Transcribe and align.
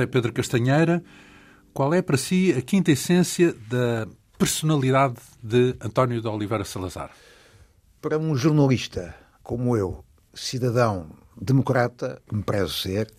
José 0.00 0.06
Pedro 0.06 0.32
Castanheira. 0.32 1.02
Qual 1.74 1.92
é 1.92 2.00
para 2.00 2.16
si 2.16 2.54
a 2.56 2.62
quinta 2.62 2.90
essência 2.90 3.54
da 3.68 4.08
personalidade 4.38 5.16
de 5.42 5.76
António 5.80 6.22
de 6.22 6.28
Oliveira 6.28 6.64
Salazar? 6.64 7.10
Para 8.00 8.18
um 8.18 8.34
jornalista 8.34 9.14
como 9.42 9.76
eu, 9.76 10.02
cidadão 10.32 11.10
democrata, 11.38 12.20
que 12.26 12.34
me 12.34 12.42
prezo 12.42 12.72
ser, 12.72 13.12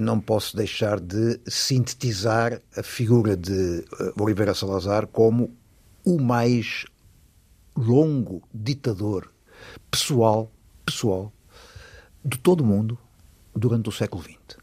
não 0.00 0.18
posso 0.18 0.56
deixar 0.56 0.98
de 0.98 1.38
sintetizar 1.46 2.60
a 2.74 2.82
figura 2.82 3.36
de 3.36 3.80
eh, 3.80 4.12
Oliveira 4.18 4.54
Salazar 4.54 5.06
como 5.06 5.54
o 6.04 6.18
mais 6.18 6.86
longo 7.76 8.42
ditador 8.52 9.30
pessoal, 9.90 10.50
pessoal, 10.86 11.30
de 12.24 12.38
todo 12.38 12.62
o 12.62 12.66
mundo 12.66 12.98
durante 13.54 13.90
o 13.90 13.92
século 13.92 14.22
XX. 14.22 14.61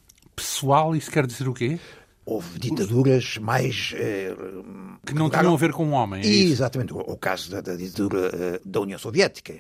Pessoal, 0.59 0.93
isso 0.93 1.09
quer 1.09 1.25
dizer 1.25 1.47
o 1.47 1.53
quê? 1.53 1.79
Houve 2.25 2.59
ditaduras 2.59 3.38
mais. 3.38 3.93
Eh, 3.95 4.35
que 5.05 5.13
não 5.13 5.29
tinham 5.29 5.53
a 5.53 5.57
ver 5.57 5.71
com 5.71 5.88
o 5.88 5.91
homem. 5.91 6.21
É 6.21 6.27
Exatamente. 6.27 6.93
O, 6.93 6.97
o 6.97 7.17
caso 7.17 7.49
da, 7.49 7.61
da 7.61 7.77
ditadura 7.77 8.29
eh, 8.33 8.61
da 8.66 8.81
União 8.81 8.99
Soviética, 8.99 9.55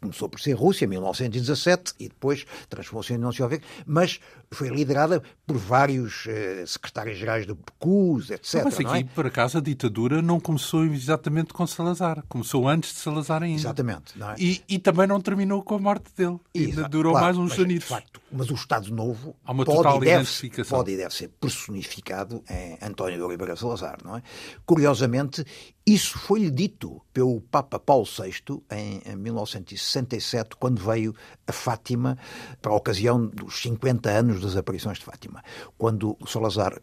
começou 0.00 0.28
por 0.28 0.40
ser 0.40 0.54
Rússia, 0.54 0.84
em 0.84 0.88
1917, 0.88 1.94
e 2.00 2.08
depois 2.08 2.44
transformou-se 2.68 3.12
em 3.12 3.16
União 3.16 3.30
Soviética, 3.30 3.68
mas 3.86 4.18
foi 4.50 4.68
liderada 4.68 5.22
por 5.46 5.56
vários 5.56 6.26
eh, 6.26 6.64
secretários-gerais 6.66 7.46
do 7.46 7.54
PCUS, 7.54 8.30
etc. 8.30 8.62
Mas 8.64 8.80
aqui, 8.80 8.98
é? 8.98 9.04
por 9.14 9.26
acaso, 9.26 9.58
a 9.58 9.60
ditadura 9.60 10.20
não 10.20 10.40
começou 10.40 10.84
exatamente 10.86 11.54
com 11.54 11.64
Salazar. 11.68 12.24
Começou 12.28 12.68
antes 12.68 12.92
de 12.94 12.98
Salazar 12.98 13.44
ainda. 13.44 13.60
Exatamente. 13.60 14.20
É? 14.20 14.34
E, 14.42 14.60
e, 14.68 14.78
também 14.80 15.06
não 15.06 15.20
terminou 15.20 15.62
com 15.62 15.76
a 15.76 15.78
morte 15.78 16.10
dele. 16.16 16.40
Exato, 16.52 16.88
durou 16.88 17.12
claro, 17.12 17.26
mais 17.26 17.38
uns 17.38 17.56
mas, 17.56 17.68
De 17.68 17.80
facto, 17.80 18.20
mas 18.32 18.50
o 18.50 18.54
Estado 18.54 18.92
Novo 18.94 19.36
pode, 19.64 19.96
e 19.98 20.00
deve, 20.00 20.64
pode 20.64 20.92
e 20.92 20.96
deve 20.96 21.14
ser 21.14 21.28
personificado 21.28 22.42
em 22.48 22.78
António 22.82 23.16
de 23.16 23.22
Oliveira 23.22 23.54
Salazar, 23.56 23.98
não 24.04 24.16
é? 24.16 24.22
Curiosamente, 24.64 25.44
isso 25.86 26.18
foi-lhe 26.18 26.50
dito 26.50 27.00
pelo 27.12 27.40
Papa 27.42 27.78
Paulo 27.78 28.06
VI 28.06 28.62
em, 28.70 29.02
em 29.04 29.16
1967, 29.16 30.56
quando 30.56 30.82
veio 30.82 31.14
a 31.46 31.52
Fátima 31.52 32.16
para 32.60 32.72
a 32.72 32.76
ocasião 32.76 33.26
dos 33.26 33.60
50 33.60 34.08
anos 34.10 34.40
das 34.40 34.56
aparições 34.56 34.98
de 34.98 35.04
Fátima. 35.04 35.42
Quando 35.76 36.16
Salazar 36.26 36.80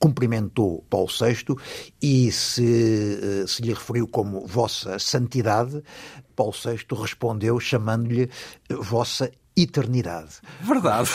cumprimentou 0.00 0.82
Paulo 0.88 1.08
VI 1.08 1.54
e 2.00 2.32
se, 2.32 3.46
se 3.46 3.62
lhe 3.62 3.74
referiu 3.74 4.08
como 4.08 4.46
Vossa 4.46 4.98
Santidade, 4.98 5.82
Paulo 6.34 6.52
VI 6.52 6.86
respondeu 6.98 7.60
chamando-lhe 7.60 8.30
Vossa 8.70 9.30
Eternidade. 9.56 10.40
Verdade. 10.60 11.10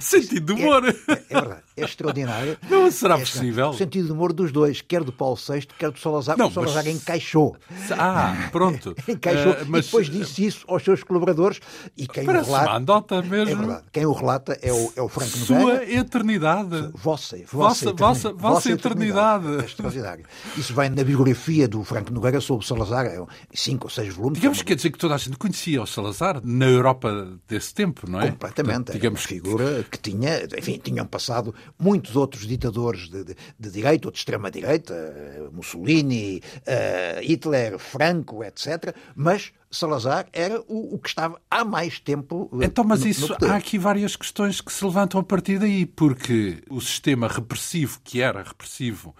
Sentido 0.00 0.54
de 0.54 0.62
humor. 0.62 0.84
É, 0.84 1.12
é, 1.12 1.22
é, 1.28 1.40
verdade. 1.40 1.62
É 1.76 1.84
extraordinário. 1.84 2.58
Não 2.68 2.90
será 2.90 3.16
é 3.16 3.20
possível. 3.20 3.70
O 3.70 3.74
sentido 3.74 4.06
de 4.06 4.12
humor 4.12 4.32
dos 4.32 4.52
dois, 4.52 4.80
quer 4.80 5.02
do 5.02 5.12
Paulo 5.12 5.36
VI, 5.36 5.66
quer 5.78 5.90
do 5.90 5.98
Salazar. 5.98 6.36
Não, 6.36 6.48
o 6.48 6.52
Salazar 6.52 6.84
mas... 6.84 6.94
encaixou. 6.94 7.56
Ah, 7.92 8.48
pronto. 8.50 8.94
encaixou. 9.08 9.52
Uh, 9.52 9.66
mas... 9.68 9.84
E 9.84 9.88
depois 9.88 10.10
disse 10.10 10.46
isso 10.46 10.64
aos 10.68 10.82
seus 10.82 11.02
colaboradores. 11.02 11.60
E 11.96 12.06
quem 12.06 12.24
Parece 12.24 12.50
o 12.50 12.52
relata. 12.52 12.72
Mandota 12.72 13.22
mesmo. 13.22 13.52
É 13.52 13.56
verdade. 13.56 13.84
Quem 13.92 14.06
o 14.06 14.12
relata 14.12 14.58
é 14.62 14.72
o, 14.72 14.92
é 14.96 15.02
o 15.02 15.08
Franco 15.08 15.36
Sua 15.38 15.58
Nogueira. 15.58 15.92
eternidade. 15.92 16.90
Vossa, 16.94 17.36
vossa, 17.50 17.92
vossa, 17.92 17.92
vossa, 17.92 18.32
vossa 18.32 18.72
eternidade. 18.72 19.44
eternidade. 19.46 19.62
É 19.62 19.66
extraordinário. 19.66 20.24
Isso 20.56 20.74
vem 20.74 20.90
na 20.90 21.04
biografia 21.04 21.68
do 21.68 21.84
Franco 21.84 22.12
Nogueira 22.12 22.40
sobre 22.40 22.64
o 22.64 22.66
Salazar. 22.66 23.06
É 23.06 23.22
cinco 23.52 23.86
ou 23.86 23.90
seis 23.90 24.14
volumes. 24.14 24.38
Digamos 24.38 24.58
que 24.58 24.64
quer 24.64 24.74
dizer 24.74 24.90
que 24.90 24.98
toda 24.98 25.14
a 25.14 25.18
gente 25.18 25.36
conhecia 25.36 25.82
o 25.82 25.86
Salazar 25.86 26.40
na 26.44 26.66
Europa 26.66 27.38
desse 27.46 27.74
tempo, 27.74 28.08
não 28.10 28.20
é? 28.20 28.30
Completamente. 28.30 28.76
Portanto, 28.76 28.92
digamos 28.92 29.18
uma 29.18 29.28
figura 29.28 29.84
que 29.88 29.98
tinha, 29.98 30.44
enfim, 30.56 30.78
tinham 30.78 31.06
passado 31.06 31.54
muitos 31.78 32.16
outros 32.16 32.46
ditadores 32.46 33.08
de, 33.08 33.24
de, 33.24 33.36
de 33.58 33.70
direita 33.70 34.08
ou 34.08 34.12
de 34.12 34.18
extrema-direita, 34.18 35.50
Mussolini, 35.52 36.42
uh, 36.58 37.22
Hitler, 37.22 37.78
Franco, 37.78 38.44
etc. 38.44 38.94
Mas 39.14 39.52
Salazar 39.70 40.26
era 40.32 40.60
o, 40.66 40.94
o, 40.94 40.98
que 40.98 41.08
estava 41.08 41.40
há 41.50 41.64
mais 41.64 42.00
tempo. 42.00 42.50
Então, 42.62 42.84
mas 42.84 43.00
no, 43.00 43.08
isso 43.08 43.36
no 43.40 43.48
há 43.48 43.56
aqui 43.56 43.78
várias 43.78 44.16
questões 44.16 44.60
que 44.60 44.72
se 44.72 44.84
levantam 44.84 45.20
a 45.20 45.24
partir 45.24 45.58
daí, 45.58 45.84
porque 45.84 46.62
o 46.70 46.80
sistema 46.80 47.28
repressivo 47.28 48.00
que 48.02 48.20
era 48.22 48.42
repressivo 48.42 49.14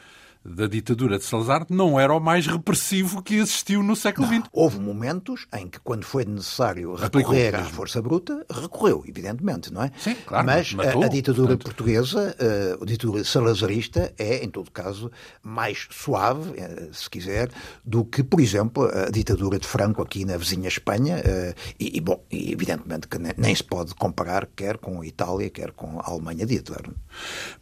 da 0.48 0.66
ditadura 0.66 1.18
de 1.18 1.24
Salazar 1.24 1.66
não 1.68 1.98
era 1.98 2.12
o 2.12 2.20
mais 2.20 2.46
repressivo 2.46 3.22
que 3.22 3.36
existiu 3.36 3.82
no 3.82 3.94
século 3.94 4.26
XX. 4.26 4.42
Houve 4.52 4.78
momentos 4.80 5.46
em 5.54 5.68
que, 5.68 5.78
quando 5.80 6.04
foi 6.04 6.24
necessário 6.24 6.94
recorrer 6.94 7.54
à 7.54 7.64
força 7.64 8.00
bruta, 8.00 8.44
recorreu, 8.50 9.04
evidentemente, 9.06 9.72
não 9.72 9.82
é? 9.82 9.92
Sim, 9.98 10.16
claro. 10.26 10.46
Mas 10.46 10.72
matou, 10.72 11.02
a, 11.02 11.06
a, 11.06 11.08
ditadura 11.08 11.56
portanto... 11.56 11.64
portuguesa, 11.64 12.36
a, 12.38 12.82
a 12.82 12.86
ditadura 12.86 13.24
salazarista, 13.24 14.12
é, 14.18 14.44
em 14.44 14.48
todo 14.48 14.70
caso, 14.70 15.10
mais 15.42 15.86
suave, 15.90 16.58
eh, 16.58 16.88
se 16.92 17.08
quiser, 17.08 17.50
do 17.84 18.04
que, 18.04 18.22
por 18.22 18.40
exemplo, 18.40 18.88
a 18.88 19.10
ditadura 19.10 19.58
de 19.58 19.66
Franco 19.66 20.02
aqui 20.02 20.24
na 20.24 20.36
vizinha 20.36 20.68
Espanha. 20.68 21.22
Eh, 21.24 21.54
e, 21.78 21.98
e 21.98 22.00
bom, 22.00 22.24
evidentemente 22.30 23.06
que 23.08 23.18
nem 23.18 23.54
se 23.54 23.64
pode 23.64 23.94
comparar 23.94 24.46
quer 24.46 24.78
com 24.78 25.00
a 25.00 25.06
Itália, 25.06 25.50
quer 25.50 25.72
com 25.72 26.00
a 26.00 26.10
Alemanha 26.10 26.46
de 26.46 26.54
Hitler. 26.54 26.90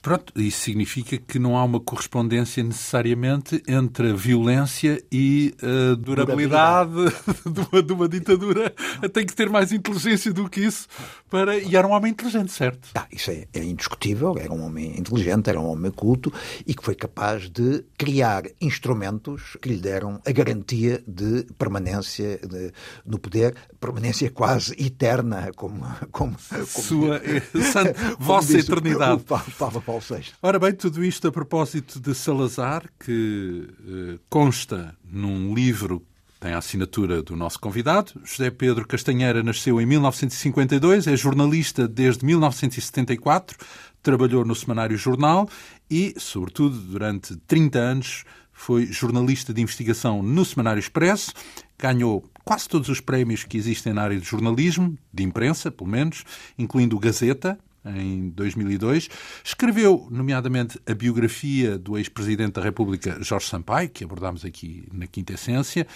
Pronto, 0.00 0.32
isso 0.40 0.60
significa 0.60 1.18
que 1.18 1.38
não 1.38 1.56
há 1.56 1.64
uma 1.64 1.80
correspondência 1.80 2.62
necessariamente 2.76 3.62
entre 3.66 4.10
a 4.10 4.14
violência 4.14 5.02
e 5.10 5.54
a 5.62 5.94
durabilidade, 5.94 6.92
durabilidade. 6.92 7.26
De, 7.56 7.60
uma, 7.60 7.82
de, 7.82 7.92
uma, 7.92 8.08
ditadura. 8.08 8.74
Tem 9.12 9.24
que 9.24 9.34
ter 9.34 9.48
mais 9.48 9.72
inteligência 9.72 10.32
do 10.32 10.48
que 10.48 10.60
isso. 10.60 10.86
Para... 11.30 11.56
E 11.58 11.74
era 11.74 11.86
um 11.86 11.92
homem 11.92 12.12
inteligente, 12.12 12.52
certo? 12.52 12.88
Ah, 12.94 13.06
isso 13.10 13.30
é, 13.30 13.46
é 13.52 13.64
indiscutível. 13.64 14.36
Era 14.38 14.52
um 14.52 14.64
homem 14.64 14.98
inteligente, 14.98 15.48
era 15.48 15.60
um 15.60 15.66
homem 15.66 15.90
culto 15.90 16.32
e 16.66 16.74
que 16.74 16.84
foi 16.84 16.94
capaz 16.94 17.48
de 17.48 17.84
criar 17.96 18.44
instrumentos 18.60 19.56
que 19.62 19.68
lhe 19.68 19.78
deram 19.78 20.20
a 20.26 20.32
garantia 20.32 21.02
de 21.06 21.44
permanência 21.58 22.38
de, 22.38 22.72
no 23.04 23.18
poder, 23.18 23.54
permanência 23.80 24.30
quase 24.30 24.74
eterna, 24.78 25.50
como. 25.56 25.86
como, 26.10 26.36
como 26.36 26.66
Sua, 26.66 27.20
como 27.52 28.16
vossa 28.18 28.58
eternidade. 28.58 29.22
O 29.22 29.24
Papa 29.24 29.80
Paulo 29.80 30.02
VI. 30.08 30.26
Ora 30.42 30.58
bem, 30.58 30.72
tudo 30.72 31.04
isto 31.04 31.28
a 31.28 31.32
propósito 31.32 32.00
de 32.00 32.14
Salazar, 32.14 32.65
que 32.98 33.68
eh, 33.88 34.18
consta 34.28 34.96
num 35.04 35.54
livro 35.54 36.04
tem 36.38 36.52
a 36.52 36.58
assinatura 36.58 37.22
do 37.22 37.34
nosso 37.34 37.58
convidado. 37.58 38.12
José 38.24 38.50
Pedro 38.50 38.86
Castanheira 38.86 39.42
nasceu 39.42 39.80
em 39.80 39.86
1952, 39.86 41.06
é 41.06 41.16
jornalista 41.16 41.88
desde 41.88 42.24
1974, 42.26 43.56
trabalhou 44.02 44.44
no 44.44 44.54
Semanário 44.54 44.96
Jornal 44.96 45.48
e, 45.90 46.14
sobretudo, 46.18 46.78
durante 46.78 47.36
30 47.48 47.78
anos 47.78 48.24
foi 48.52 48.86
jornalista 48.86 49.52
de 49.52 49.60
investigação 49.60 50.22
no 50.22 50.44
Semanário 50.44 50.80
Expresso, 50.80 51.32
ganhou 51.78 52.24
quase 52.44 52.68
todos 52.68 52.88
os 52.88 53.00
prémios 53.00 53.44
que 53.44 53.56
existem 53.56 53.92
na 53.92 54.02
área 54.02 54.18
de 54.18 54.24
jornalismo, 54.24 54.96
de 55.12 55.22
imprensa, 55.22 55.70
pelo 55.70 55.90
menos, 55.90 56.24
incluindo 56.58 56.96
o 56.96 57.00
Gazeta, 57.00 57.58
em 57.94 58.30
2002. 58.30 59.08
Escreveu, 59.44 60.08
nomeadamente, 60.10 60.80
a 60.86 60.94
biografia 60.94 61.78
do 61.78 61.96
ex-presidente 61.96 62.54
da 62.54 62.62
República, 62.62 63.18
Jorge 63.22 63.46
Sampaio, 63.46 63.88
que 63.88 64.04
abordámos 64.04 64.44
aqui 64.44 64.88
na 64.92 65.06
Quinta 65.06 65.34
Essência. 65.34 65.86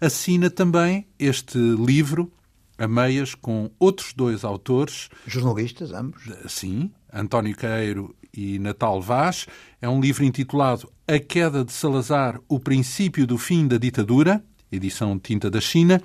Assina 0.00 0.50
também 0.50 1.06
este 1.18 1.58
livro, 1.58 2.32
a 2.78 2.88
meias, 2.88 3.34
com 3.34 3.70
outros 3.78 4.12
dois 4.12 4.44
autores. 4.44 5.08
Jornalistas, 5.26 5.92
ambos? 5.92 6.22
Sim, 6.48 6.90
António 7.12 7.56
Caeiro 7.56 8.14
e 8.36 8.58
Natal 8.58 9.00
Vaz. 9.00 9.46
É 9.80 9.88
um 9.88 10.00
livro 10.00 10.24
intitulado 10.24 10.90
A 11.08 11.18
Queda 11.18 11.64
de 11.64 11.72
Salazar, 11.72 12.40
o 12.48 12.60
princípio 12.60 13.26
do 13.26 13.38
fim 13.38 13.66
da 13.66 13.78
ditadura, 13.78 14.44
edição 14.70 15.18
Tinta 15.18 15.50
da 15.50 15.60
China. 15.60 16.02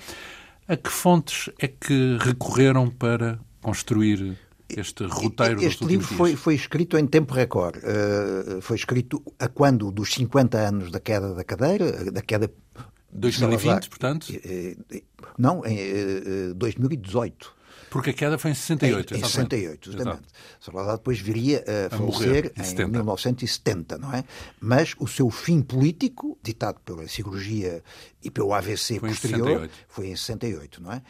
A 0.68 0.78
que 0.78 0.90
fontes 0.90 1.50
é 1.60 1.68
que 1.68 2.18
recorreram 2.22 2.90
para 2.90 3.38
construir 3.62 4.38
este 4.78 5.06
roteiro 5.06 5.62
Este 5.64 5.84
livro 5.86 6.08
foi, 6.08 6.36
foi, 6.36 6.56
escrito 6.56 6.98
em 6.98 7.06
tempo 7.06 7.34
recorde. 7.34 7.80
Uh, 7.80 8.62
foi 8.62 8.76
escrito 8.76 9.22
a 9.40 9.48
quando 9.48 9.92
dos 9.92 10.14
50 10.14 10.58
anos 10.58 10.92
da 10.92 11.00
queda 11.00 11.34
da 11.34 11.44
cadeira, 11.44 12.12
da 12.12 12.22
queda 12.22 12.52
2020, 13.12 13.90
portanto? 13.90 14.28
Não, 15.38 15.66
em 15.66 16.54
2018. 16.56 17.62
Porque 17.92 18.12
a 18.12 18.14
queda 18.14 18.38
foi 18.38 18.52
em 18.52 18.56
68, 18.56 19.16
Em, 19.16 19.18
em 19.18 19.22
68, 19.22 19.92
justamente. 19.92 20.22
Salazar 20.62 20.96
depois 20.96 21.20
viria 21.20 21.62
a, 21.68 21.94
a 21.94 21.98
falecer 21.98 22.54
em, 22.56 22.82
em 22.82 22.88
1970, 22.88 23.98
não 23.98 24.14
é? 24.14 24.24
Mas 24.62 24.96
o 24.98 25.06
seu 25.08 25.30
fim 25.30 25.62
político, 25.62 26.40
ditado 26.42 26.80
pela 26.86 27.06
cirurgia 27.10 27.84
e 28.24 28.32
pelo 28.32 28.54
AVC 28.54 28.98
foi 28.98 29.10
posterior, 29.10 29.66
em 29.66 29.70
foi 29.90 30.08
em 30.08 30.16
68, 30.16 30.82
não 30.82 30.94
é? 30.94 31.02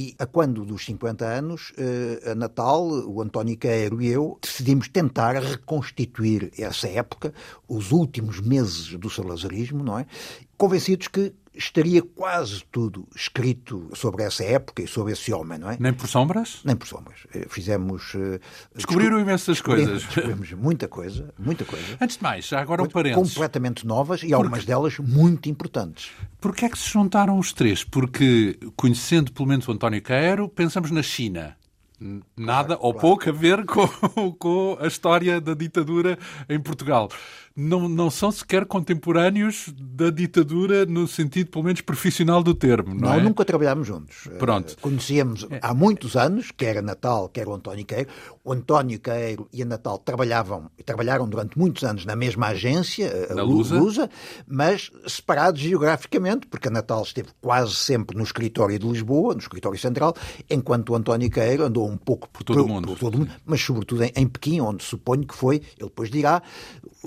E 0.00 0.14
a 0.16 0.26
quando 0.26 0.64
dos 0.64 0.84
50 0.84 1.24
anos, 1.24 1.72
a 2.30 2.32
Natal, 2.36 2.86
o 2.86 3.20
António 3.20 3.56
Queiro 3.56 4.00
e 4.00 4.06
eu 4.06 4.38
decidimos 4.40 4.86
tentar 4.86 5.32
reconstituir 5.42 6.52
essa 6.56 6.86
época, 6.86 7.34
os 7.66 7.90
últimos 7.90 8.38
meses 8.38 8.94
do 8.94 9.10
salazarismo, 9.10 9.82
não 9.82 9.98
é? 9.98 10.06
Convencidos 10.56 11.08
que 11.08 11.34
estaria 11.58 12.00
quase 12.00 12.64
tudo 12.70 13.06
escrito 13.14 13.90
sobre 13.94 14.22
essa 14.22 14.44
época 14.44 14.82
e 14.82 14.86
sobre 14.86 15.12
esse 15.12 15.32
homem, 15.32 15.58
não 15.58 15.70
é? 15.70 15.76
Nem 15.78 15.92
por 15.92 16.08
sombras? 16.08 16.60
Nem 16.64 16.76
por 16.76 16.86
sombras. 16.86 17.18
Eh, 17.34 17.46
fizemos. 17.50 18.14
Eh, 18.14 18.40
Descobriram 18.74 19.18
imensas 19.18 19.60
coisas. 19.60 20.04
Descobrimos 20.06 20.52
muita 20.52 20.86
coisa, 20.86 21.34
muita 21.38 21.64
coisa. 21.64 21.98
Antes 22.00 22.16
de 22.16 22.22
mais, 22.22 22.46
já 22.46 22.60
agora 22.60 22.82
um 22.82 22.88
parênteses. 22.88 23.34
Completamente 23.34 23.86
novas 23.86 24.22
e 24.22 24.32
algumas 24.32 24.64
delas 24.64 24.98
muito 24.98 25.48
importantes. 25.48 26.10
Porquê 26.40 26.66
é 26.66 26.68
que 26.68 26.78
se 26.78 26.88
juntaram 26.88 27.38
os 27.38 27.52
três? 27.52 27.82
Porque, 27.82 28.58
conhecendo 28.76 29.32
pelo 29.32 29.48
menos 29.48 29.66
o 29.66 29.72
António 29.72 30.00
Caero, 30.00 30.48
pensamos 30.48 30.90
na 30.90 31.02
China 31.02 31.58
nada 32.36 32.76
claro, 32.76 32.82
ou 32.82 32.92
claro. 32.92 33.08
pouco 33.08 33.28
a 33.28 33.32
ver 33.32 33.64
com, 33.66 34.32
com 34.32 34.78
a 34.80 34.86
história 34.86 35.40
da 35.40 35.54
ditadura 35.54 36.18
em 36.48 36.60
Portugal 36.60 37.08
não, 37.58 37.88
não 37.88 38.08
são 38.08 38.30
sequer 38.30 38.64
contemporâneos 38.64 39.74
da 39.76 40.10
ditadura 40.10 40.86
no 40.86 41.08
sentido, 41.08 41.50
pelo 41.50 41.64
menos, 41.64 41.80
profissional 41.80 42.40
do 42.40 42.54
termo, 42.54 42.94
não, 42.94 43.08
não 43.08 43.14
é? 43.14 43.20
nunca 43.20 43.44
trabalhámos 43.44 43.84
juntos. 43.84 44.28
Pronto. 44.38 44.74
Uh, 44.74 44.80
conhecíamos 44.80 45.44
é. 45.50 45.58
há 45.60 45.74
muitos 45.74 46.14
anos, 46.14 46.52
quer 46.52 46.78
a 46.78 46.82
Natal, 46.82 47.28
quer 47.28 47.48
o 47.48 47.54
António 47.54 47.84
Queiro. 47.84 48.08
O 48.44 48.52
António 48.52 49.00
Queiro 49.00 49.48
e 49.52 49.60
a 49.60 49.64
Natal 49.64 49.98
trabalhavam, 49.98 50.70
trabalharam 50.86 51.28
durante 51.28 51.58
muitos 51.58 51.82
anos 51.82 52.04
na 52.04 52.14
mesma 52.14 52.46
agência, 52.46 53.10
a 53.28 53.42
Lusa. 53.42 53.76
Lusa, 53.76 54.10
mas 54.46 54.92
separados 55.08 55.60
geograficamente, 55.60 56.46
porque 56.46 56.68
a 56.68 56.70
Natal 56.70 57.02
esteve 57.02 57.30
quase 57.40 57.74
sempre 57.74 58.16
no 58.16 58.22
escritório 58.22 58.78
de 58.78 58.86
Lisboa, 58.86 59.34
no 59.34 59.40
escritório 59.40 59.78
central, 59.78 60.14
enquanto 60.48 60.90
o 60.90 60.94
António 60.94 61.28
Queiro 61.28 61.64
andou 61.64 61.88
um 61.88 61.96
pouco 61.96 62.28
por 62.28 62.44
todo, 62.44 62.64
o 62.64 62.68
mundo. 62.68 62.86
Por 62.86 62.98
todo 62.98 63.16
o 63.16 63.18
mundo, 63.18 63.32
mas 63.44 63.60
sobretudo 63.60 64.04
em, 64.04 64.12
em 64.14 64.28
Pequim, 64.28 64.60
onde 64.60 64.84
suponho 64.84 65.26
que 65.26 65.34
foi, 65.34 65.56
ele 65.56 65.88
depois 65.88 66.08
dirá, 66.08 66.40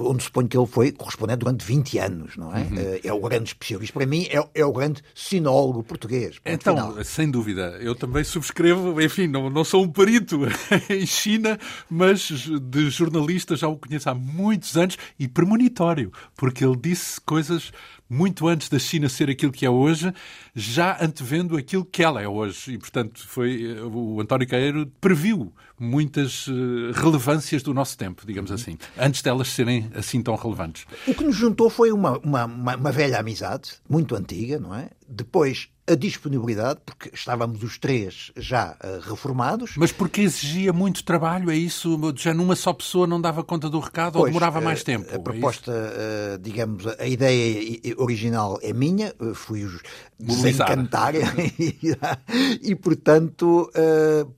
onde 0.09 0.23
suponho 0.23 0.47
que 0.47 0.57
ele 0.57 0.67
foi 0.67 0.91
correspondente 0.91 1.39
durante 1.39 1.65
20 1.65 1.97
anos, 1.99 2.37
não 2.37 2.55
é? 2.55 2.61
Uhum. 2.61 2.77
Eh, 2.77 3.01
é 3.03 3.13
o 3.13 3.19
grande 3.19 3.49
especialista. 3.49 3.93
Para 3.93 4.05
mim, 4.05 4.27
é, 4.29 4.43
é 4.55 4.65
o 4.65 4.71
grande 4.71 5.03
sinólogo 5.13 5.83
português. 5.83 6.39
Então, 6.45 6.75
final. 6.75 7.03
sem 7.03 7.29
dúvida, 7.29 7.77
eu 7.81 7.95
também 7.95 8.23
subscrevo, 8.23 9.01
enfim, 9.01 9.27
não, 9.27 9.49
não 9.49 9.63
sou 9.63 9.83
um 9.83 9.89
perito 9.89 10.39
em 10.89 11.05
China, 11.05 11.59
mas 11.89 12.21
de 12.21 12.89
jornalista 12.89 13.55
já 13.55 13.67
o 13.67 13.77
conheço 13.77 14.09
há 14.09 14.13
muitos 14.13 14.75
anos 14.77 14.97
e 15.19 15.27
premonitório, 15.27 16.11
porque 16.35 16.65
ele 16.65 16.77
disse 16.77 17.19
coisas 17.21 17.71
muito 18.11 18.45
antes 18.45 18.67
da 18.67 18.77
China 18.77 19.07
ser 19.07 19.29
aquilo 19.29 19.53
que 19.53 19.65
é 19.65 19.69
hoje, 19.69 20.13
já 20.53 20.97
antevendo 21.01 21.55
aquilo 21.55 21.85
que 21.85 22.03
ela 22.03 22.21
é 22.21 22.27
hoje. 22.27 22.73
E, 22.73 22.77
portanto, 22.77 23.25
foi 23.25 23.63
eh, 23.63 23.81
o 23.83 24.19
António 24.19 24.45
Caeiro 24.45 24.91
previu 24.99 25.53
muitas 25.79 26.45
eh, 26.49 26.91
relevâncias 26.93 27.63
do 27.63 27.73
nosso 27.73 27.97
tempo, 27.97 28.23
digamos 28.27 28.51
assim, 28.51 28.77
antes 28.97 29.21
delas 29.21 29.47
serem 29.47 29.89
assim 29.95 30.21
tão 30.21 30.35
relevantes. 30.35 30.85
O 31.07 31.15
que 31.15 31.23
nos 31.23 31.37
juntou 31.37 31.69
foi 31.69 31.93
uma, 31.93 32.17
uma, 32.19 32.43
uma, 32.43 32.75
uma 32.75 32.91
velha 32.91 33.17
amizade, 33.17 33.75
muito 33.89 34.13
antiga, 34.13 34.59
não 34.59 34.75
é? 34.75 34.89
Depois 35.07 35.69
a 35.91 35.95
disponibilidade, 35.95 36.79
porque 36.85 37.11
estávamos 37.13 37.61
os 37.63 37.77
três 37.77 38.31
já 38.37 38.77
uh, 38.83 39.09
reformados. 39.09 39.73
Mas 39.75 39.91
porque 39.91 40.21
exigia 40.21 40.71
muito 40.71 41.03
trabalho, 41.03 41.51
é 41.51 41.55
isso? 41.55 41.99
Já 42.15 42.33
numa 42.33 42.55
só 42.55 42.71
pessoa 42.71 43.05
não 43.05 43.19
dava 43.19 43.43
conta 43.43 43.69
do 43.69 43.79
recado 43.79 44.13
pois, 44.13 44.23
ou 44.23 44.27
demorava 44.27 44.59
uh, 44.59 44.63
mais 44.63 44.83
tempo? 44.83 45.09
A 45.11 45.15
é 45.15 45.19
proposta, 45.19 45.71
é 45.71 46.35
uh, 46.35 46.39
digamos, 46.39 46.87
a 46.87 47.05
ideia 47.05 47.79
original 47.97 48.57
é 48.61 48.71
minha, 48.73 49.13
fui-os 49.33 49.81
desencantar 50.17 51.13
e, 52.61 52.75
portanto, 52.75 53.71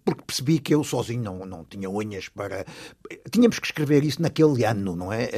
porque 0.06 0.24
percebi 0.26 0.60
que 0.60 0.74
eu 0.74 0.84
sozinho 0.84 1.22
não, 1.22 1.46
não 1.46 1.66
tinha 1.66 1.90
unhas 1.90 2.30
para... 2.30 2.66
Tínhamos 3.30 3.60
que 3.60 3.68
escrever 3.68 4.04
isso 4.04 4.22
naquele 4.22 4.64
ano, 4.64 4.96
não 4.96 5.12
é? 5.12 5.30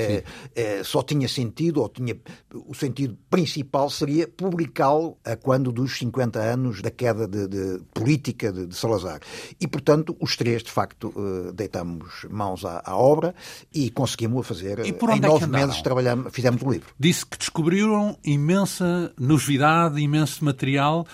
só 0.83 1.01
tinha 1.01 1.27
sentido, 1.27 1.81
ou 1.81 1.89
tinha... 1.89 2.15
O 2.53 2.75
sentido 2.75 3.17
principal 3.29 3.89
seria 3.89 4.27
publicá-lo 4.27 5.17
a 5.25 5.35
quando 5.35 5.71
dos 5.71 5.97
50 6.05 6.39
anos 6.39 6.81
da 6.81 6.91
queda 6.91 7.27
de, 7.27 7.47
de 7.47 7.81
política 7.93 8.51
de, 8.51 8.67
de, 8.67 8.75
Salazar. 8.75 9.19
E, 9.59 9.67
portanto, 9.67 10.15
os 10.19 10.35
três, 10.35 10.63
de 10.63 10.71
facto, 10.71 11.13
uh, 11.15 11.51
deitamos 11.53 12.25
mãos 12.29 12.63
à, 12.63 12.81
à, 12.85 12.95
obra 12.95 13.33
e 13.73 13.89
conseguimos 13.89 14.45
fazer. 14.47 14.85
E 14.85 14.93
por 14.93 15.09
onde 15.09 15.21
em 15.21 15.25
é 15.25 15.27
nove 15.27 15.47
meses 15.47 15.81
trabalhamos, 15.81 16.33
fizemos 16.33 16.61
o 16.61 16.69
livro. 16.69 16.93
Disse 16.99 17.25
que 17.25 17.37
descobriram 17.37 18.17
imensa 18.23 19.13
novidade, 19.19 19.99
imenso 20.01 20.43
material. 20.43 21.05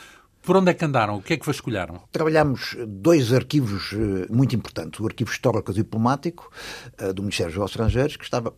Por 0.41 0.57
onde 0.57 0.71
é 0.71 0.73
que 0.73 0.83
andaram? 0.83 1.17
O 1.17 1.21
que 1.21 1.33
é 1.33 1.37
que 1.37 1.45
vasculharam? 1.45 2.01
Trabalhamos 2.11 2.75
dois 2.87 3.31
arquivos 3.31 3.93
eh, 3.93 4.25
muito 4.27 4.55
importantes. 4.55 4.99
O 4.99 5.05
Arquivo 5.05 5.29
Histórico 5.29 5.69
e 5.69 5.75
Diplomático 5.75 6.51
eh, 6.97 7.13
do 7.13 7.21
Ministério 7.21 7.53
dos 7.53 7.69
Estrangeiros, 7.69 8.17
que 8.17 8.23
estava 8.23 8.51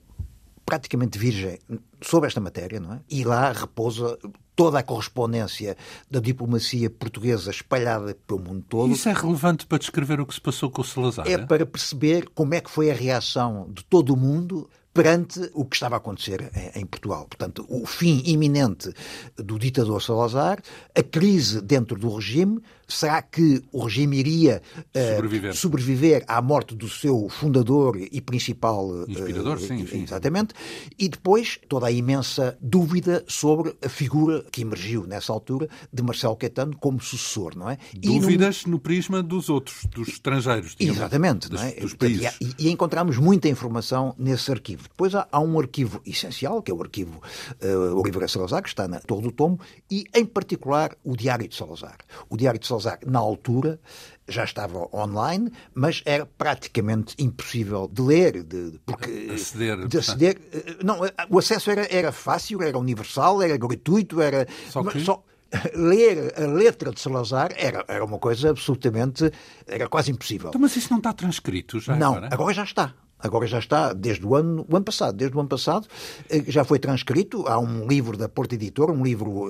praticamente 0.66 1.20
virgem 1.20 1.60
sobre 2.02 2.28
esta 2.28 2.40
matéria, 2.40 2.80
não 2.80 2.94
é? 2.94 3.02
E 3.10 3.26
lá 3.26 3.52
repousa 3.52 4.18
toda 4.56 4.80
a 4.80 4.84
correspondência 4.84 5.76
da 6.10 6.20
diplomacia 6.20 6.90
portuguesa 6.90 7.52
espalhada 7.52 8.16
pelo 8.28 8.40
mundo 8.40 8.64
todo. 8.68 8.92
Isso 8.92 9.10
é 9.10 9.14
relevante 9.14 9.66
para 9.66 9.78
descrever 9.78 10.20
o 10.20 10.26
que 10.26 10.34
se 10.34 10.42
passou 10.42 10.70
com 10.70 10.82
o 10.82 10.86
Salazar? 10.86 11.28
É, 11.28 11.34
é 11.34 11.38
para 11.38 11.66
perceber 11.66 12.30
como 12.34 12.54
é 12.54 12.62
que 12.62 12.70
foi 12.70 12.92
a 12.92 12.94
reação 12.94 13.68
de 13.74 13.84
todo 13.84 14.14
o 14.14 14.18
mundo 14.18 14.70
perante 14.94 15.50
o 15.54 15.66
que 15.66 15.76
estava 15.76 15.96
a 15.96 15.98
acontecer 15.98 16.52
em 16.76 16.86
Portugal. 16.86 17.26
Portanto, 17.26 17.66
o 17.68 17.86
fim 17.86 18.22
iminente 18.26 18.94
do 19.36 19.58
ditador 19.58 20.02
Salazar, 20.02 20.62
a 20.96 21.02
crise 21.02 21.62
dentro 21.62 21.98
do 21.98 22.14
regime, 22.16 22.62
será 22.88 23.22
que 23.22 23.64
o 23.72 23.84
regime 23.84 24.18
iria 24.18 24.62
uh, 24.78 25.16
sobreviver. 25.16 25.56
sobreviver. 25.56 26.26
à 26.28 26.42
morte 26.42 26.76
do 26.76 26.90
seu 26.90 27.28
fundador 27.30 27.98
e 27.98 28.22
principal... 28.22 29.04
Eh, 29.08 29.12
Inspirador, 29.12 29.60
sim, 29.60 29.86
sim. 29.88 30.04
Exatamente. 30.04 30.54
E 30.98 31.10
depois 31.10 31.60
toda 31.68 31.88
a 31.88 31.92
imensa 31.92 32.58
dúvida 32.62 33.24
sobre 33.28 33.76
a 33.84 33.90
figura 33.90 34.44
que 34.52 34.62
emergiu 34.62 35.06
nessa 35.06 35.32
altura 35.32 35.68
de 35.92 36.04
Marcelo 36.04 36.36
Caetano 36.36 36.76
como 36.78 37.00
sucessor, 37.02 37.56
não 37.56 37.70
é? 37.70 37.78
Dúvidas 37.96 38.66
no... 38.66 38.74
no... 38.74 38.80
prisma 38.80 39.24
dos 39.24 39.50
outros, 39.50 39.86
dos 39.86 40.08
estrangeiros. 40.10 40.76
Digamos, 40.76 41.00
Exatamente. 41.00 41.50
Dos, 41.50 41.62
não 41.62 41.68
é? 41.68 41.72
dos 41.74 41.94
países. 41.94 42.36
E, 42.42 42.68
e 42.68 42.70
encontramos 42.70 43.18
muita 43.18 43.48
informação 43.48 44.16
nesse 44.18 44.52
arquivo. 44.52 44.84
Depois 44.84 45.16
há, 45.16 45.28
há, 45.32 45.40
um 45.40 45.60
arquivo 45.60 46.02
essencial, 46.06 46.62
que 46.62 46.72
é 46.72 46.74
o 46.74 46.82
arquivo 46.82 47.22
uh, 47.62 48.00
Oliveira 48.00 48.28
Salazar, 48.28 48.62
que 48.62 48.70
está 48.70 48.88
na 48.88 49.00
Torre 49.00 49.24
do 49.24 49.32
Tomo, 49.32 49.60
e, 49.90 50.06
em 50.14 50.26
particular, 50.26 50.96
o 51.04 51.16
Diário 51.16 51.48
de 51.48 51.56
Salazar. 51.56 51.98
O 52.30 52.38
Diário 52.38 52.60
de 52.60 52.68
Salazar, 52.68 52.73
na 53.06 53.20
altura, 53.20 53.80
já 54.28 54.44
estava 54.44 54.88
online, 54.96 55.52
mas 55.74 56.02
era 56.06 56.26
praticamente 56.26 57.16
impossível 57.20 57.90
de 57.92 58.02
ler, 58.02 58.44
de, 58.44 58.80
porque 58.86 59.32
aceder, 59.34 59.88
de 59.88 59.98
aceder. 59.98 60.42
Eh, 60.52 60.78
não, 60.84 61.06
eh, 61.06 61.12
o 61.30 61.40
acesso 61.40 61.70
era, 61.72 61.88
era 61.94 62.12
fácil, 62.12 62.62
era 62.62 62.78
universal, 62.78 63.42
era 63.42 63.58
gratuito, 63.58 64.22
era 64.22 64.48
só, 64.70 64.84
que... 64.84 65.00
só 65.00 65.24
ler 65.76 66.34
a 66.36 66.48
letra 66.48 66.92
de 66.92 67.00
Salazar 67.00 67.54
era, 67.56 67.86
era 67.88 68.04
uma 68.04 68.18
coisa 68.18 68.50
absolutamente 68.50 69.32
era 69.68 69.88
quase 69.88 70.12
impossível. 70.12 70.50
Então, 70.50 70.60
mas 70.60 70.76
isso 70.76 70.90
não 70.90 70.98
está 70.98 71.14
transcrito 71.14 71.80
já 71.80 71.96
Não, 71.96 72.16
agora, 72.16 72.30
agora 72.32 72.54
já 72.54 72.64
está. 72.64 72.94
Agora 73.24 73.48
já 73.48 73.58
está 73.58 73.94
desde 73.94 74.26
o 74.26 74.36
ano, 74.36 74.66
o 74.70 74.76
ano 74.76 74.84
passado. 74.84 75.16
Desde 75.16 75.36
o 75.36 75.40
ano 75.40 75.48
passado 75.48 75.88
eh, 76.30 76.44
já 76.46 76.66
foi 76.66 76.78
transcrito. 76.78 77.48
Há 77.48 77.58
um 77.58 77.88
livro 77.88 78.18
da 78.18 78.28
Porta 78.28 78.56
Editora, 78.56 78.92
um 78.92 79.02
livro, 79.02 79.46
uh, 79.46 79.50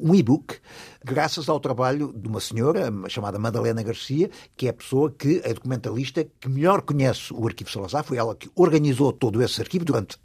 um 0.00 0.14
e-book, 0.14 0.58
graças 1.04 1.48
ao 1.48 1.58
trabalho 1.58 2.14
de 2.16 2.28
uma 2.28 2.38
senhora 2.38 2.92
chamada 3.08 3.40
Madalena 3.40 3.82
Garcia, 3.82 4.30
que 4.56 4.68
é 4.68 4.70
a 4.70 4.72
pessoa 4.72 5.10
que, 5.10 5.42
a 5.44 5.52
documentalista, 5.52 6.24
que 6.40 6.48
melhor 6.48 6.82
conhece 6.82 7.34
o 7.34 7.44
Arquivo 7.44 7.70
Salazar. 7.70 8.04
Foi 8.04 8.18
ela 8.18 8.36
que 8.36 8.48
organizou 8.54 9.12
todo 9.12 9.42
esse 9.42 9.60
arquivo 9.60 9.84
durante 9.84 10.16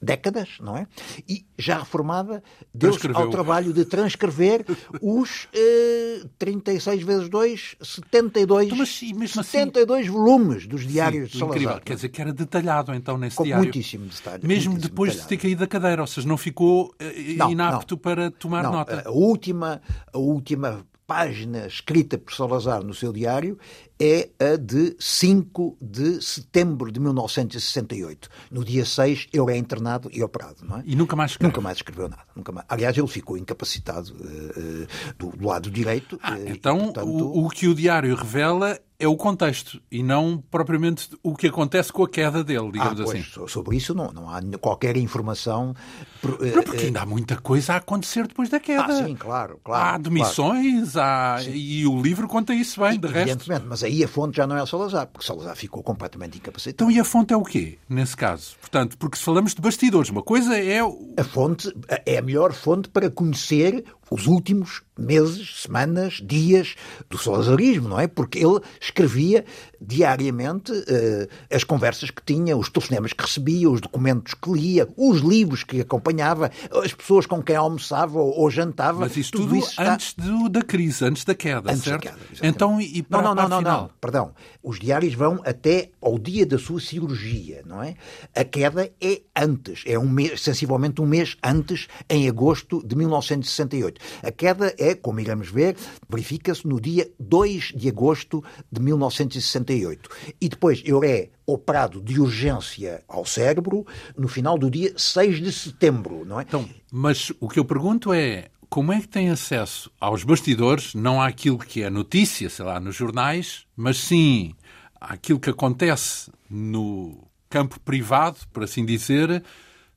décadas, 0.00 0.58
não 0.60 0.76
é? 0.76 0.86
E 1.28 1.44
já 1.58 1.78
reformada, 1.78 2.42
deu-se 2.72 3.06
ao 3.14 3.30
trabalho 3.30 3.72
de 3.72 3.84
transcrever 3.84 4.64
os 5.00 5.48
eh, 5.54 6.24
36 6.38 7.02
vezes 7.02 7.28
2, 7.28 7.76
72, 7.80 8.66
então, 8.66 8.78
mas, 8.78 9.02
mesmo 9.02 9.42
72 9.42 10.00
assim... 10.00 10.10
volumes 10.10 10.66
dos 10.66 10.86
diários 10.86 11.30
Sim, 11.30 11.32
de 11.32 11.38
Salazar. 11.38 11.56
Incrível, 11.56 11.80
quer 11.84 11.94
dizer 11.94 12.08
que 12.10 12.20
era 12.20 12.32
detalhado 12.32 12.94
então 12.94 13.16
nesse 13.16 13.36
Com 13.36 13.44
diário. 13.44 13.64
muitíssimo 13.64 14.06
detalhe. 14.06 14.46
Mesmo 14.46 14.72
muitíssimo 14.72 14.78
depois 14.78 15.12
detalhado. 15.12 15.30
de 15.30 15.36
ter 15.36 15.42
caído 15.42 15.60
da 15.60 15.66
cadeira, 15.66 16.02
ou 16.02 16.06
seja, 16.06 16.28
não 16.28 16.36
ficou 16.36 16.94
eh, 16.98 17.34
não, 17.36 17.50
inapto 17.50 17.94
não, 17.94 18.00
para 18.00 18.30
tomar 18.30 18.62
não, 18.64 18.72
nota. 18.72 19.02
A 19.06 19.10
última, 19.10 19.80
a 20.12 20.18
última 20.18 20.84
página 21.06 21.66
escrita 21.66 22.18
por 22.18 22.34
Salazar 22.34 22.82
no 22.82 22.92
seu 22.92 23.12
diário 23.12 23.58
é 23.98 24.28
a 24.38 24.56
de 24.56 24.96
5 24.98 25.76
de 25.80 26.22
setembro 26.22 26.92
de 26.92 27.00
1968. 27.00 28.28
No 28.50 28.64
dia 28.64 28.84
6, 28.84 29.28
ele 29.32 29.52
é 29.52 29.56
internado 29.56 30.10
e 30.12 30.22
operado. 30.22 30.56
Não 30.62 30.78
é? 30.78 30.82
E 30.84 30.94
nunca 30.94 31.16
mais 31.16 31.32
escreveu? 31.32 31.50
Nunca 31.50 31.60
mais 31.60 31.78
escreveu 31.78 32.08
nada. 32.08 32.22
Nunca 32.34 32.52
mais. 32.52 32.66
Aliás, 32.68 32.96
ele 32.96 33.06
ficou 33.06 33.36
incapacitado 33.38 34.12
uh, 34.12 34.86
do, 35.18 35.36
do, 35.36 35.46
lado 35.46 35.70
direito. 35.70 36.18
Ah, 36.22 36.34
uh, 36.34 36.48
então, 36.48 36.78
e, 36.78 36.82
portanto... 36.84 37.08
o, 37.08 37.46
o, 37.46 37.48
que 37.48 37.68
o 37.68 37.74
diário 37.74 38.14
revela 38.14 38.78
é 38.98 39.06
o 39.06 39.16
contexto 39.16 39.80
e 39.90 40.02
não 40.02 40.42
propriamente 40.50 41.10
o 41.22 41.34
que 41.34 41.48
acontece 41.48 41.92
com 41.92 42.02
a 42.02 42.08
queda 42.08 42.42
dele, 42.42 42.72
digamos 42.72 43.00
ah, 43.00 43.04
pois, 43.04 43.20
assim. 43.20 43.48
Sobre 43.48 43.76
isso 43.76 43.94
não, 43.94 44.10
não 44.12 44.30
há 44.30 44.40
qualquer 44.58 44.96
informação. 44.96 45.74
Não, 46.22 46.62
porque 46.62 46.86
ainda 46.86 47.02
há 47.02 47.06
muita 47.06 47.36
coisa 47.36 47.74
a 47.74 47.76
acontecer 47.76 48.26
depois 48.26 48.48
da 48.48 48.58
queda. 48.58 48.86
Ah, 48.86 49.04
sim, 49.04 49.14
claro. 49.14 49.60
claro 49.62 49.84
há 49.84 49.98
demissões, 49.98 50.92
claro. 50.92 51.42
há... 51.42 51.48
e 51.48 51.86
o 51.86 52.00
livro 52.00 52.26
conta 52.26 52.54
isso 52.54 52.80
bem, 52.80 52.98
de 52.98 53.08
resto. 53.08 53.46
Mas 53.66 53.82
aí 53.82 54.02
a 54.02 54.08
fonte 54.08 54.36
já 54.36 54.46
não 54.46 54.56
é 54.56 54.64
Salazar, 54.66 55.06
porque 55.06 55.26
Salazar 55.26 55.54
ficou 55.56 55.82
completamente 55.82 56.38
incapacitado. 56.38 56.74
Então 56.74 56.90
e 56.90 56.98
a 56.98 57.04
fonte 57.04 57.34
é 57.34 57.36
o 57.36 57.42
quê, 57.42 57.78
nesse 57.88 58.16
caso? 58.16 58.56
Portanto, 58.60 58.96
porque 58.98 59.18
se 59.18 59.24
falamos 59.24 59.54
de 59.54 59.60
bastidores, 59.60 60.10
uma 60.10 60.22
coisa 60.22 60.56
é... 60.56 60.80
A 60.80 61.24
fonte 61.24 61.72
é 62.04 62.18
a 62.18 62.22
melhor 62.22 62.52
fonte 62.52 62.88
para 62.88 63.10
conhecer 63.10 63.84
os 64.10 64.26
últimos 64.26 64.82
meses, 64.98 65.62
semanas, 65.62 66.22
dias 66.24 66.74
do 67.10 67.18
salazarismo, 67.18 67.88
não 67.88 68.00
é? 68.00 68.06
Porque 68.06 68.38
ele 68.38 68.60
escrevia 68.80 69.44
diariamente 69.80 70.72
uh, 70.72 71.28
as 71.50 71.64
conversas 71.64 72.10
que 72.10 72.22
tinha, 72.24 72.56
os 72.56 72.70
telefonemas 72.70 73.12
que 73.12 73.22
recebia, 73.22 73.68
os 73.70 73.80
documentos 73.80 74.32
que 74.34 74.50
lia, 74.50 74.88
os 74.96 75.20
livros 75.20 75.64
que 75.64 75.80
acompanhava, 75.80 76.50
as 76.82 76.94
pessoas 76.94 77.26
com 77.26 77.42
quem 77.42 77.56
almoçava 77.56 78.18
ou, 78.18 78.40
ou 78.40 78.50
jantava. 78.50 79.00
Mas 79.00 79.16
isso 79.16 79.32
tudo, 79.32 79.44
tudo 79.44 79.56
isso 79.56 79.70
está... 79.70 79.94
antes 79.94 80.14
do, 80.14 80.48
da 80.48 80.62
crise, 80.62 81.04
antes 81.04 81.24
da 81.24 81.34
queda, 81.34 81.70
antes 81.70 81.84
certo? 81.84 82.04
Da 82.04 82.10
queda, 82.12 82.18
então, 82.42 82.80
e 82.80 83.02
para, 83.02 83.22
não, 83.22 83.34
não, 83.34 83.48
não, 83.48 83.60
não, 83.60 83.80
não, 83.82 83.90
perdão. 84.00 84.34
Os 84.62 84.78
diários 84.78 85.14
vão 85.14 85.40
até 85.44 85.90
ao 86.00 86.18
dia 86.18 86.46
da 86.46 86.58
sua 86.58 86.80
cirurgia, 86.80 87.62
não 87.66 87.82
é? 87.82 87.94
A 88.34 88.44
queda 88.44 88.90
é 89.00 89.20
antes, 89.36 89.82
é 89.86 89.98
um 89.98 90.08
mês, 90.08 90.40
sensivelmente 90.40 91.00
um 91.00 91.06
mês 91.06 91.36
antes, 91.42 91.86
em 92.08 92.28
agosto 92.28 92.82
de 92.84 92.96
1968. 92.96 93.95
A 94.22 94.30
queda 94.30 94.74
é, 94.78 94.94
como 94.94 95.20
iremos 95.20 95.48
ver, 95.48 95.76
verifica-se 96.08 96.66
no 96.66 96.80
dia 96.80 97.10
2 97.18 97.72
de 97.76 97.88
agosto 97.88 98.42
de 98.70 98.80
1968. 98.80 100.08
E 100.40 100.48
depois 100.48 100.82
ele 100.84 101.06
é 101.06 101.30
operado 101.46 102.00
de 102.00 102.20
urgência 102.20 103.02
ao 103.06 103.24
cérebro 103.24 103.86
no 104.16 104.28
final 104.28 104.58
do 104.58 104.70
dia 104.70 104.92
6 104.96 105.40
de 105.40 105.52
setembro, 105.52 106.24
não 106.24 106.40
é? 106.40 106.42
Então, 106.42 106.68
mas 106.90 107.32
o 107.40 107.48
que 107.48 107.58
eu 107.58 107.64
pergunto 107.64 108.12
é 108.12 108.48
como 108.68 108.92
é 108.92 109.00
que 109.00 109.08
tem 109.08 109.30
acesso 109.30 109.90
aos 110.00 110.24
bastidores, 110.24 110.94
não 110.94 111.20
àquilo 111.20 111.58
que 111.58 111.82
é 111.82 111.90
notícia, 111.90 112.50
sei 112.50 112.64
lá, 112.64 112.80
nos 112.80 112.96
jornais, 112.96 113.64
mas 113.76 113.98
sim 113.98 114.54
àquilo 115.00 115.38
que 115.38 115.50
acontece 115.50 116.30
no 116.50 117.26
campo 117.48 117.78
privado, 117.80 118.38
por 118.52 118.64
assim 118.64 118.84
dizer, 118.84 119.42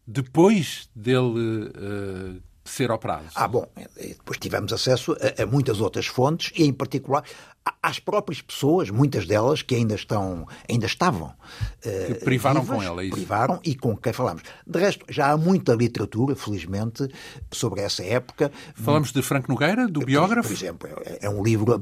depois 0.05 0.89
dele 0.95 1.69
uh, 1.69 2.41
ser 2.69 2.91
operado. 2.91 3.25
Ah, 3.35 3.47
bom, 3.47 3.67
depois 3.95 4.37
tivemos 4.37 4.71
acesso 4.71 5.13
a, 5.13 5.43
a, 5.43 5.45
muitas 5.45 5.81
outras 5.81 6.07
fontes 6.07 6.51
e, 6.55 6.65
em 6.65 6.73
particular, 6.73 7.23
às 7.81 7.99
próprias 7.99 8.41
pessoas, 8.41 8.89
muitas 8.89 9.25
delas 9.25 9.61
que 9.61 9.75
ainda 9.75 9.95
estão, 9.95 10.47
ainda 10.67 10.85
estavam 10.85 11.33
que 11.81 12.25
privaram 12.25 12.61
vivas, 12.61 12.77
com 12.77 12.83
ela, 12.83 13.01
é 13.01 13.05
isso? 13.05 13.15
privaram 13.15 13.59
e 13.63 13.75
com 13.75 13.95
quem 13.95 14.13
falamos. 14.13 14.43
De 14.65 14.79
resto, 14.79 15.05
já 15.09 15.31
há 15.31 15.37
muita 15.37 15.73
literatura, 15.73 16.35
felizmente, 16.35 17.07
sobre 17.51 17.81
essa 17.81 18.03
época. 18.03 18.51
Falamos 18.73 19.11
de 19.11 19.21
Franco 19.21 19.51
Nogueira, 19.51 19.87
do 19.87 20.01
biógrafo? 20.01 20.49
Por 20.49 20.55
exemplo, 20.55 20.89
é, 21.05 21.19
é 21.25 21.29
um 21.29 21.43
livro 21.43 21.79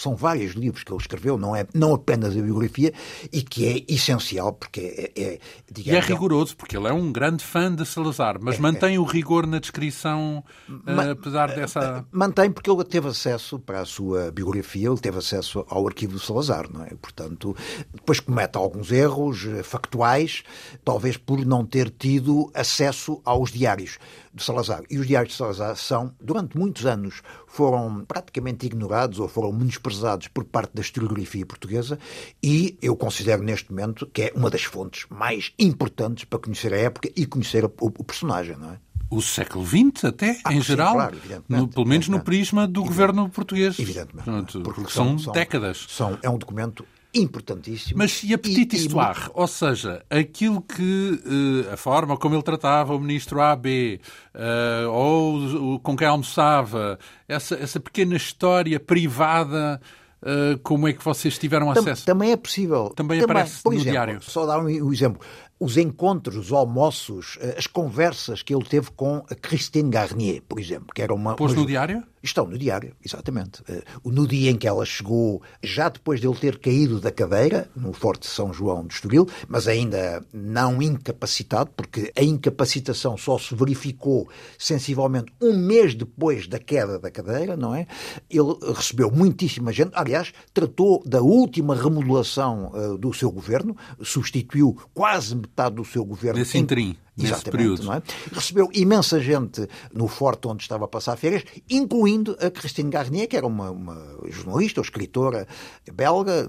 são 0.00 0.16
vários 0.16 0.52
livros 0.52 0.84
que 0.84 0.92
ele 0.92 1.00
escreveu, 1.00 1.36
não 1.36 1.54
é 1.54 1.66
não 1.74 1.94
apenas 1.94 2.36
a 2.36 2.40
biografia, 2.40 2.92
e 3.32 3.42
que 3.42 3.66
é 3.66 3.92
essencial, 3.92 4.52
porque 4.52 4.80
é, 4.80 5.22
é 5.22 5.38
digamos, 5.70 6.08
E 6.08 6.12
é 6.12 6.14
rigoroso, 6.14 6.56
porque 6.56 6.76
ele 6.76 6.88
é 6.88 6.92
um 6.92 7.12
grande 7.12 7.44
fã 7.44 7.74
de 7.74 7.84
Salazar, 7.84 8.38
mas 8.40 8.56
é, 8.56 8.58
mantém 8.58 8.96
é. 8.96 8.98
o 8.98 9.04
rigor 9.04 9.46
na 9.46 9.58
descrição, 9.58 10.44
Ma 10.68 11.10
apesar 11.10 11.54
dessa... 11.54 12.04
Mantém, 12.10 12.50
porque 12.50 12.70
ele 12.70 12.84
teve 12.84 13.08
acesso 13.08 13.58
para 13.58 13.80
a 13.80 13.84
sua 13.84 14.30
biografia, 14.30 14.88
ele 14.88 14.98
teve 14.98 15.18
acesso 15.18 15.64
ao 15.68 15.86
arquivo 15.86 16.14
do 16.14 16.18
Salazar, 16.18 16.70
não 16.72 16.84
é? 16.84 16.90
Portanto, 17.00 17.56
depois 17.94 18.20
comete 18.20 18.56
alguns 18.56 18.90
erros 18.90 19.46
eh, 19.46 19.62
factuais, 19.62 20.42
talvez 20.84 21.16
por 21.16 21.44
não 21.44 21.64
ter 21.64 21.90
tido 21.90 22.50
acesso 22.54 23.20
aos 23.24 23.50
diários 23.50 23.98
de 24.32 24.42
Salazar. 24.42 24.82
E 24.88 24.98
os 24.98 25.06
diários 25.06 25.32
de 25.32 25.38
Salazar 25.38 25.76
são, 25.76 26.14
durante 26.20 26.56
muitos 26.56 26.86
anos, 26.86 27.22
foram 27.46 28.04
praticamente 28.06 28.66
ignorados 28.66 29.18
ou 29.18 29.28
foram 29.28 29.52
menosprezados 29.52 30.28
por 30.28 30.44
parte 30.44 30.74
da 30.74 30.80
historiografia 30.80 31.44
portuguesa 31.44 31.98
e 32.42 32.78
eu 32.80 32.96
considero 32.96 33.42
neste 33.42 33.70
momento 33.70 34.06
que 34.06 34.22
é 34.22 34.32
uma 34.34 34.50
das 34.50 34.62
fontes 34.62 35.06
mais 35.10 35.52
importantes 35.58 36.24
para 36.24 36.38
conhecer 36.38 36.72
a 36.72 36.78
época 36.78 37.10
e 37.14 37.26
conhecer 37.26 37.64
o, 37.64 37.72
o 37.80 38.04
personagem, 38.04 38.56
não 38.56 38.72
é? 38.72 38.78
o 39.10 39.20
século 39.20 39.66
XX 39.66 40.04
até, 40.04 40.38
ah, 40.44 40.54
em 40.54 40.58
sim, 40.58 40.68
geral, 40.68 40.94
claro, 40.94 41.18
no, 41.48 41.66
pelo 41.66 41.84
menos 41.84 42.06
no 42.08 42.20
prisma 42.20 42.66
do 42.68 42.84
governo 42.84 43.28
português. 43.28 43.76
Evidentemente. 43.76 44.24
Portanto, 44.24 44.60
porque, 44.62 44.80
porque 44.82 44.92
são, 44.94 45.18
são, 45.18 45.32
décadas. 45.32 45.86
São, 45.88 46.16
é 46.22 46.30
um 46.30 46.38
documento 46.38 46.86
importantíssimo. 47.14 47.98
Mas 47.98 48.22
e 48.22 48.32
a 48.34 48.38
petite 48.38 48.76
histoire? 48.76 49.26
E... 49.26 49.30
Ou 49.34 49.46
seja, 49.46 50.04
aquilo 50.08 50.62
que 50.62 51.20
uh, 51.24 51.72
a 51.72 51.76
forma 51.76 52.16
como 52.16 52.34
ele 52.34 52.42
tratava 52.42 52.94
o 52.94 53.00
ministro 53.00 53.40
AB, 53.40 54.00
uh, 54.34 54.90
ou 54.90 55.80
com 55.80 55.96
quem 55.96 56.06
almoçava, 56.06 56.98
essa, 57.28 57.54
essa 57.56 57.80
pequena 57.80 58.16
história 58.16 58.78
privada. 58.78 59.80
Uh, 60.22 60.58
como 60.62 60.86
é 60.86 60.92
que 60.92 61.02
vocês 61.02 61.38
tiveram 61.38 61.70
acesso? 61.70 62.04
Também 62.04 62.32
é 62.32 62.36
possível. 62.36 62.92
Também, 62.94 63.20
Também 63.20 63.36
aparece 63.36 63.64
no 63.64 63.72
exemplo, 63.72 63.90
diário. 63.90 64.22
Só 64.22 64.44
dar 64.44 64.58
um, 64.58 64.66
um 64.66 64.92
exemplo 64.92 65.20
os 65.60 65.76
encontros, 65.76 66.36
os 66.36 66.52
almoços, 66.52 67.38
as 67.56 67.66
conversas 67.66 68.42
que 68.42 68.54
ele 68.54 68.64
teve 68.64 68.90
com 68.92 69.22
a 69.30 69.34
Christine 69.34 69.90
Garnier, 69.90 70.42
por 70.48 70.58
exemplo, 70.58 70.88
que 70.94 71.02
era 71.02 71.12
uma... 71.12 71.36
Pôs 71.36 71.54
no 71.54 71.66
diário? 71.66 72.02
Estão 72.22 72.46
no 72.46 72.58
diário, 72.58 72.94
exatamente. 73.04 73.62
Eh, 73.68 73.82
no 74.04 74.26
dia 74.26 74.50
em 74.50 74.56
que 74.56 74.68
ela 74.68 74.84
chegou, 74.84 75.42
já 75.62 75.88
depois 75.88 76.20
de 76.20 76.26
ele 76.26 76.36
ter 76.36 76.58
caído 76.58 77.00
da 77.00 77.10
cadeira, 77.10 77.70
no 77.74 77.92
Forte 77.92 78.26
São 78.26 78.52
João 78.52 78.86
de 78.86 78.94
Estoril, 78.94 79.26
mas 79.48 79.66
ainda 79.66 80.24
não 80.32 80.82
incapacitado, 80.82 81.70
porque 81.74 82.12
a 82.16 82.22
incapacitação 82.22 83.16
só 83.16 83.38
se 83.38 83.54
verificou 83.54 84.28
sensivelmente 84.58 85.32
um 85.40 85.56
mês 85.56 85.94
depois 85.94 86.46
da 86.46 86.58
queda 86.58 86.98
da 86.98 87.10
cadeira, 87.10 87.56
não 87.56 87.74
é? 87.74 87.86
Ele 88.28 88.56
recebeu 88.74 89.10
muitíssima 89.10 89.72
gente, 89.72 89.92
aliás, 89.94 90.32
tratou 90.52 91.02
da 91.06 91.22
última 91.22 91.74
remodelação 91.74 92.70
uh, 92.74 92.98
do 92.98 93.12
seu 93.14 93.30
governo, 93.30 93.76
substituiu 94.02 94.76
quase 94.92 95.34
metade 95.34 95.76
do 95.76 95.84
seu 95.84 96.04
governo. 96.04 96.38
Nesse 96.38 96.58
interim. 96.58 96.96
Nesse 97.16 97.42
período. 97.42 97.84
Não 97.84 97.94
é? 97.94 98.02
Recebeu 98.32 98.70
imensa 98.72 99.20
gente 99.20 99.68
no 99.92 100.08
forte 100.08 100.48
onde 100.48 100.62
estava 100.62 100.84
a 100.84 100.88
passar 100.88 101.16
férias, 101.16 101.44
incluindo 101.68 102.36
a 102.40 102.50
Christine 102.50 102.90
Garnier, 102.90 103.28
que 103.28 103.36
era 103.36 103.46
uma, 103.46 103.70
uma 103.70 104.18
jornalista 104.28 104.80
ou 104.80 104.84
escritora 104.84 105.46
belga, 105.92 106.48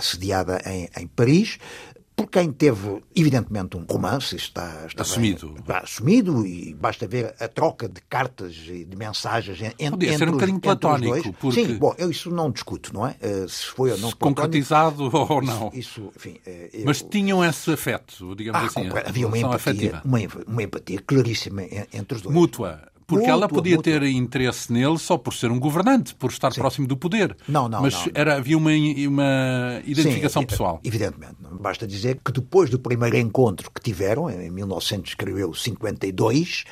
sediada 0.00 0.60
em, 0.66 0.88
em 0.98 1.06
Paris, 1.06 1.58
por 2.16 2.30
quem 2.30 2.50
teve, 2.50 3.02
evidentemente, 3.14 3.76
um 3.76 3.84
romance, 3.88 4.34
está, 4.34 4.86
está 4.86 5.02
assumido. 5.02 5.54
Bem, 5.66 5.76
assumido, 5.76 6.46
e 6.46 6.72
basta 6.72 7.06
ver 7.06 7.34
a 7.38 7.46
troca 7.46 7.86
de 7.86 8.00
cartas 8.00 8.56
e 8.68 8.86
de 8.86 8.96
mensagens 8.96 9.60
entre, 9.60 9.90
Podia 9.90 10.16
ser 10.16 10.28
um 10.30 10.32
bocadinho 10.32 10.58
platónico. 10.58 11.34
Porque... 11.34 11.66
Sim, 11.66 11.76
bom, 11.76 11.94
eu 11.98 12.10
isso 12.10 12.30
não 12.30 12.50
discuto, 12.50 12.94
não 12.94 13.06
é? 13.06 13.16
Eh, 13.20 13.44
se 13.46 13.66
foi 13.66 13.92
ou 13.92 13.98
não 13.98 14.08
se 14.08 14.16
concretizado 14.16 15.10
ou 15.14 15.42
não. 15.42 15.68
Isso, 15.74 16.00
isso 16.00 16.12
enfim, 16.16 16.40
eh, 16.46 16.70
eu... 16.72 16.86
Mas 16.86 17.02
tinham 17.02 17.44
esse 17.44 17.70
afeto, 17.70 18.34
digamos 18.34 18.62
ah, 18.62 18.66
assim. 18.66 18.88
Havia 19.06 19.26
uma 19.26 19.38
empatia, 19.38 20.00
uma, 20.02 20.18
uma 20.46 20.62
empatia 20.62 21.02
claríssima 21.06 21.64
entre 21.92 22.16
os 22.16 22.22
dois. 22.22 22.34
Mútua. 22.34 22.95
Porque 23.06 23.26
ela 23.26 23.48
podia 23.48 23.80
ter 23.80 24.02
interesse 24.02 24.72
nele 24.72 24.98
só 24.98 25.16
por 25.16 25.32
ser 25.32 25.48
um 25.50 25.60
governante, 25.60 26.14
por 26.14 26.30
estar 26.30 26.52
Sim. 26.52 26.60
próximo 26.60 26.86
do 26.88 26.96
poder. 26.96 27.36
Não, 27.46 27.68
não. 27.68 27.82
Mas 27.82 27.94
não, 27.94 28.10
Era, 28.14 28.36
havia 28.36 28.58
uma, 28.58 28.72
uma 28.72 29.80
identificação 29.84 30.42
Sim, 30.42 30.48
pessoal. 30.48 30.80
Evidentemente. 30.82 31.36
Basta 31.60 31.86
dizer 31.86 32.20
que 32.24 32.32
depois 32.32 32.68
do 32.68 32.80
primeiro 32.80 33.16
encontro 33.16 33.70
que 33.70 33.80
tiveram, 33.80 34.28
em 34.28 34.50
1952, 34.50 36.64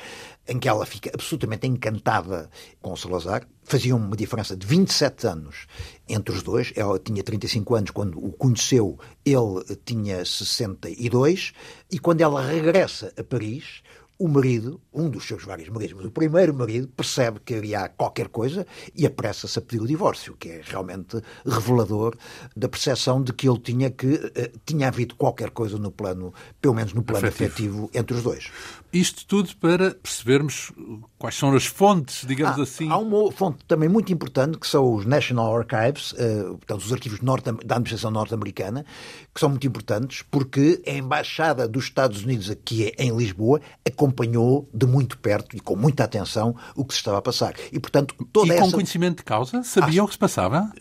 em 0.47 0.59
que 0.59 0.69
ela 0.69 0.85
fica 0.85 1.09
absolutamente 1.13 1.65
encantada 1.65 2.49
com 2.81 2.93
o 2.93 2.97
Salazar, 2.97 3.47
fazia 3.63 3.95
uma 3.95 4.15
diferença 4.15 4.55
de 4.55 4.65
27 4.65 5.27
anos 5.27 5.65
entre 6.07 6.35
os 6.35 6.43
dois. 6.43 6.71
Ela 6.75 6.99
tinha 6.99 7.23
35 7.23 7.75
anos 7.75 7.91
quando 7.91 8.23
o 8.23 8.31
conheceu, 8.31 8.99
ele 9.25 9.63
tinha 9.83 10.23
62, 10.23 11.53
e 11.91 11.97
quando 11.97 12.21
ela 12.21 12.45
regressa 12.45 13.11
a 13.17 13.23
Paris, 13.23 13.81
o 14.17 14.27
marido, 14.27 14.79
um 14.93 15.09
dos 15.09 15.25
seus 15.25 15.43
vários 15.43 15.67
maridos, 15.69 15.95
mas 15.97 16.05
o 16.05 16.11
primeiro 16.11 16.53
marido, 16.53 16.87
percebe 16.87 17.39
que 17.43 17.75
há 17.75 17.89
qualquer 17.89 18.29
coisa 18.29 18.65
e 18.95 19.05
apressa-se 19.05 19.59
a 19.59 19.61
pedir 19.61 19.81
o 19.81 19.87
divórcio, 19.87 20.35
que 20.37 20.49
é 20.49 20.61
realmente 20.63 21.21
revelador 21.45 22.15
da 22.55 22.69
percepção 22.69 23.21
de 23.21 23.33
que 23.33 23.47
ele 23.47 23.59
tinha 23.59 23.89
que 23.89 24.07
uh, 24.07 24.59
tinha 24.65 24.87
havido 24.87 25.15
qualquer 25.15 25.49
coisa 25.49 25.77
no 25.77 25.91
plano, 25.91 26.33
pelo 26.61 26.73
menos 26.73 26.93
no 26.93 27.03
plano 27.03 27.27
afetivo, 27.27 27.85
afetivo 27.85 27.89
entre 27.93 28.15
os 28.15 28.23
dois. 28.23 28.51
Isto 28.93 29.25
tudo 29.25 29.53
para 29.57 29.91
percebermos 29.91 30.71
quais 31.17 31.35
são 31.35 31.53
as 31.53 31.65
fontes, 31.65 32.25
digamos 32.25 32.59
ah, 32.59 32.63
assim. 32.63 32.89
Há 32.89 32.97
uma 32.97 33.29
fonte 33.31 33.65
também 33.67 33.89
muito 33.89 34.13
importante, 34.13 34.57
que 34.57 34.67
são 34.67 34.93
os 34.93 35.05
National 35.05 35.57
Archives, 35.57 36.13
uh, 36.13 36.57
portanto, 36.57 36.81
os 36.81 36.93
arquivos 36.93 37.19
norte, 37.19 37.51
da 37.65 37.75
administração 37.75 38.11
norte-americana, 38.11 38.85
que 39.33 39.39
são 39.39 39.49
muito 39.49 39.67
importantes 39.67 40.21
porque 40.21 40.81
a 40.87 40.91
Embaixada 40.91 41.67
dos 41.67 41.83
Estados 41.83 42.23
Unidos 42.23 42.49
aqui 42.49 42.93
em 42.97 43.13
Lisboa 43.15 43.59
acompanhou 44.05 44.69
de 44.73 44.85
muito 44.85 45.17
perto 45.17 45.55
e 45.55 45.59
com 45.59 45.75
muita 45.75 46.03
atenção 46.03 46.55
o 46.75 46.85
que 46.85 46.93
se 46.93 46.99
estava 46.99 47.17
a 47.17 47.21
passar. 47.21 47.55
E, 47.71 47.79
portanto, 47.79 48.15
toda 48.31 48.47
e 48.47 48.51
essa... 48.51 48.61
com 48.61 48.71
conhecimento 48.71 49.17
de 49.17 49.23
causa? 49.23 49.63
Sabia 49.63 50.03
o 50.03 50.07
que 50.07 50.13
se 50.13 50.19
passava? 50.19 50.71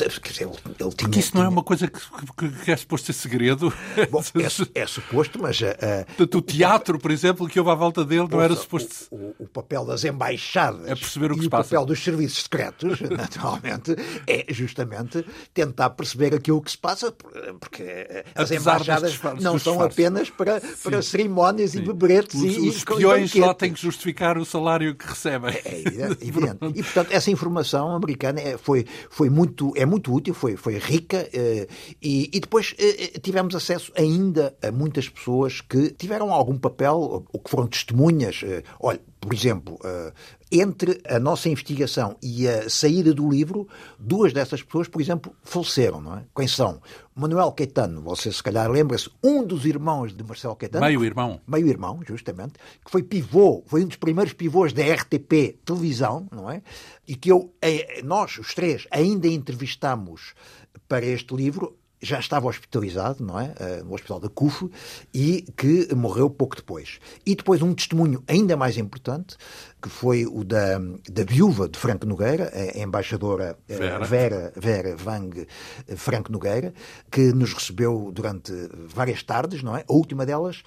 Ele, 0.00 0.50
ele 0.50 0.76
tinha, 0.76 0.90
Porque 0.96 1.20
isso 1.20 1.36
não 1.36 1.44
é 1.44 1.48
uma 1.48 1.62
coisa 1.62 1.86
que, 1.86 2.00
que, 2.36 2.64
que 2.64 2.72
é 2.72 2.76
suposto 2.76 3.06
ser 3.06 3.12
segredo. 3.12 3.72
Bom, 4.10 4.22
é, 4.74 4.80
é, 4.82 4.86
suposto, 4.86 5.40
mas... 5.40 5.60
Uh, 5.60 6.36
o 6.36 6.42
teatro, 6.42 6.98
por 6.98 7.10
exemplo, 7.10 7.48
que 7.48 7.58
houve 7.58 7.70
à 7.70 7.74
volta 7.74 8.04
dele, 8.04 8.26
não 8.30 8.40
era 8.40 8.54
suposto... 8.56 8.92
O, 9.10 9.34
o, 9.38 9.46
papel 9.46 9.84
das 9.84 10.04
embaixadas 10.04 10.86
é 10.86 10.94
perceber 10.94 11.30
o 11.30 11.36
que 11.36 11.44
e 11.44 11.46
o 11.46 11.50
passa. 11.50 11.70
papel 11.70 11.86
dos 11.86 12.02
serviços 12.02 12.42
secretos, 12.42 13.00
naturalmente, 13.10 13.94
é 14.26 14.46
justamente 14.48 15.24
tentar 15.54 15.90
perceber 15.90 16.34
aquilo 16.34 16.60
que 16.60 16.70
se 16.70 16.78
passa, 16.78 17.12
porque 17.60 18.24
as 18.34 18.50
Apesar 18.50 18.80
embaixadas 18.80 19.20
não 19.40 19.58
são 19.58 19.80
apenas 19.80 20.30
para, 20.30 20.60
para 20.82 21.02
cerimónias 21.02 21.72
Sim. 21.72 21.78
e 21.78 21.82
beberetes 21.82 22.40
e, 22.40 22.71
os 22.76 22.84
banquetes. 22.84 23.32
só 23.32 23.54
têm 23.54 23.72
que 23.72 23.80
justificar 23.80 24.38
o 24.38 24.44
salário 24.44 24.94
que 24.94 25.06
recebem. 25.06 25.54
É 25.64 25.80
evidente. 25.86 26.28
evidente. 26.28 26.58
E, 26.74 26.82
portanto, 26.82 27.08
essa 27.10 27.30
informação 27.30 27.90
americana 27.94 28.40
é, 28.40 28.56
foi, 28.58 28.86
foi 29.10 29.28
muito, 29.30 29.72
é 29.76 29.84
muito 29.86 30.12
útil, 30.14 30.34
foi, 30.34 30.56
foi 30.56 30.78
rica 30.78 31.28
eh, 31.32 31.66
e, 32.00 32.30
e 32.32 32.40
depois 32.40 32.74
eh, 32.78 33.18
tivemos 33.22 33.54
acesso 33.54 33.92
ainda 33.96 34.56
a 34.62 34.70
muitas 34.70 35.08
pessoas 35.08 35.60
que 35.60 35.90
tiveram 35.90 36.32
algum 36.32 36.58
papel 36.58 37.26
ou 37.32 37.40
que 37.40 37.50
foram 37.50 37.66
testemunhas. 37.66 38.40
eh, 38.44 38.62
Olha, 38.80 39.00
por 39.22 39.32
exemplo, 39.32 39.78
eh, 39.84 40.12
entre 40.50 41.00
a 41.08 41.20
nossa 41.20 41.48
investigação 41.48 42.16
e 42.20 42.48
a 42.48 42.68
saída 42.68 43.14
do 43.14 43.30
livro, 43.30 43.68
duas 43.96 44.32
dessas 44.32 44.64
pessoas, 44.64 44.88
por 44.88 45.00
exemplo, 45.00 45.32
faleceram, 45.44 46.00
não 46.00 46.18
é? 46.18 46.24
Quem 46.34 46.48
são? 46.48 46.82
Manuel 47.14 47.52
Caetano, 47.52 48.02
você 48.02 48.32
se 48.32 48.42
calhar 48.42 48.68
lembra-se, 48.68 49.08
um 49.22 49.44
dos 49.44 49.64
irmãos 49.64 50.12
de 50.12 50.24
Marcelo 50.24 50.56
Caetano. 50.56 50.84
Meio 50.84 51.04
irmão. 51.04 51.40
Meio 51.46 51.68
irmão, 51.68 52.00
justamente, 52.04 52.54
que 52.84 52.90
foi 52.90 53.04
pivô, 53.04 53.62
foi 53.64 53.84
um 53.84 53.86
dos 53.86 53.96
primeiros 53.96 54.32
pivôs 54.32 54.72
da 54.72 54.82
RTP 54.82 55.56
televisão, 55.64 56.26
não 56.32 56.50
é? 56.50 56.60
E 57.06 57.14
que 57.14 57.30
eu, 57.30 57.54
eh, 57.62 58.02
nós, 58.02 58.36
os 58.38 58.54
três, 58.54 58.88
ainda 58.90 59.28
entrevistámos 59.28 60.34
para 60.88 61.06
este 61.06 61.32
livro, 61.32 61.78
já 62.02 62.18
estava 62.18 62.48
hospitalizado, 62.48 63.24
não 63.24 63.38
é? 63.38 63.54
Eh, 63.58 63.82
No 63.84 63.94
hospital 63.94 64.18
da 64.20 64.28
CUF 64.28 64.68
e 65.14 65.42
que 65.56 65.94
morreu 65.94 66.28
pouco 66.28 66.56
depois. 66.56 66.98
E 67.24 67.34
depois 67.36 67.62
um 67.62 67.72
testemunho 67.74 68.22
ainda 68.26 68.56
mais 68.56 68.76
importante, 68.76 69.36
que 69.80 69.88
foi 69.88 70.26
o 70.26 70.44
da, 70.44 70.78
da 71.10 71.24
viúva 71.24 71.68
de 71.68 71.78
Franco 71.78 72.04
Nogueira, 72.06 72.50
a 72.54 72.78
embaixadora 72.78 73.56
eh, 73.68 73.76
Vera. 73.76 74.04
Vera, 74.04 74.52
Vera 74.56 74.96
Vang 74.96 75.46
Franco 75.96 76.30
Nogueira, 76.32 76.74
que 77.10 77.32
nos 77.32 77.52
recebeu 77.54 78.10
durante 78.12 78.52
várias 78.94 79.22
tardes, 79.22 79.62
não 79.62 79.76
é? 79.76 79.84
A 79.88 79.92
última 79.92 80.26
delas 80.26 80.62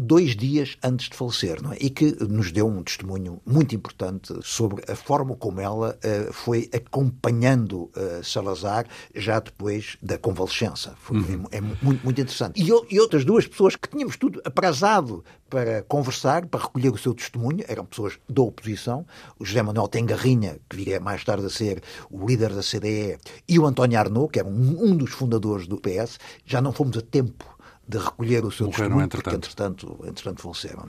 dois 0.00 0.34
dias 0.34 0.76
antes 0.82 1.10
de 1.10 1.16
falecer, 1.16 1.62
não 1.62 1.72
é? 1.72 1.76
E 1.78 1.90
que 1.90 2.16
nos 2.24 2.50
deu 2.50 2.66
um 2.66 2.82
testemunho 2.82 3.40
muito 3.44 3.74
importante 3.74 4.34
sobre 4.42 4.82
a 4.90 4.96
forma 4.96 5.36
como 5.36 5.60
ela 5.60 5.96
uh, 5.96 6.32
foi 6.32 6.70
acompanhando 6.72 7.90
uh, 7.96 8.24
Salazar 8.24 8.86
já 9.14 9.38
depois 9.38 9.98
da 10.02 10.16
convalescença. 10.16 10.94
Foi, 11.00 11.18
uhum. 11.18 11.44
é, 11.50 11.58
é, 11.58 11.60
muito, 11.60 12.02
muito 12.02 12.20
interessante. 12.20 12.60
E, 12.60 12.68
e, 12.90 13.00
outras 13.00 13.24
duas 13.24 13.46
pessoas 13.46 13.76
que 13.76 13.88
tínhamos 13.88 14.16
tudo 14.16 14.40
aprazado 14.44 15.22
para 15.48 15.82
conversar, 15.82 16.46
para 16.46 16.60
recolher 16.60 16.90
o 16.90 16.98
seu 16.98 17.12
testemunho, 17.12 17.64
eram 17.68 17.84
pessoas 17.84 18.18
da 18.28 18.40
oposição, 18.40 19.04
o 19.38 19.44
José 19.44 19.62
Manuel 19.62 19.88
Tengarrinha, 19.88 20.58
que 20.68 20.76
viria 20.76 21.00
mais 21.00 21.24
tarde 21.24 21.44
a 21.44 21.50
ser 21.50 21.82
o 22.10 22.26
líder 22.26 22.54
da 22.54 22.62
CDE, 22.62 23.18
e 23.48 23.58
o 23.58 23.66
António 23.66 23.98
Arnaud, 23.98 24.32
que 24.32 24.38
era 24.38 24.48
um, 24.48 24.84
um 24.84 24.96
dos 24.96 25.10
fundadores 25.10 25.66
do 25.66 25.76
PS, 25.76 26.18
já 26.46 26.60
não 26.60 26.72
fomos 26.72 26.96
a 26.96 27.02
tempo 27.02 27.59
de 27.90 27.98
recolher 27.98 28.44
o 28.44 28.50
seu 28.50 28.66
Morreram, 28.66 28.82
testemunho, 28.84 29.04
entretanto. 29.04 29.32
porque 29.32 29.36
entretanto, 29.36 30.04
entretanto 30.06 30.42
faleceram. 30.42 30.88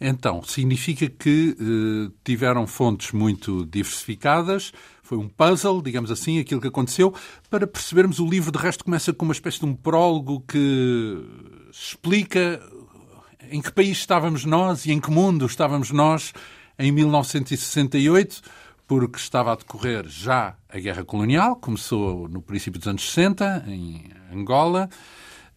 É? 0.00 0.08
Então, 0.08 0.42
significa 0.44 1.08
que 1.08 1.56
eh, 1.58 2.12
tiveram 2.24 2.66
fontes 2.66 3.10
muito 3.10 3.66
diversificadas, 3.66 4.72
foi 5.02 5.18
um 5.18 5.28
puzzle, 5.28 5.82
digamos 5.82 6.10
assim, 6.10 6.38
aquilo 6.38 6.60
que 6.60 6.68
aconteceu. 6.68 7.12
Para 7.50 7.66
percebermos, 7.66 8.20
o 8.20 8.26
livro 8.26 8.52
de 8.52 8.58
resto 8.58 8.84
começa 8.84 9.12
com 9.12 9.24
uma 9.24 9.32
espécie 9.32 9.58
de 9.58 9.66
um 9.66 9.74
prólogo 9.74 10.44
que 10.46 11.24
explica 11.72 12.62
em 13.50 13.60
que 13.60 13.72
país 13.72 13.98
estávamos 13.98 14.44
nós 14.44 14.86
e 14.86 14.92
em 14.92 15.00
que 15.00 15.10
mundo 15.10 15.44
estávamos 15.46 15.90
nós 15.90 16.32
em 16.78 16.92
1968, 16.92 18.42
porque 18.86 19.18
estava 19.18 19.52
a 19.52 19.56
decorrer 19.56 20.06
já 20.06 20.54
a 20.68 20.78
Guerra 20.78 21.04
Colonial, 21.04 21.56
começou 21.56 22.28
no 22.28 22.40
princípio 22.40 22.78
dos 22.78 22.86
anos 22.86 23.08
60, 23.10 23.64
em 23.66 24.10
Angola. 24.32 24.88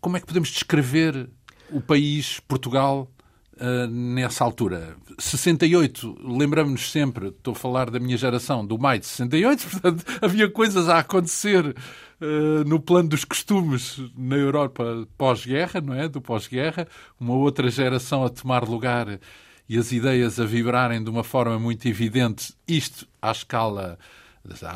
Como 0.01 0.17
é 0.17 0.19
que 0.19 0.25
podemos 0.25 0.49
descrever 0.49 1.29
o 1.69 1.79
país, 1.79 2.39
Portugal, 2.47 3.07
uh, 3.53 3.87
nessa 3.87 4.43
altura? 4.43 4.97
68, 5.19 6.17
lembramos-nos 6.23 6.91
sempre, 6.91 7.27
estou 7.27 7.53
a 7.53 7.55
falar 7.55 7.91
da 7.91 7.99
minha 7.99 8.17
geração, 8.17 8.65
do 8.65 8.79
maio 8.79 8.99
de 8.99 9.05
68, 9.05 9.67
portanto, 9.69 10.03
havia 10.19 10.49
coisas 10.49 10.89
a 10.89 10.97
acontecer 10.97 11.67
uh, 11.67 12.63
no 12.65 12.79
plano 12.79 13.09
dos 13.09 13.23
costumes 13.23 14.01
na 14.17 14.35
Europa 14.35 15.07
pós-guerra, 15.15 15.79
não 15.79 15.93
é? 15.93 16.09
Do 16.09 16.19
pós-guerra, 16.19 16.87
uma 17.19 17.35
outra 17.35 17.69
geração 17.69 18.25
a 18.25 18.29
tomar 18.29 18.67
lugar 18.67 19.19
e 19.69 19.77
as 19.77 19.91
ideias 19.91 20.39
a 20.39 20.45
vibrarem 20.45 21.03
de 21.03 21.09
uma 21.09 21.23
forma 21.23 21.59
muito 21.59 21.87
evidente, 21.87 22.53
isto 22.67 23.07
à 23.21 23.31
escala 23.31 23.99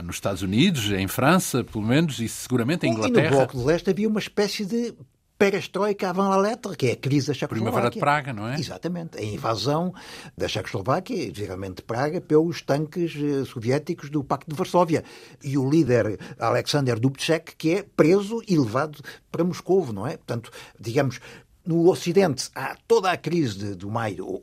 nos 0.04 0.16
Estados 0.16 0.42
Unidos, 0.42 0.92
em 0.92 1.08
França, 1.08 1.64
pelo 1.64 1.84
menos, 1.84 2.20
e 2.20 2.30
seguramente 2.30 2.86
em 2.86 2.92
Inglaterra. 2.92 3.28
E 3.28 3.30
no 3.32 3.36
Bloco 3.38 3.58
de 3.58 3.64
Leste 3.64 3.90
havia 3.90 4.08
uma 4.08 4.20
espécie 4.20 4.66
de 4.66 4.94
perestroika 5.38 6.10
avant 6.10 6.30
la 6.30 6.38
lettre, 6.38 6.76
que 6.76 6.88
é 6.88 6.92
a 6.94 6.96
crise 6.96 7.28
da 7.28 7.34
Checoslováquia. 7.34 7.72
Primavera 7.72 7.94
de 7.94 8.00
Praga, 8.00 8.34
não 8.34 8.48
é? 8.48 8.60
Exatamente. 8.60 9.18
A 9.18 9.24
invasão 9.24 9.94
da 10.38 10.48
Checoslováquia, 10.48 11.34
geralmente 11.34 11.78
de 11.78 11.84
Praga, 11.84 12.22
pelos 12.22 12.62
tanques 12.62 13.14
soviéticos 13.48 14.10
do 14.10 14.24
Pacto 14.24 14.50
de 14.50 14.56
Varsóvia. 14.56 15.04
E 15.44 15.58
o 15.58 15.70
líder 15.70 16.18
Alexander 16.40 17.00
Dubček, 17.00 17.56
que 17.56 17.76
é 17.76 17.84
preso 17.84 18.42
e 18.48 18.58
levado 18.58 19.02
para 19.32 19.44
Moscou, 19.44 19.92
não 19.92 20.08
é? 20.08 20.16
Portanto, 20.18 20.50
digamos, 20.80 21.20
no 21.66 21.90
Ocidente 21.90 22.50
há 22.54 22.76
toda 22.88 23.12
a 23.12 23.18
crise 23.18 23.76
do 23.76 23.90
maio, 23.90 24.40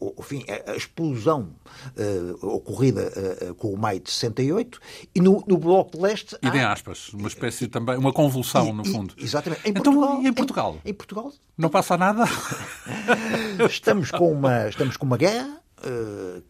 a, 0.67 0.77
explosão 0.77 1.55
uh, 1.97 2.47
ocorrida 2.47 3.13
uh, 3.51 3.55
com 3.55 3.73
o 3.73 3.79
maio 3.79 4.01
de 4.01 4.11
68, 4.11 4.81
e 5.15 5.21
no, 5.21 5.45
no 5.47 5.57
Bloco 5.57 5.97
de 5.97 6.03
Leste. 6.03 6.37
E 6.43 6.47
há... 6.47 6.73
aspas, 6.73 7.13
uma 7.13 7.29
espécie 7.29 7.69
também, 7.69 7.97
uma 7.97 8.13
convulsão, 8.13 8.69
e, 8.69 8.73
no 8.73 8.85
fundo. 8.85 9.15
E, 9.17 9.25
exatamente. 9.25 9.67
Em 9.67 9.71
então, 9.71 9.83
Portugal, 9.83 10.23
e 10.23 10.27
em 10.27 10.33
Portugal? 10.33 10.79
Em, 10.85 10.91
em 10.91 10.95
Portugal. 10.95 11.33
Não 11.57 11.69
passa 11.69 11.97
nada? 11.97 12.25
estamos, 13.71 14.11
com 14.11 14.33
uma, 14.33 14.69
estamos 14.69 14.97
com 14.97 15.07
uma 15.07 15.17
guerra. 15.17 15.61
Uh, 15.85 16.41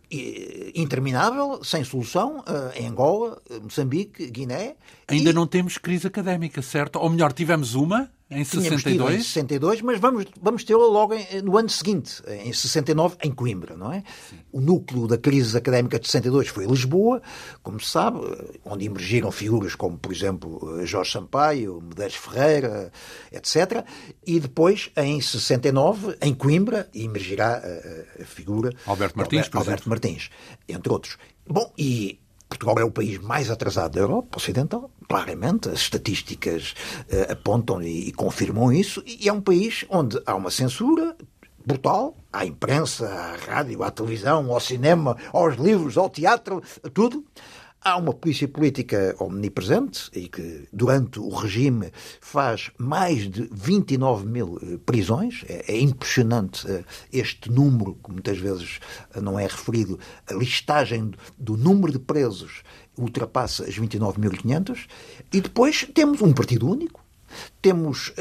interminável, 0.75 1.65
sem 1.65 1.83
solução, 1.85 2.41
uh, 2.41 2.79
em 2.79 2.87
Angola, 2.87 3.41
Moçambique, 3.63 4.31
Guiné. 4.31 4.77
Ainda 5.09 5.31
e... 5.31 5.33
não 5.33 5.47
temos 5.47 5.79
crise 5.79 6.07
académica, 6.07 6.61
certo? 6.61 6.97
Ou 6.97 7.09
melhor, 7.09 7.33
tivemos 7.33 7.75
uma 7.75 8.11
em 8.33 8.45
62? 8.45 9.14
Em 9.14 9.23
62, 9.23 9.83
mas 9.83 10.01
vamos, 10.01 10.27
vamos 10.40 10.64
tê-la 10.64 10.87
logo 10.87 11.14
em, 11.14 11.42
no 11.42 11.57
ano 11.57 11.68
seguinte, 11.68 12.23
em 12.27 12.53
69, 12.53 13.16
em 13.23 13.31
Coimbra, 13.31 13.77
não 13.77 13.92
é? 13.92 14.03
Sim. 14.29 14.37
O 14.51 14.61
núcleo 14.61 15.07
da 15.07 15.18
crise 15.18 15.57
académica 15.57 15.99
de 15.99 16.07
62 16.07 16.49
foi 16.49 16.66
Lisboa, 16.66 17.23
como 17.62 17.81
se 17.81 17.90
sabe, 17.90 18.21
onde 18.64 18.85
emergiram 18.85 19.31
figuras 19.31 19.75
como, 19.75 19.99
por 19.99 20.12
exemplo, 20.12 20.85
Jorge 20.87 21.12
Sampaio, 21.12 21.81
Medeiros 21.83 22.16
Ferreira, 22.16 22.92
etc. 23.31 23.85
E 24.27 24.40
depois, 24.40 24.90
em 24.97 25.21
69, 25.21 26.16
em 26.21 26.35
Coimbra, 26.35 26.88
emergirá 26.95 27.62
a, 27.62 28.23
a 28.23 28.25
figura 28.25 28.73
Alberto 28.87 29.18
Martins, 29.18 29.38
Alberto, 29.38 29.59
Alberto 29.59 29.88
Martins, 29.88 30.31
entre 30.68 30.92
outros. 30.92 31.16
Bom, 31.47 31.73
e 31.77 32.22
Portugal 32.53 32.79
é 32.79 32.85
o 32.85 32.91
país 32.91 33.19
mais 33.19 33.51
atrasado 33.51 33.93
da 33.93 34.01
Europa 34.01 34.37
Ocidental, 34.37 34.91
claramente. 35.09 35.69
As 35.69 35.81
estatísticas 35.81 36.75
uh, 37.11 37.33
apontam 37.33 37.83
e, 37.83 38.09
e, 38.09 38.12
confirmam 38.12 38.73
isso. 38.73 39.03
E 39.07 39.29
é 39.29 39.33
um 39.33 39.41
país 39.41 39.85
onde 39.88 40.21
há 40.27 40.35
uma 40.35 40.51
censura 40.51 41.17
brutal 41.65 42.15
à 42.33 42.45
imprensa, 42.45 43.09
à 43.09 43.37
rádio, 43.37 43.83
à 43.83 43.91
televisão, 43.91 44.53
ao 44.53 44.61
cinema, 44.61 45.17
aos 45.33 45.57
livros, 45.57 45.97
ao 45.97 46.11
teatro, 46.11 46.62
a 46.85 46.88
tudo. 46.91 47.25
Há 47.85 47.97
uma 47.97 48.14
polícia 48.14 48.47
política 48.47 49.16
omnipresente 49.18 50.09
e 50.12 50.29
que, 50.29 50.68
durante 50.73 51.18
o 51.18 51.29
regime, 51.31 51.90
faz 52.21 52.71
mais 52.79 53.29
de 53.29 53.49
29 53.53 54.25
mil 54.25 54.81
prisões. 54.87 55.45
É, 55.49 55.73
é 55.73 55.81
impressionante 55.81 56.64
este 57.12 57.51
número, 57.51 57.99
que 58.05 58.12
muitas 58.12 58.38
vezes 58.38 58.79
não 59.21 59.37
é 59.37 59.42
referido. 59.42 59.99
A 60.31 60.35
listagem 60.35 61.11
do 61.37 61.57
número 61.57 61.90
de 61.90 61.99
presos 61.99 62.62
ultrapassa 62.97 63.64
as 63.64 63.77
29.500. 63.77 64.87
E 65.33 65.40
depois 65.40 65.85
temos 65.92 66.23
um 66.23 66.33
partido 66.33 66.71
único, 66.71 67.03
temos 67.62 68.09
uh, 68.09 68.12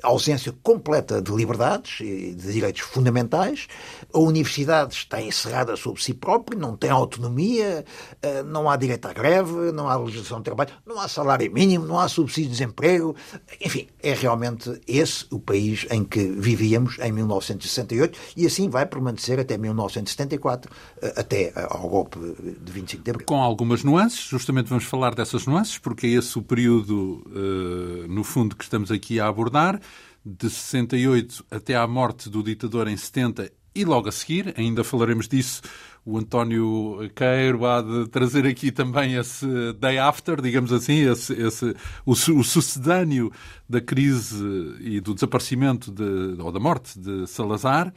ausência 0.00 0.54
completa 0.62 1.20
de 1.20 1.32
liberdades 1.32 1.98
e 2.00 2.32
de 2.32 2.52
direitos 2.52 2.82
fundamentais, 2.82 3.66
a 4.14 4.18
universidade 4.20 4.94
está 4.94 5.20
encerrada 5.20 5.76
sobre 5.76 6.00
si 6.00 6.14
própria, 6.14 6.56
não 6.56 6.76
tem 6.76 6.88
autonomia, 6.88 7.84
uh, 8.24 8.44
não 8.44 8.70
há 8.70 8.76
direito 8.76 9.06
à 9.06 9.12
greve, 9.12 9.72
não 9.72 9.88
há 9.88 9.96
legislação 9.96 10.38
de 10.38 10.44
trabalho, 10.44 10.70
não 10.86 11.00
há 11.00 11.08
salário 11.08 11.52
mínimo, 11.52 11.84
não 11.84 11.98
há 11.98 12.08
subsídio 12.08 12.50
de 12.50 12.58
desemprego. 12.58 13.16
Enfim, 13.60 13.88
é 14.00 14.14
realmente 14.14 14.80
esse 14.86 15.26
o 15.32 15.40
país 15.40 15.84
em 15.90 16.04
que 16.04 16.24
vivíamos 16.24 16.96
em 17.00 17.10
1968 17.10 18.16
e 18.36 18.46
assim 18.46 18.70
vai 18.70 18.86
permanecer 18.86 19.40
até 19.40 19.58
1974, 19.58 20.70
uh, 20.70 21.20
até 21.20 21.52
ao 21.68 21.88
golpe 21.88 22.18
de 22.60 22.72
25 22.72 23.02
de 23.02 23.10
abril. 23.10 23.26
Com 23.26 23.42
algumas 23.42 23.82
nuances, 23.82 24.20
justamente 24.20 24.68
vamos 24.68 24.84
falar 24.84 25.12
dessas 25.12 25.44
nuances, 25.44 25.76
porque 25.76 26.06
é 26.06 26.10
esse 26.10 26.38
o 26.38 26.42
período, 26.42 27.24
no 28.08 28.22
fundo, 28.22 28.54
que 28.54 28.64
estamos 28.76 28.92
aqui 28.92 29.18
a 29.18 29.26
abordar, 29.26 29.80
de 30.22 30.50
68 30.50 31.46
até 31.50 31.74
à 31.74 31.86
morte 31.86 32.28
do 32.28 32.42
ditador 32.42 32.88
em 32.88 32.96
70 32.96 33.50
e 33.74 33.84
logo 33.86 34.06
a 34.06 34.12
seguir, 34.12 34.52
ainda 34.56 34.84
falaremos 34.84 35.26
disso, 35.26 35.62
o 36.04 36.18
António 36.18 36.98
Queiro 37.14 37.64
há 37.64 37.80
de 37.80 38.06
trazer 38.08 38.46
aqui 38.46 38.70
também 38.70 39.14
esse 39.14 39.46
day 39.80 39.98
after, 39.98 40.42
digamos 40.42 40.72
assim, 40.72 41.10
esse, 41.10 41.32
esse, 41.32 41.74
o, 42.04 42.12
o 42.12 42.44
sucedâneo 42.44 43.32
da 43.66 43.80
crise 43.80 44.44
e 44.80 45.00
do 45.00 45.14
desaparecimento 45.14 45.90
de, 45.90 46.40
ou 46.40 46.52
da 46.52 46.60
morte 46.60 46.98
de 46.98 47.26
Salazar. 47.26 47.92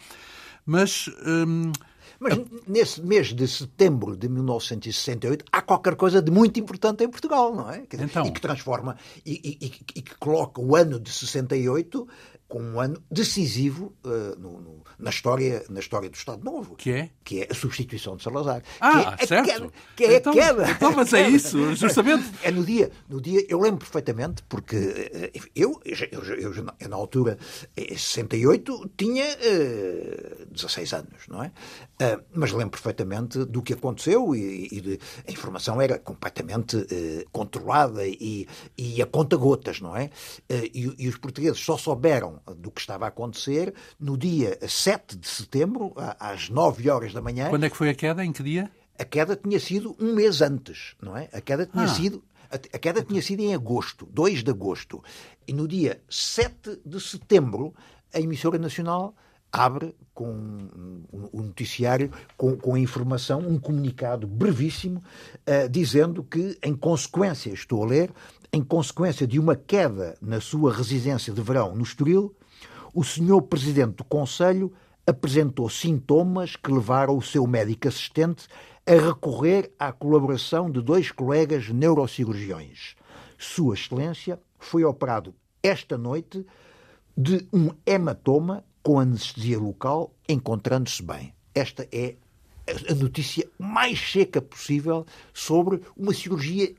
Mas 0.65 1.10
hum, 1.26 1.74
mas 2.20 2.38
nesse 2.68 3.02
mês 3.02 3.28
de 3.34 3.48
setembro 3.48 4.16
de 4.16 4.28
1968 4.28 5.46
há 5.52 5.62
qualquer 5.62 5.96
coisa 5.96 6.22
de 6.22 6.30
muito 6.30 6.60
importante 6.60 7.04
em 7.04 7.10
Portugal, 7.10 7.56
não 7.56 7.70
é? 7.70 7.84
Dizer, 7.90 8.04
então... 8.04 8.26
E 8.26 8.32
que 8.32 8.42
transforma 8.42 8.98
e, 9.26 9.58
e, 9.62 9.66
e, 9.96 10.02
que 10.02 10.16
coloca 10.18 10.60
o 10.62 10.76
ano 10.76 11.00
de 11.00 11.12
68 11.12 12.08
com 12.50 12.60
um 12.60 12.82
ano 12.82 13.02
decisivo 13.12 13.94
uh, 14.04 14.40
no, 14.40 14.60
no, 14.60 14.84
na, 14.98 15.12
história, 15.12 15.64
na 15.70 15.80
história 15.80 16.10
do 16.10 16.16
Estado 16.16 16.44
Novo. 16.44 16.76
Que 16.76 16.92
é? 16.92 17.10
Que 17.24 17.44
é 17.44 17.48
a 17.52 17.54
substituição 17.54 18.18
de 18.18 18.24
Salazar. 18.24 18.64
Ah, 18.82 19.16
que 19.16 19.24
é 19.24 19.28
certo. 19.28 19.46
Queda, 19.46 19.72
que 19.96 20.04
é 20.04 20.16
então, 20.16 20.34
a 20.34 20.36
queda. 20.36 20.72
Então, 20.72 20.92
mas 20.96 21.14
é 21.14 21.30
isso, 21.30 21.76
justamente. 21.76 22.28
É 22.42 22.52
no 22.52 22.64
dia, 22.64 22.90
no 23.08 23.22
dia, 23.22 23.46
eu 23.50 23.60
lembro 23.60 23.80
perfeitamente, 23.80 24.42
porque 24.44 24.76
eh, 24.76 25.32
eu, 25.56 25.80
eu, 25.86 26.24
eu, 26.24 26.54
eu 26.54 26.90
na 26.90 26.96
altura, 26.96 27.38
em 27.78 27.96
68, 27.96 28.92
tinha 28.98 29.26
uh, 29.26 30.46
16 30.52 30.94
anos, 30.94 31.28
não 31.28 31.44
é? 31.44 31.48
Uh, 31.48 32.24
mas 32.34 32.52
lembro 32.52 32.72
perfeitamente 32.72 33.46
do 33.46 33.62
que 33.62 33.74
aconteceu 33.74 34.34
e, 34.34 34.70
e 34.72 34.82
de, 34.82 35.00
a 35.28 35.32
informação 35.32 35.80
era 35.82 36.00
completamente 36.00 36.78
uh, 36.78 36.88
controlada 37.32 38.08
e, 38.08 38.48
e 38.78 39.02
a 39.02 39.06
conta 39.06 39.36
gotas, 39.36 39.82
não 39.82 39.96
é? 39.96 40.10
E, 40.50 40.92
e 40.98 41.08
os 41.08 41.18
portugueses 41.18 41.60
só 41.60 41.78
souberam 41.78 42.38
do 42.58 42.71
que 42.71 42.82
estava 42.82 43.06
a 43.06 43.08
acontecer 43.10 43.73
no 43.99 44.17
dia 44.17 44.58
7 44.67 45.17
de 45.17 45.28
setembro, 45.28 45.93
às 46.19 46.49
9 46.49 46.89
horas 46.89 47.13
da 47.13 47.21
manhã. 47.21 47.49
Quando 47.49 47.65
é 47.65 47.69
que 47.69 47.78
foi 47.78 47.89
a 47.89 47.95
queda? 47.95 48.23
Em 48.23 48.32
que 48.32 48.43
dia? 48.43 48.71
A 48.97 49.06
queda 49.06 49.36
tinha 49.36 49.60
sido 49.60 49.95
um 49.99 50.13
mês 50.13 50.41
antes, 50.41 50.95
não 51.02 51.15
é? 51.15 51.30
A 51.32 51.41
queda 51.41 51.65
tinha 51.65 51.86
ah. 51.86 51.88
sido 51.88 52.23
a 52.52 52.80
queda 52.80 53.04
tinha 53.04 53.21
sido 53.21 53.41
em 53.41 53.54
agosto, 53.54 54.08
2 54.12 54.43
de 54.43 54.49
agosto. 54.49 55.04
E 55.47 55.54
no 55.54 55.67
dia 55.67 56.02
7 56.10 56.82
de 56.84 56.99
setembro, 56.99 57.75
a 58.12 58.19
emissora 58.19 58.58
nacional 58.58 59.15
abre 59.52 59.95
com 60.13 60.30
um, 60.32 61.30
noticiário 61.34 62.12
com, 62.38 62.56
com 62.58 62.75
a 62.75 62.80
informação, 62.80 63.39
um 63.39 63.60
comunicado 63.60 64.28
brevíssimo, 64.28 65.04
uh, 65.47 65.69
dizendo 65.69 66.23
que, 66.23 66.58
em 66.62 66.75
consequência, 66.75 67.52
estou 67.52 67.84
a 67.84 67.88
ler, 67.88 68.12
em 68.52 68.64
consequência 68.64 69.28
de 69.28 69.40
uma 69.40 69.56
queda 69.56 70.18
na 70.22 70.42
sua 70.42 70.74
residência 70.74 71.32
de 71.32 71.42
verão 71.42 71.76
no 71.76 71.84
Estoril, 71.84 72.36
o 72.94 73.04
senhor 73.04 73.42
presidente 73.44 73.98
do 73.98 74.04
Conselho 74.04 74.74
apresentou 75.06 75.70
sintomas 75.70 76.56
que 76.56 76.72
levaram 76.72 77.18
o 77.18 77.22
seu 77.22 77.46
médico 77.46 77.88
assistente 77.88 78.48
a 78.86 78.94
recorrer 78.94 79.72
à 79.78 79.92
colaboração 79.92 80.70
de 80.70 80.82
dois 80.82 81.12
colegas 81.12 81.70
neurocirurgiões. 81.70 82.96
Sua 83.38 83.76
Excelência 83.76 84.40
foi 84.58 84.84
operado 84.84 85.34
esta 85.62 85.98
noite 85.98 86.46
de 87.16 87.48
um 87.54 87.70
hematoma 87.86 88.64
com 88.82 89.00
anestesia 89.00 89.60
local, 89.60 90.14
encontrando-se 90.28 91.04
bem. 91.04 91.34
Esta 91.54 91.88
é 91.92 92.16
a 92.90 92.94
notícia 92.94 93.48
mais 93.58 94.00
seca 94.00 94.42
possível 94.42 95.06
sobre 95.34 95.82
uma 95.98 96.14
cirurgia 96.14 96.74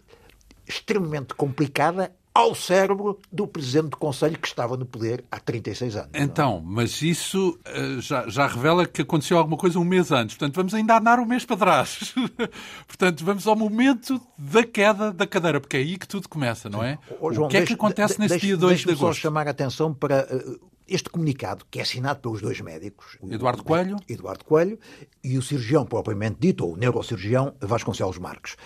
extremamente 0.70 1.34
complicada 1.34 2.12
ao 2.32 2.54
cérebro 2.54 3.18
do 3.30 3.46
Presidente 3.46 3.90
do 3.90 3.96
Conselho 3.96 4.38
que 4.38 4.46
estava 4.46 4.76
no 4.76 4.86
poder 4.86 5.24
há 5.30 5.40
36 5.40 5.96
anos. 5.96 6.10
É? 6.12 6.22
Então, 6.22 6.62
mas 6.64 7.02
isso 7.02 7.58
uh, 7.66 8.00
já, 8.00 8.28
já, 8.28 8.46
revela 8.46 8.86
que 8.86 9.02
aconteceu 9.02 9.36
alguma 9.36 9.56
coisa 9.56 9.78
um 9.78 9.84
mês 9.84 10.12
antes. 10.12 10.36
Portanto, 10.36 10.54
vamos 10.54 10.72
ainda 10.72 10.96
andar 10.96 11.18
um 11.18 11.26
mês 11.26 11.44
para 11.44 11.56
trás. 11.56 12.14
Portanto, 12.86 13.24
vamos 13.24 13.46
ao 13.46 13.56
momento 13.56 14.20
da 14.38 14.62
queda 14.62 15.12
da 15.12 15.26
cadeira, 15.26 15.60
porque 15.60 15.76
é 15.76 15.80
aí 15.80 15.98
que 15.98 16.06
tudo 16.06 16.28
começa, 16.28 16.70
não 16.70 16.84
é? 16.84 16.98
Oh, 17.20 17.32
João, 17.32 17.48
o 17.48 17.50
que 17.50 17.56
é 17.56 17.66
que 17.66 17.72
acontece 17.72 18.20
nesse 18.20 18.38
dia 18.38 18.56
2 18.56 18.80
de 18.80 18.90
agosto? 18.92 19.00
só 19.00 19.12
chamar 19.12 19.48
a 19.48 19.50
atenção 19.50 19.92
para 19.92 20.26
uh, 20.32 20.70
este 20.86 21.10
comunicado, 21.10 21.64
que 21.68 21.80
é 21.80 21.82
assinado 21.82 22.20
pelos 22.20 22.40
dois 22.40 22.60
médicos, 22.60 23.18
Eduardo 23.28 23.64
Coelho. 23.64 23.96
Eduardo 24.08 24.44
Coelho 24.44 24.78
e 25.22 25.36
o 25.36 25.42
cirurgião 25.42 25.84
propriamente 25.84 26.36
dito, 26.38 26.64
ou 26.64 26.74
o 26.74 26.76
neurocirurgião 26.76 27.54
Vasconcelos 27.60 28.18
Marques. 28.18 28.56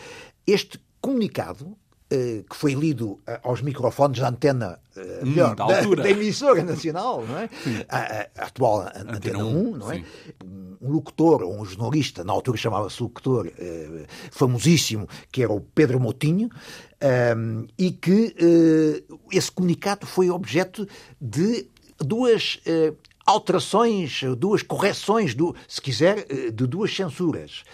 Este 0.47 0.79
comunicado 1.01 1.77
que 2.49 2.55
foi 2.55 2.75
lido 2.75 3.21
eh, 3.27 3.41
aos 3.43 3.61
microfones 3.61 4.21
da 4.21 4.29
antena 4.29 4.79
hum, 4.97 5.27
melhor, 5.27 5.55
da, 5.55 5.67
da, 5.67 5.81
da, 5.83 6.11
emissora 6.11 6.63
nacional, 6.63 7.25
não 7.27 7.39
é? 7.39 7.49
A, 7.89 7.99
a, 7.99 8.47
atual 8.47 8.83
Antena, 8.83 9.17
antena 9.17 9.45
1, 9.45 9.69
1 9.69 9.77
não 9.77 9.93
é? 9.93 9.97
Sim. 9.97 10.05
Um 10.81 10.91
locutor, 10.93 11.43
um 11.45 11.65
jornalista, 11.65 12.23
na 12.23 12.33
altura 12.33 12.59
chamava-se 12.59 13.03
locutor, 13.03 13.51
eh, 13.59 14.05
famosíssimo, 14.31 15.09
que 15.33 15.43
era 15.43 15.53
o 15.53 15.61
Pedro 15.61 15.99
Motinho, 15.99 16.51
um, 17.37 17.67
e 17.79 17.91
que 17.91 18.35
esse 19.33 19.51
comunicado 19.51 20.07
foi 20.07 20.29
objeto 20.29 20.87
de 21.21 21.67
duas 21.99 22.61
alterações, 23.25 24.21
duas 24.37 24.63
correções, 24.63 25.35
do, 25.35 25.55
se 25.67 25.81
quiser, 25.81 26.27
de 26.53 26.67
duas 26.67 26.95
censuras. 26.95 27.65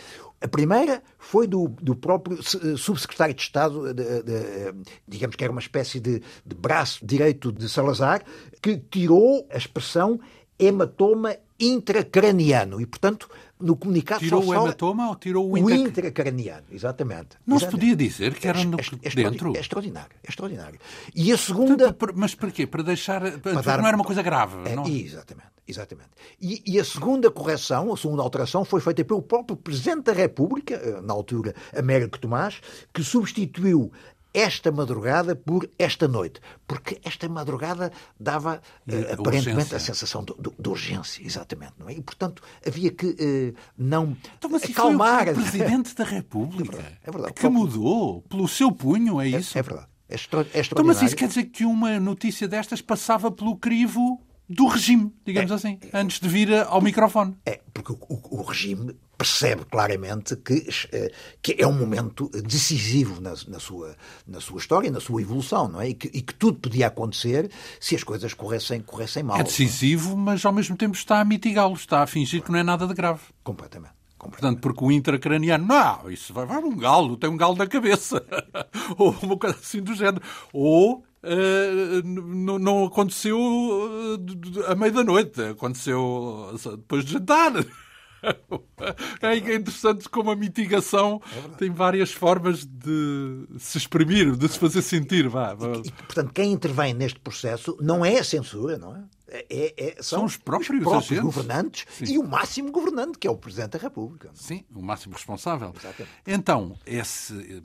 A 0.40 0.48
primeira 0.48 1.02
foi 1.18 1.46
do, 1.46 1.68
do 1.68 1.94
próprio 1.94 2.38
eh, 2.38 2.76
subsecretário 2.76 3.34
de 3.34 3.42
Estado, 3.42 3.92
de, 3.92 4.22
de, 4.22 4.74
digamos 5.06 5.36
que 5.36 5.44
era 5.44 5.52
uma 5.52 5.60
espécie 5.60 6.00
de, 6.00 6.22
de 6.44 6.54
braço 6.56 7.04
direito 7.04 7.52
de 7.52 7.68
Salazar, 7.68 8.22
que 8.62 8.78
tirou 8.78 9.46
a 9.52 9.58
expressão 9.58 10.18
hematoma 10.58 11.36
intracraniano 11.58 12.80
e, 12.80 12.86
portanto, 12.86 13.28
no 13.60 13.76
comunicado 13.76 14.20
tirou 14.20 14.42
só 14.42 14.48
o 14.48 14.54
hematoma 14.54 15.10
ou 15.10 15.16
tirou 15.16 15.50
o, 15.50 15.58
intra... 15.58 15.74
o 15.74 15.76
intracraniano, 15.76 16.64
exatamente. 16.70 17.36
Não 17.46 17.56
exatamente. 17.56 17.60
se 17.60 17.70
podia 17.70 17.96
dizer 17.96 18.34
que 18.34 18.48
era 18.48 18.64
no... 18.64 18.78
é, 18.78 18.84
é, 19.02 19.10
dentro? 19.10 19.54
É 19.54 19.60
extraordinário, 19.60 20.16
é 20.24 20.28
extraordinário. 20.28 20.80
E 21.14 21.30
a 21.30 21.36
segunda... 21.36 21.92
Portanto, 21.92 22.18
mas 22.18 22.34
para 22.34 22.50
quê? 22.50 22.66
Para 22.66 22.82
deixar... 22.82 23.20
Para 23.40 23.60
dar... 23.60 23.78
Não 23.78 23.88
era 23.88 23.96
uma 23.96 24.04
coisa 24.04 24.22
grave, 24.22 24.70
é, 24.70 24.74
não? 24.74 24.86
Exatamente. 24.86 25.48
Exatamente. 25.70 26.10
E, 26.40 26.62
e, 26.66 26.80
a 26.80 26.84
segunda 26.84 27.30
correção, 27.30 27.92
a 27.92 27.96
segunda 27.96 28.22
alteração, 28.22 28.64
foi 28.64 28.80
feita 28.80 29.04
pelo 29.04 29.22
próprio 29.22 29.56
Presidente 29.56 30.02
da 30.02 30.12
República, 30.12 30.74
eh, 30.74 31.00
na 31.00 31.12
altura 31.12 31.54
Américo 31.76 32.18
Tomás, 32.18 32.60
que 32.92 33.02
substituiu 33.04 33.92
esta 34.32 34.70
madrugada 34.70 35.34
por 35.34 35.68
esta 35.78 36.06
noite. 36.06 36.40
Porque 36.66 37.00
esta 37.04 37.28
madrugada 37.28 37.92
dava 38.18 38.60
uh, 38.86 39.12
aparentemente 39.12 39.74
a 39.74 39.80
sensação 39.80 40.24
de, 40.24 40.34
de, 40.34 40.50
de, 40.56 40.68
urgência, 40.68 41.24
exatamente. 41.24 41.74
Não 41.78 41.88
é? 41.88 41.94
E, 41.94 42.00
portanto, 42.00 42.42
havia 42.66 42.90
que 42.90 43.06
uh, 43.06 43.54
não 43.76 44.16
então, 44.38 44.50
mas 44.50 44.64
acalmar. 44.64 45.24
Foi 45.24 45.32
o 45.32 45.36
Presidente 45.36 45.94
da 45.94 46.04
República 46.04 46.76
é 46.78 46.80
verdade, 46.80 46.98
é 47.02 47.10
verdade. 47.10 47.34
que 47.34 47.48
mudou 47.48 48.22
pelo 48.22 48.46
seu 48.46 48.70
punho, 48.70 49.20
é 49.20 49.28
isso? 49.28 49.56
É, 49.56 49.60
é 49.60 49.62
verdade. 49.62 49.88
É, 50.08 50.14
extra, 50.14 50.40
é 50.52 50.60
então, 50.60 50.84
mas 50.84 51.02
isso 51.02 51.16
quer 51.16 51.28
dizer 51.28 51.44
que 51.44 51.64
uma 51.64 51.98
notícia 52.00 52.48
destas 52.48 52.80
passava 52.80 53.30
pelo 53.30 53.56
crivo 53.56 54.20
do 54.52 54.66
regime, 54.66 55.14
digamos 55.24 55.52
é, 55.52 55.54
assim, 55.54 55.78
antes 55.94 56.18
de 56.18 56.28
vir 56.28 56.52
ao 56.66 56.82
microfone. 56.82 57.36
É, 57.46 57.60
porque 57.72 57.92
o, 57.92 57.98
o, 58.08 58.40
o 58.40 58.42
regime 58.42 58.96
percebe 59.16 59.64
claramente 59.66 60.34
que, 60.34 60.66
eh, 60.90 61.12
que 61.40 61.54
é 61.56 61.66
um 61.66 61.78
momento 61.78 62.28
decisivo 62.30 63.20
na, 63.20 63.34
na, 63.46 63.60
sua, 63.60 63.94
na 64.26 64.40
sua 64.40 64.58
história, 64.58 64.90
na 64.90 64.98
sua 64.98 65.22
evolução, 65.22 65.68
não 65.68 65.80
é? 65.80 65.90
E 65.90 65.94
que, 65.94 66.08
e 66.08 66.20
que, 66.20 66.34
tudo 66.34 66.58
podia 66.58 66.88
acontecer 66.88 67.48
se 67.78 67.94
as 67.94 68.02
coisas 68.02 68.34
corressem, 68.34 68.80
corressem 68.80 69.22
mal. 69.22 69.38
É 69.38 69.44
decisivo, 69.44 70.16
mas 70.16 70.44
ao 70.44 70.52
mesmo 70.52 70.76
tempo 70.76 70.96
está 70.96 71.20
a 71.20 71.24
mitigá-lo, 71.24 71.74
está 71.74 72.02
a 72.02 72.06
fingir 72.06 72.42
que 72.42 72.50
não 72.50 72.58
é 72.58 72.62
nada 72.64 72.88
de 72.88 72.94
grave. 72.94 73.20
Completamente. 73.44 73.92
Portanto, 74.18 74.60
porque 74.60 74.84
o 74.84 74.90
intracraniano, 74.90 75.66
não, 75.66 76.10
isso 76.10 76.34
vai, 76.34 76.44
vai 76.44 76.58
um 76.58 76.76
galo, 76.76 77.16
tem 77.16 77.30
um 77.30 77.36
galo 77.36 77.56
na 77.56 77.66
cabeça. 77.66 78.22
Ou 78.98 79.14
uma 79.22 79.36
coisa 79.36 79.56
assim 79.56 79.80
do 79.80 79.94
género. 79.94 80.22
Ou 80.52 81.04
Uh, 81.22 82.02
não, 82.02 82.86
aconteceu 82.86 83.38
uh, 83.38 84.66
à 84.68 84.74
meia 84.74 84.90
da 84.90 85.04
noite, 85.04 85.42
aconteceu 85.42 86.50
depois 86.78 87.04
de 87.04 87.12
jantar. 87.12 87.52
É 89.20 89.36
interessante 89.36 90.08
como 90.08 90.30
a 90.30 90.36
mitigação 90.36 91.20
é 91.36 91.56
tem 91.58 91.70
várias 91.70 92.10
formas 92.12 92.64
de 92.64 93.46
se 93.58 93.76
exprimir, 93.76 94.34
de 94.36 94.48
se 94.48 94.58
fazer 94.58 94.80
sentir. 94.80 95.28
Vá. 95.28 95.54
E, 95.84 95.88
e, 95.88 95.92
portanto, 95.92 96.32
quem 96.32 96.52
intervém 96.52 96.94
neste 96.94 97.20
processo 97.20 97.76
não 97.80 98.04
é 98.04 98.18
a 98.18 98.24
censura, 98.24 98.78
não 98.78 98.96
é? 98.96 99.02
É, 99.32 99.74
é, 99.76 99.94
são, 100.02 100.18
são, 100.18 100.24
os 100.24 100.36
próprios, 100.36 100.80
os 100.80 100.82
próprios 100.82 101.20
governantes 101.20 101.86
Sim. 101.90 102.14
e 102.14 102.18
o 102.18 102.26
máximo 102.26 102.72
governante, 102.72 103.16
que 103.16 103.28
é 103.28 103.30
o 103.30 103.36
Presidente 103.36 103.72
da 103.72 103.78
República. 103.78 104.30
Sim, 104.34 104.64
o 104.74 104.82
máximo 104.82 105.14
responsável. 105.14 105.72
Exatamente. 105.78 106.14
Então, 106.26 106.76
esse 106.84 107.34
eh, 107.34 107.62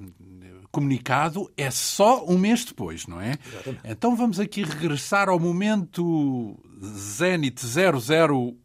comunicado 0.71 1.51
é 1.57 1.71
só 1.71 2.23
um 2.25 2.37
mês 2.37 2.65
depois, 2.65 3.07
não 3.07 3.19
é? 3.19 3.39
Exatamente. 3.47 3.81
Então 3.83 4.15
vamos 4.15 4.39
aqui 4.39 4.61
regressar 4.61 5.27
ao 5.27 5.39
momento 5.39 6.55
Zenit 6.83 7.65
00 7.65 8.55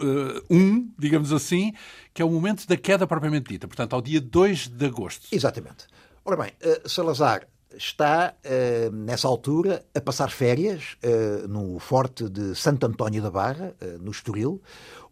uh, 0.00 0.42
um, 0.50 0.90
digamos 0.98 1.32
assim, 1.32 1.72
que 2.12 2.22
é 2.22 2.24
o 2.24 2.30
momento 2.30 2.66
da 2.66 2.76
queda 2.76 3.06
propriamente 3.06 3.48
dita, 3.48 3.66
portanto, 3.66 3.94
ao 3.94 4.02
dia 4.02 4.20
2 4.20 4.68
de 4.68 4.86
agosto. 4.86 5.28
Exatamente. 5.32 5.86
Ora 6.24 6.36
bem, 6.36 6.52
uh, 6.64 6.88
Salazar 6.88 7.46
está, 7.76 8.34
uh, 8.44 8.90
nessa 8.90 9.28
altura, 9.28 9.84
a 9.94 10.00
passar 10.00 10.30
férias 10.30 10.96
uh, 11.04 11.46
no 11.46 11.78
forte 11.78 12.28
de 12.28 12.54
Santo 12.54 12.86
António 12.86 13.22
da 13.22 13.30
Barra, 13.30 13.74
no 14.00 14.10
Estoril, 14.10 14.60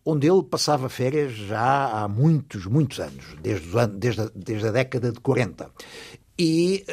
onde 0.04 0.26
ele 0.26 0.42
passava 0.42 0.88
férias 0.88 1.32
já 1.32 1.86
há 1.86 2.08
muitos, 2.08 2.66
muitos 2.66 3.00
anos, 3.00 3.24
desde, 3.40 3.78
anos, 3.78 3.96
desde, 3.96 4.22
a, 4.22 4.30
desde 4.34 4.68
a 4.68 4.72
década 4.72 5.12
de 5.12 5.20
40. 5.20 5.70
E 6.38 6.84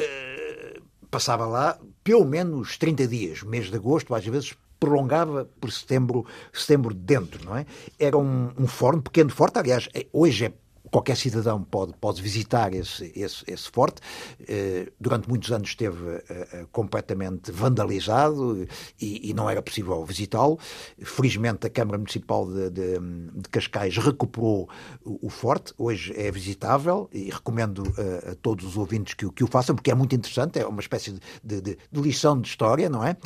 passava 1.10 1.44
lá 1.44 1.78
pelo 2.02 2.24
menos 2.24 2.78
30 2.78 3.06
dias, 3.06 3.42
mês 3.42 3.70
de 3.70 3.76
agosto, 3.76 4.14
às 4.14 4.24
vezes 4.24 4.54
prolongava 4.82 5.48
por 5.60 5.70
setembro, 5.70 6.26
setembro 6.52 6.92
dentro, 6.92 7.44
não 7.44 7.56
é? 7.56 7.64
Era 7.96 8.18
um, 8.18 8.50
um 8.58 8.66
forno, 8.66 9.00
pequeno 9.00 9.30
forte, 9.30 9.56
aliás, 9.60 9.88
é, 9.94 10.06
hoje 10.12 10.46
é 10.46 10.52
qualquer 10.92 11.16
cidadão 11.16 11.64
pode, 11.64 11.94
pode 11.94 12.20
visitar 12.20 12.72
esse, 12.74 13.10
esse, 13.16 13.42
esse 13.46 13.70
forte. 13.70 14.00
Eh, 14.46 14.92
durante 15.00 15.26
muitos 15.26 15.50
anos 15.50 15.70
esteve 15.70 16.16
eh, 16.16 16.22
eh, 16.28 16.66
completamente 16.70 17.50
vandalizado 17.50 18.68
e, 19.00 19.30
e, 19.30 19.32
não 19.32 19.48
era 19.48 19.62
possível 19.62 20.04
visitá-lo. 20.04 20.58
Felizmente, 21.02 21.66
a 21.66 21.70
Câmara 21.70 21.96
Municipal 21.96 22.46
de, 22.46 22.70
de, 22.70 22.98
de 23.34 23.48
Cascais 23.50 23.96
recuperou 23.96 24.68
o, 25.02 25.26
o, 25.26 25.30
forte. 25.30 25.72
Hoje 25.78 26.12
é 26.14 26.30
visitável 26.30 27.08
e 27.10 27.30
recomendo 27.30 27.82
a, 27.96 28.32
a 28.32 28.34
todos 28.34 28.66
os 28.66 28.76
ouvintes 28.76 29.14
que, 29.14 29.28
que, 29.32 29.42
o 29.42 29.46
façam, 29.46 29.74
porque 29.74 29.90
é 29.90 29.94
muito 29.94 30.14
interessante. 30.14 30.58
É 30.58 30.66
uma 30.66 30.82
espécie 30.82 31.18
de, 31.42 31.60
de, 31.62 31.78
de 31.90 32.00
lição 32.02 32.38
de 32.38 32.48
história, 32.48 32.90
não 32.90 33.02
é? 33.02 33.16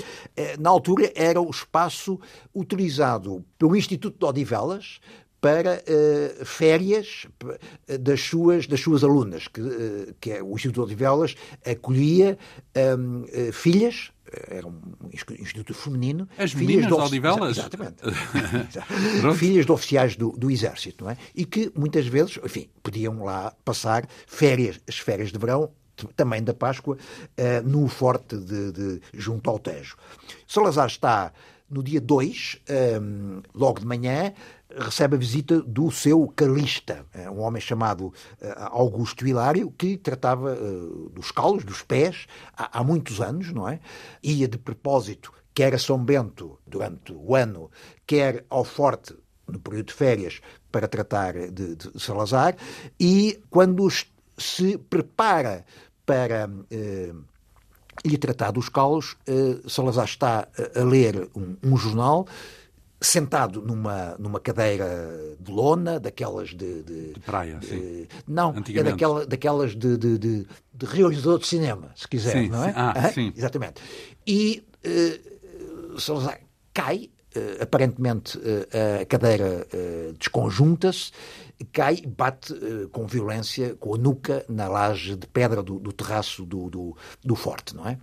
Na 0.60 0.70
altura, 0.70 1.12
era 1.16 1.40
o 1.40 1.50
espaço 1.50 2.20
utilizado 2.54 3.44
pelo 3.58 3.74
Instituto 3.74 4.16
de 4.20 4.24
Odivelas 4.24 5.00
para 5.40 5.82
uh, 5.82 6.44
férias 6.44 7.26
das 8.00 8.20
suas, 8.20 8.66
das 8.66 8.80
suas 8.80 9.04
alunas, 9.04 9.48
que, 9.48 9.60
uh, 9.60 10.14
que 10.20 10.32
é, 10.32 10.42
o 10.42 10.54
Instituto 10.54 10.86
de 10.86 10.92
Odivelas 10.92 11.34
acolhia 11.64 12.38
um, 12.98 13.22
uh, 13.22 13.26
eh, 13.32 13.52
filhas 13.52 14.10
era 14.48 14.66
um 14.66 14.80
instituto 15.38 15.72
feminino. 15.72 16.28
As 16.36 16.52
meninas 16.52 16.88
de, 16.88 16.92
of... 16.92 17.04
Odivelas? 17.04 17.58
Exatamente. 17.58 18.02
filhas 19.38 19.64
de 19.64 19.70
oficiais 19.70 20.16
do, 20.16 20.32
do, 20.32 20.50
Exército, 20.50 21.04
não 21.04 21.12
é? 21.12 21.16
E 21.32 21.44
que 21.44 21.70
muitas 21.76 22.08
vezes, 22.08 22.36
enfim, 22.44 22.68
podiam 22.82 23.22
lá 23.22 23.54
passar 23.64 24.04
férias, 24.26 24.80
as 24.88 24.98
férias 24.98 25.30
de 25.30 25.38
verão, 25.38 25.70
também 26.16 26.42
da 26.42 26.52
Páscoa, 26.52 26.98
no 27.64 27.86
forte 27.86 28.36
de, 28.36 28.72
de, 28.72 29.00
junto 29.14 29.48
ao 29.48 29.60
Tejo. 29.60 29.96
Salazar 30.46 30.88
está 30.88 31.32
no 31.68 31.82
dia 31.82 32.00
2, 32.00 32.62
um, 33.00 33.42
logo 33.54 33.80
de 33.80 33.86
manhã, 33.86 34.32
recebe 34.70 35.16
a 35.16 35.18
visita 35.18 35.60
do 35.60 35.90
seu 35.90 36.26
calista, 36.28 37.04
eh, 37.14 37.30
um 37.30 37.40
homem 37.40 37.60
chamado 37.60 38.12
eh, 38.40 38.54
Augusto 38.56 39.26
Hilário, 39.26 39.70
que 39.70 39.96
tratava 39.96 40.52
eh, 40.52 41.10
dos 41.12 41.30
calos, 41.30 41.64
dos 41.64 41.82
pés, 41.82 42.26
há, 42.56 42.82
muitos 42.84 43.20
anos, 43.20 43.52
não 43.52 43.68
é? 43.68 43.80
Ia 44.22 44.46
de 44.46 44.58
propósito, 44.58 45.32
quer 45.54 45.74
a 45.74 45.78
São 45.78 46.04
Bento 46.04 46.58
durante 46.66 47.12
o 47.12 47.34
ano, 47.34 47.70
quer 48.06 48.44
ao 48.50 48.64
Forte 48.64 49.16
no 49.48 49.60
período 49.60 49.86
de 49.86 49.94
férias, 49.94 50.40
para 50.70 50.88
tratar 50.88 51.32
de, 51.50 51.76
de 51.76 52.00
Salazar, 52.00 52.56
e 52.98 53.40
quando 53.48 53.88
se 54.36 54.76
prepara 54.76 55.64
para 56.04 56.50
eh, 56.70 57.12
lhe 58.04 58.18
tratar 58.18 58.50
dos 58.50 58.68
calos, 58.68 59.16
eh, 59.26 59.58
Salazar 59.68 60.04
está 60.04 60.48
a 60.74 60.84
ler 60.84 61.28
um, 61.34 61.56
um 61.62 61.76
jornal 61.76 62.26
sentado 63.00 63.60
numa, 63.62 64.16
numa 64.18 64.40
cadeira 64.40 65.36
de 65.38 65.50
lona, 65.50 66.00
daquelas 66.00 66.50
de. 66.50 66.82
De, 66.82 67.12
de 67.12 67.20
praia, 67.20 67.56
de, 67.56 67.66
sim. 67.66 68.06
Não, 68.26 68.54
é 68.56 68.82
daquela, 68.82 69.26
daquelas 69.26 69.76
de, 69.76 69.96
de, 69.96 70.18
de, 70.18 70.46
realizador 70.82 71.38
de 71.38 71.46
cinema, 71.46 71.90
se 71.94 72.08
quiser, 72.08 72.32
sim, 72.32 72.48
não 72.48 72.64
é? 72.64 72.68
Sim. 72.68 72.74
Ah, 72.76 73.10
sim. 73.12 73.32
Exatamente. 73.36 73.82
E 74.26 74.64
uh, 74.84 76.00
Salazar 76.00 76.40
cai, 76.72 77.10
aparentemente 77.60 78.38
uh, 78.38 79.02
a 79.02 79.04
cadeira 79.04 79.66
desconjunta-se, 80.18 81.10
cai 81.72 82.00
e 82.02 82.06
bate 82.06 82.54
com 82.92 83.06
violência, 83.06 83.74
com 83.76 83.94
a 83.94 83.98
nuca, 83.98 84.44
na 84.48 84.68
laje 84.68 85.16
de 85.16 85.26
pedra 85.26 85.62
do, 85.62 85.78
do 85.78 85.92
terraço 85.92 86.44
do, 86.44 86.68
do, 86.68 86.96
do 87.24 87.34
forte, 87.34 87.74
não 87.74 87.88
é? 87.88 87.98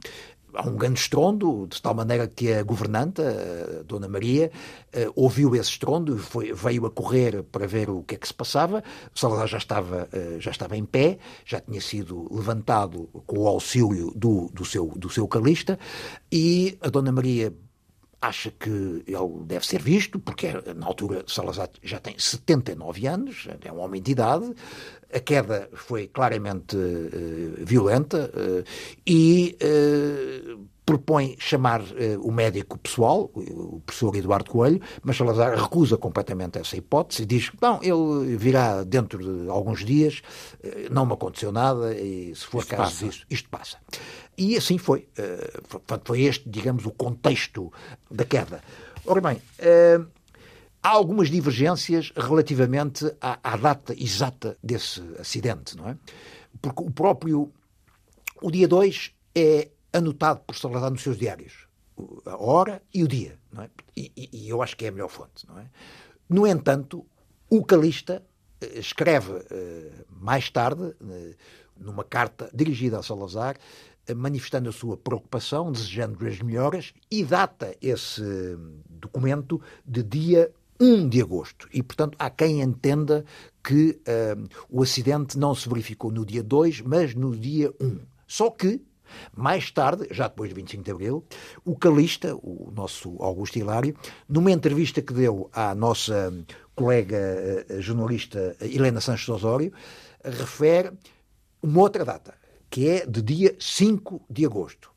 há 0.54 0.67
um 0.67 0.76
grande 0.76 1.00
estrondo, 1.00 1.67
de 1.67 1.82
tal 1.82 1.93
maneira 1.93 2.28
que 2.28 2.54
a 2.54 2.63
governanta, 2.63 3.80
a 3.80 3.84
Dona 3.84 4.08
Maria, 4.08 4.52
eh, 4.91 5.10
ouviu 5.15 5.56
esse 5.56 5.72
estrondo 5.72 6.15
e 6.15 6.54
veio 6.54 6.86
a 6.86 6.91
correr 6.91 7.43
para 7.43 7.65
ver 7.65 7.89
o 7.89 8.04
que 8.04 8.15
é 8.15 8.17
que 8.17 8.28
se 8.28 8.34
passava. 8.34 8.84
O 9.13 9.19
Salazar 9.19 9.48
já 9.48 9.58
estava, 9.58 10.08
eh, 10.12 10.38
já 10.39 10.52
estava 10.52 10.78
em 10.78 10.86
pé, 10.86 11.17
já 11.46 11.60
tinha 11.60 11.82
sido 11.82 12.28
levantado 12.34 13.10
com 13.26 13.39
o 13.39 13.48
auxílio 13.48 14.12
do, 14.15 14.50
do, 14.54 14.63
seu, 14.63 14.88
do 14.96 15.10
seu 15.10 15.28
calista 15.28 15.78
e 16.32 16.78
a 16.82 16.89
Dona 16.89 17.12
Maria 17.12 17.54
acha 18.24 18.52
que 18.52 18.70
ele 19.06 19.44
deve 19.46 19.68
ser 19.68 19.82
visto, 19.82 20.18
porque 20.18 20.48
na 20.76 20.86
altura 20.86 21.26
Salazar 21.28 21.70
já 21.84 22.00
tem 22.00 22.18
79 22.18 23.06
anos, 23.06 23.48
é 23.62 23.72
um 23.72 23.80
homem 23.80 24.02
de 24.02 24.12
idade, 24.12 24.54
a 25.14 25.20
queda 25.20 25.70
foi 25.74 26.08
claramente 26.08 26.76
uh, 26.76 27.66
violenta 27.66 28.32
uh, 28.34 28.64
e 29.06 29.58
uh, 29.62 30.60
propõe 30.86 31.38
chamar 31.40 31.82
o 32.20 32.30
médico 32.30 32.78
pessoal, 32.78 33.32
o 33.34 33.82
professor 33.86 34.14
Eduardo 34.18 34.52
Coelho, 34.52 34.82
mas 35.02 35.16
Salazar 35.16 35.58
recusa 35.58 35.96
completamente 35.96 36.60
essa 36.60 36.76
hipótese 36.76 37.24
e 37.24 37.26
diz 37.26 37.50
que 37.50 37.58
não, 37.62 37.80
ele 37.82 38.36
virá 38.36 38.84
dentro 38.84 39.18
de 39.20 39.50
alguns 39.50 39.86
dias, 39.86 40.22
não 40.92 41.06
me 41.06 41.14
aconteceu 41.14 41.54
nada 41.54 41.96
e 41.96 42.36
se 42.36 42.46
for 42.46 42.60
isto 42.60 42.76
caso 42.76 43.06
disso, 43.06 43.26
isto 43.30 43.50
passa. 43.50 43.78
E 44.38 44.58
assim 44.58 44.78
foi. 44.78 45.08
Portanto, 45.69 46.08
foi 46.08 46.22
este, 46.22 46.50
digamos, 46.50 46.86
o 46.86 46.91
contexto 46.91 47.72
da 48.10 48.26
queda. 48.26 48.62
Ora 49.06 49.22
bem, 49.22 49.41
Há 50.84 50.89
algumas 50.89 51.30
divergências 51.30 52.12
relativamente 52.13 53.06
à, 53.22 53.39
à, 53.41 53.56
data 53.56 53.93
exata 53.93 54.58
desse 54.62 55.02
acidente, 55.17 55.78
não 55.78 55.88
é? 55.88 55.98
Porque 56.62 56.84
o 56.84 56.91
próprio. 56.91 57.54
O 58.41 58.52
dia 58.52 58.67
2 58.67 59.13
é 59.34 59.69
anotado 59.93 60.41
por 60.41 60.58
Salazar 60.58 60.91
nos 60.91 61.02
seus 61.02 61.17
diários. 61.17 61.69
A 62.26 62.36
hora 62.36 62.82
e 62.93 63.02
o 63.02 63.08
dia, 63.08 63.39
é? 63.60 63.69
E, 63.96 64.30
e, 64.34 64.50
eu 64.50 64.62
acho 64.62 64.76
que 64.76 64.84
é 64.84 64.89
a 64.89 64.91
melhor 64.91 65.08
fonte, 65.08 65.48
não 65.48 65.58
é? 65.58 65.69
No 66.28 66.46
entanto, 66.46 67.06
o 67.50 67.63
Calista 67.63 68.22
eh, 68.60 68.80
escreve 68.80 69.32
mais 70.10 70.50
tarde, 70.50 70.93
numa 71.78 72.04
carta 72.04 72.50
dirigida 72.54 73.00
a 73.00 73.04
Salazar, 73.04 73.56
manifestando 74.16 74.70
a 74.70 74.74
sua 74.74 74.98
preocupação, 74.98 75.72
desejando-lhe 75.72 76.30
as 76.30 76.42
melhoras, 76.42 76.94
e 77.10 77.24
data 77.24 77.76
esse 77.82 78.22
documento 78.89 79.62
de 79.86 80.04
dia 80.04 80.52
1 80.80 81.08
de 81.08 81.22
agosto. 81.22 81.68
E, 81.74 81.82
portanto, 81.82 82.16
há 82.20 82.30
quem 82.30 82.62
entenda 82.62 83.24
que 83.63 84.02
uh, 84.08 84.48
o 84.70 84.84
acidente 84.84 85.38
não 85.38 85.56
se 85.56 85.70
verificou 85.70 86.12
no 86.12 86.26
dia 86.26 86.44
2, 86.44 86.82
mas 86.82 87.16
no 87.16 87.36
dia 87.36 87.74
1. 87.80 88.00
Só 88.28 88.50
que, 88.50 88.82
mais 89.36 89.72
tarde, 89.72 90.08
já 90.12 90.28
depois 90.28 90.50
de 90.50 90.56
25 90.56 90.84
de 90.84 90.92
abril, 90.92 91.26
o 91.63 91.78
Calista, 91.78 92.36
o 92.36 92.72
nosso 92.76 93.16
Augusto 93.22 93.58
Hilário, 93.58 93.96
numa 94.28 94.52
entrevista 94.52 95.02
que 95.02 95.13
deu 95.13 95.50
à 95.54 95.74
nossa 95.74 96.34
colega 96.76 97.66
uh, 97.70 97.82
jornalista 97.82 98.56
Helena 98.60 99.00
Sanches 99.00 99.30
Osório, 99.30 99.72
refere 100.24 100.92
uma 101.62 101.80
outra 101.82 102.04
data, 102.04 102.34
que 102.74 102.90
é 102.90 103.06
de 103.06 103.22
dia 103.22 103.56
5 103.60 104.26
de 104.28 104.44
agosto. 104.48 104.92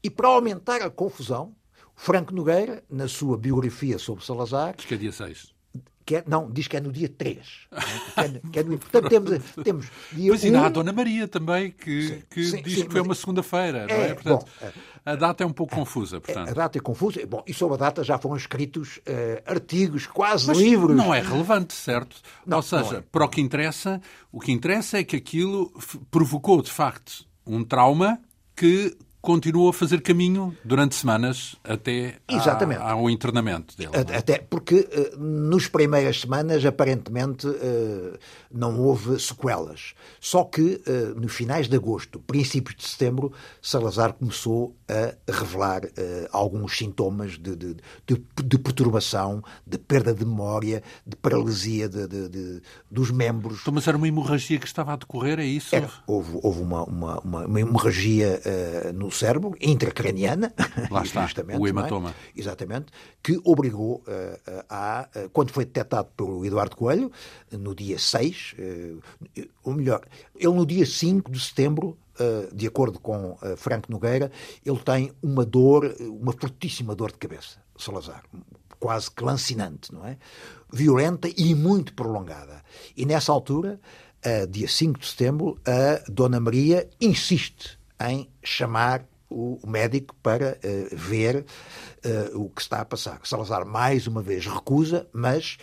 E 0.00 0.08
para 0.08 0.28
aumentar 0.28 0.80
a 0.82 0.88
confusão, 0.88 1.52
Franco 1.96 2.32
Nogueira, 2.32 2.84
na 2.88 3.08
sua 3.08 3.36
biografia 3.36 3.98
sobre 3.98 4.24
Salazar. 4.24 4.76
Diz 4.76 4.84
que 4.84 4.94
é 4.94 4.96
dia 4.96 5.10
6. 5.10 5.52
Que 6.08 6.16
é, 6.16 6.24
não, 6.26 6.50
diz 6.50 6.66
que 6.66 6.74
é 6.74 6.80
no 6.80 6.90
dia 6.90 7.06
3. 7.06 7.38
Que 8.14 8.20
é, 8.20 8.40
que 8.50 8.58
é 8.60 8.62
no, 8.62 8.78
portanto, 8.78 9.10
temos, 9.10 9.40
temos 9.62 9.86
dia 10.10 10.30
Pois 10.30 10.42
ainda 10.42 10.62
há 10.62 10.66
a 10.66 10.68
Dona 10.70 10.90
Maria 10.90 11.28
também, 11.28 11.70
que, 11.70 12.08
sim, 12.08 12.22
que 12.30 12.44
sim, 12.44 12.62
diz 12.62 12.76
sim, 12.76 12.86
que 12.86 12.92
foi 12.92 13.02
uma 13.02 13.14
segunda-feira, 13.14 13.86
não 13.86 13.94
é? 13.94 14.14
Portanto, 14.14 14.46
bom, 14.46 14.68
a 15.04 15.14
data 15.14 15.44
é 15.44 15.46
um 15.46 15.52
pouco 15.52 15.74
confusa, 15.74 16.18
portanto. 16.18 16.48
A 16.48 16.54
data 16.54 16.78
é 16.78 16.80
confusa. 16.80 17.26
Bom, 17.26 17.44
e 17.46 17.52
sobre 17.52 17.74
a 17.74 17.76
data 17.76 18.02
já 18.02 18.16
foram 18.16 18.38
escritos 18.38 18.96
uh, 18.96 19.42
artigos, 19.44 20.06
quase 20.06 20.46
Mas 20.46 20.56
livros. 20.56 20.96
Não 20.96 21.14
é 21.14 21.20
relevante, 21.20 21.74
certo? 21.74 22.16
Não, 22.46 22.56
Ou 22.56 22.62
seja, 22.62 22.96
é. 22.96 23.00
para 23.12 23.26
o 23.26 23.28
que 23.28 23.42
interessa, 23.42 24.00
o 24.32 24.40
que 24.40 24.50
interessa 24.50 24.96
é 24.96 25.04
que 25.04 25.16
aquilo 25.16 25.70
provocou, 26.10 26.62
de 26.62 26.72
facto, 26.72 27.26
um 27.46 27.62
trauma 27.62 28.18
que 28.56 28.96
continuou 29.28 29.68
a 29.68 29.74
fazer 29.74 30.00
caminho 30.00 30.56
durante 30.64 30.94
semanas 30.94 31.54
até 31.62 32.14
Exatamente. 32.26 32.80
ao 32.80 33.10
internamento 33.10 33.76
dele. 33.76 33.90
É? 33.92 34.16
Até 34.16 34.38
porque 34.38 34.88
uh, 35.14 35.18
nos 35.22 35.68
primeiras 35.68 36.22
semanas, 36.22 36.64
aparentemente, 36.64 37.46
uh, 37.46 38.18
não 38.50 38.80
houve 38.80 39.20
sequelas. 39.20 39.92
Só 40.18 40.44
que 40.44 40.80
uh, 40.86 41.20
nos 41.20 41.34
finais 41.34 41.68
de 41.68 41.76
agosto, 41.76 42.18
princípios 42.20 42.74
de 42.76 42.88
setembro, 42.88 43.30
Salazar 43.60 44.14
começou 44.14 44.74
a 44.88 45.32
revelar 45.32 45.82
alguns 46.32 46.76
sintomas 46.76 47.32
de, 47.32 47.54
de, 47.54 47.76
de, 48.06 48.24
de, 48.44 48.58
perturbação, 48.58 49.42
de 49.66 49.78
perda 49.78 50.14
de 50.14 50.24
memória, 50.24 50.82
de 51.06 51.16
paralisia 51.16 51.88
dos 52.90 53.10
membros. 53.10 53.60
Então, 53.60 53.74
mas 53.74 53.86
era 53.86 53.96
uma 53.96 54.08
hemorragia 54.08 54.58
que 54.58 54.66
estava 54.66 54.94
a 54.94 54.96
decorrer, 54.96 55.38
é 55.38 55.44
isso? 55.44 55.74
Era. 55.74 55.90
Houve, 56.06 56.38
houve 56.42 56.62
uma, 56.62 56.84
uma, 56.84 57.20
uma, 57.20 57.46
uma 57.46 57.60
hemorragia 57.60 58.40
no 58.94 59.10
cérebro, 59.10 59.54
intracraniana. 59.60 60.52
Lá 60.90 61.02
está, 61.04 61.28
o 61.58 61.66
é? 61.66 61.70
hematoma. 61.70 62.10
É? 62.10 62.40
Exatamente, 62.40 62.86
que 63.22 63.40
obrigou 63.44 64.02
uh, 64.06 64.64
a, 64.68 65.08
uh, 65.14 65.28
quando 65.30 65.50
foi 65.50 65.64
detectado 65.64 66.08
pelo 66.16 66.44
Eduardo 66.44 66.76
Coelho, 66.76 67.10
no 67.52 67.74
dia 67.74 67.98
6, 67.98 68.54
uh, 68.58 69.02
ou 69.64 69.74
melhor, 69.74 70.02
ele 70.36 70.52
no 70.52 70.66
dia 70.66 70.86
5 70.86 71.30
de 71.30 71.40
setembro, 71.40 71.96
de 72.52 72.66
acordo 72.66 72.98
com 72.98 73.36
Franco 73.56 73.90
Nogueira, 73.90 74.30
ele 74.64 74.78
tem 74.78 75.12
uma 75.22 75.44
dor, 75.44 75.94
uma 76.00 76.32
fortíssima 76.32 76.94
dor 76.94 77.12
de 77.12 77.18
cabeça, 77.18 77.58
Salazar, 77.76 78.22
quase 78.78 79.10
que 79.10 79.22
lancinante, 79.24 79.92
não 79.92 80.06
é? 80.06 80.16
Violenta 80.72 81.28
e 81.36 81.54
muito 81.54 81.94
prolongada. 81.94 82.62
E 82.96 83.06
nessa 83.06 83.32
altura, 83.32 83.80
dia 84.50 84.68
5 84.68 84.98
de 84.98 85.06
setembro, 85.06 85.60
a 85.66 86.10
Dona 86.10 86.40
Maria 86.40 86.88
insiste 87.00 87.78
em 88.00 88.28
chamar 88.42 89.04
o 89.30 89.58
médico 89.66 90.14
para 90.22 90.58
uh, 90.64 90.96
ver 90.96 91.44
uh, 92.04 92.38
o 92.40 92.50
que 92.50 92.62
está 92.62 92.80
a 92.80 92.84
passar. 92.84 93.20
Salazar, 93.24 93.66
mais 93.66 94.06
uma 94.06 94.22
vez, 94.22 94.46
recusa, 94.46 95.06
mas 95.12 95.58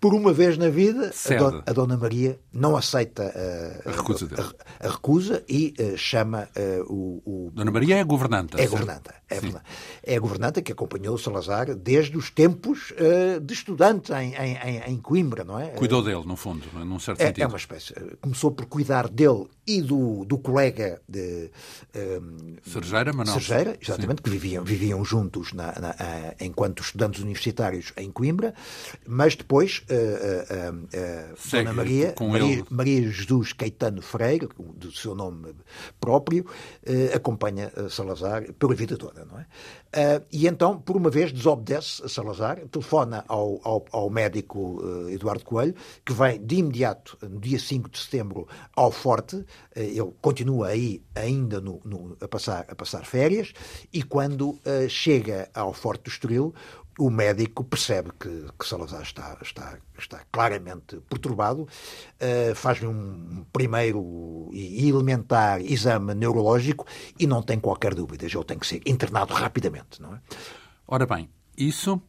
por 0.00 0.14
uma 0.14 0.32
vez 0.32 0.58
na 0.58 0.68
vida, 0.68 1.10
a, 1.10 1.34
Dona, 1.34 1.62
a 1.66 1.72
Dona 1.72 1.96
Maria 1.96 2.38
não 2.52 2.76
aceita 2.76 3.24
uh, 3.24 3.88
a, 3.88 3.92
recusa 3.92 4.28
a, 4.36 4.86
a, 4.86 4.90
recusa 4.90 5.44
e 5.48 5.74
uh, 5.78 5.96
chama 5.96 6.48
uh, 6.56 6.92
o, 6.92 7.22
o, 7.24 7.50
Dona 7.52 7.70
Maria 7.70 7.96
é 7.96 8.04
governanta. 8.04 8.60
É 8.60 8.66
governanta. 8.66 9.14
É, 9.28 9.36
governanta. 9.36 9.64
é 10.02 10.16
a 10.16 10.20
governanta 10.20 10.62
que 10.62 10.72
acompanhou 10.72 11.16
Salazar 11.16 11.74
desde 11.74 12.16
os 12.18 12.30
tempos 12.30 12.92
de 13.42 13.54
estudante 13.54 14.12
em, 14.12 14.34
em, 14.34 14.82
em, 14.92 14.98
Coimbra, 14.98 15.42
não 15.42 15.58
é? 15.58 15.68
Cuidou 15.68 16.02
dele, 16.02 16.22
no 16.26 16.36
fundo, 16.36 16.66
num 16.84 16.98
certo 16.98 17.22
é, 17.22 17.26
sentido. 17.26 17.44
É 17.44 17.46
uma 17.46 17.56
espécie. 17.56 17.94
Começou 18.20 18.50
por 18.50 18.66
cuidar 18.66 19.08
dele 19.08 19.46
e 19.66 19.80
do, 19.80 20.24
do 20.26 20.36
colega 20.36 21.00
de 21.08 21.50
um, 21.96 22.56
Sergeira, 22.62 23.12
Manuel. 23.12 23.40
Sergeira, 23.40 23.78
exatamente, 23.80 24.18
Sim. 24.18 24.22
que 24.24 24.30
viviam, 24.30 24.64
viviam 24.64 25.04
juntos 25.04 25.52
na, 25.52 25.72
na, 25.78 25.94
enquanto 26.40 26.82
estudantes 26.82 27.22
universitários 27.22 27.92
em 27.96 28.10
Coimbra, 28.10 28.54
mas 29.06 29.34
depois 29.34 29.82
Dona 31.50 31.72
Maria, 31.72 32.12
Maria, 32.46 32.64
Maria, 32.70 33.10
Jesus 33.10 33.52
Caetano 33.52 34.02
Freire, 34.02 34.48
do 34.58 34.92
seu 34.92 35.14
nome 35.14 35.54
próprio, 36.00 36.46
acompanha 37.14 37.72
Salazar 37.88 38.52
pela 38.54 38.74
vida 38.74 38.96
toda, 38.96 39.24
não 39.24 39.38
é? 39.38 39.46
e 40.32 40.46
então, 40.46 40.78
por 40.78 40.96
uma 40.96 41.10
vez, 41.10 41.32
desobedece 41.32 42.02
a 42.04 42.08
Salazar, 42.08 42.58
telefona 42.68 43.24
ao, 43.28 43.60
ao, 43.62 43.84
ao 43.92 44.10
médico 44.10 44.82
Eduardo 45.10 45.44
Coelho, 45.44 45.74
que 46.04 46.12
vem 46.12 46.44
de 46.44 46.56
imediato, 46.56 47.18
no 47.22 47.38
dia 47.38 47.58
5 47.58 47.90
de 47.90 47.98
setembro, 47.98 48.48
ao 48.74 48.90
Forte, 48.90 49.44
ele 49.76 50.12
continua 50.20 50.68
aí 50.68 51.02
ainda 51.14 51.60
no, 51.60 51.80
no, 51.84 52.16
a, 52.20 52.28
passar, 52.28 52.64
a 52.68 52.74
passar 52.74 53.04
férias, 53.04 53.52
e 53.92 54.02
quando 54.02 54.58
chega 54.88 55.50
ao 55.54 55.72
Forte 55.72 56.04
do 56.04 56.10
Estoril, 56.10 56.54
o 56.98 57.10
médico 57.10 57.64
percebe 57.64 58.10
que, 58.18 58.46
que 58.58 58.66
Salazar 58.66 59.02
está, 59.02 59.36
está, 59.42 59.78
está 59.98 60.20
claramente 60.30 60.98
perturbado, 61.08 61.62
uh, 61.62 62.54
faz-lhe 62.54 62.86
um 62.86 63.44
primeiro 63.52 64.50
e 64.52 64.88
elementar 64.88 65.60
exame 65.60 66.14
neurológico 66.14 66.86
e 67.18 67.26
não 67.26 67.42
tem 67.42 67.58
qualquer 67.58 67.94
dúvida, 67.94 68.26
ele 68.26 68.44
tem 68.44 68.58
que 68.58 68.66
ser 68.66 68.82
internado 68.86 69.32
rapidamente. 69.34 70.00
Não 70.00 70.14
é? 70.14 70.20
Ora 70.86 71.06
bem, 71.06 71.28
isso 71.56 72.00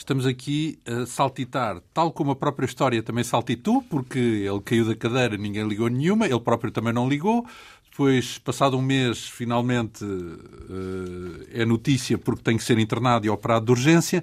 estamos 0.00 0.24
aqui 0.24 0.80
a 0.86 1.04
saltitar, 1.04 1.80
tal 1.92 2.10
como 2.10 2.30
a 2.30 2.36
própria 2.36 2.64
história 2.64 3.02
também 3.02 3.22
saltitou, 3.22 3.82
porque 3.82 4.18
ele 4.18 4.60
caiu 4.60 4.86
da 4.86 4.96
cadeira, 4.96 5.36
ninguém 5.36 5.68
ligou 5.68 5.88
nenhuma, 5.88 6.26
ele 6.26 6.40
próprio 6.40 6.70
também 6.70 6.92
não 6.92 7.08
ligou. 7.08 7.46
Depois, 7.90 8.38
passado 8.38 8.78
um 8.78 8.82
mês, 8.82 9.26
finalmente 9.28 10.04
eh, 10.04 11.62
é 11.62 11.64
notícia 11.64 12.16
porque 12.16 12.42
tem 12.42 12.56
que 12.56 12.62
ser 12.62 12.78
internado 12.78 13.26
e 13.26 13.30
operado 13.30 13.66
de 13.66 13.72
urgência. 13.72 14.22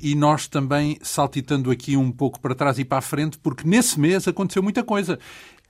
E 0.00 0.14
nós 0.14 0.46
também 0.46 0.98
saltitando 1.02 1.70
aqui 1.70 1.96
um 1.96 2.10
pouco 2.12 2.38
para 2.38 2.54
trás 2.54 2.78
e 2.78 2.84
para 2.84 2.98
a 2.98 3.02
frente, 3.02 3.38
porque 3.38 3.66
nesse 3.66 3.98
mês 3.98 4.28
aconteceu 4.28 4.62
muita 4.62 4.84
coisa 4.84 5.18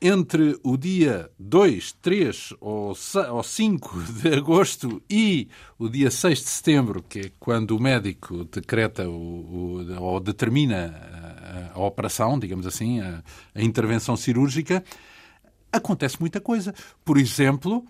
entre 0.01 0.59
o 0.63 0.77
dia 0.77 1.29
2, 1.39 1.93
3 2.01 2.55
ou 2.61 2.95
5 2.95 4.03
de 4.23 4.29
agosto 4.35 5.03
e 5.11 5.49
o 5.79 5.89
dia 5.89 6.11
6 6.11 6.39
de 6.39 6.49
setembro, 6.49 7.03
que 7.03 7.19
é 7.21 7.31
quando 7.39 7.77
o 7.77 7.81
médico 7.81 8.45
decreta 8.45 9.09
o, 9.09 9.85
ou 9.99 10.21
determina 10.21 10.95
a, 11.75 11.81
operação, 11.81 12.39
digamos 12.39 12.67
assim, 12.67 13.01
a 13.01 13.23
intervenção 13.57 14.17
cirúrgica, 14.17 14.85
acontece 15.73 16.19
muita 16.21 16.41
coisa. 16.41 16.75
Por 17.05 17.19
exemplo, 17.19 17.85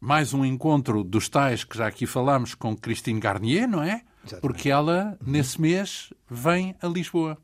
mais 0.00 0.34
um 0.34 0.44
encontro 0.44 1.02
dos 1.02 1.28
tais 1.28 1.64
que 1.64 1.76
já 1.76 1.86
aqui 1.86 2.06
falámos 2.06 2.54
com 2.54 2.76
Christine 2.76 3.20
Garnier, 3.20 3.68
não 3.68 3.82
é? 3.82 4.02
Exatamente. 4.24 4.40
Porque 4.40 4.70
ela, 4.70 5.18
nesse 5.24 5.60
mês, 5.60 6.12
vem 6.28 6.74
a 6.80 6.86
Lisboa. 6.86 7.38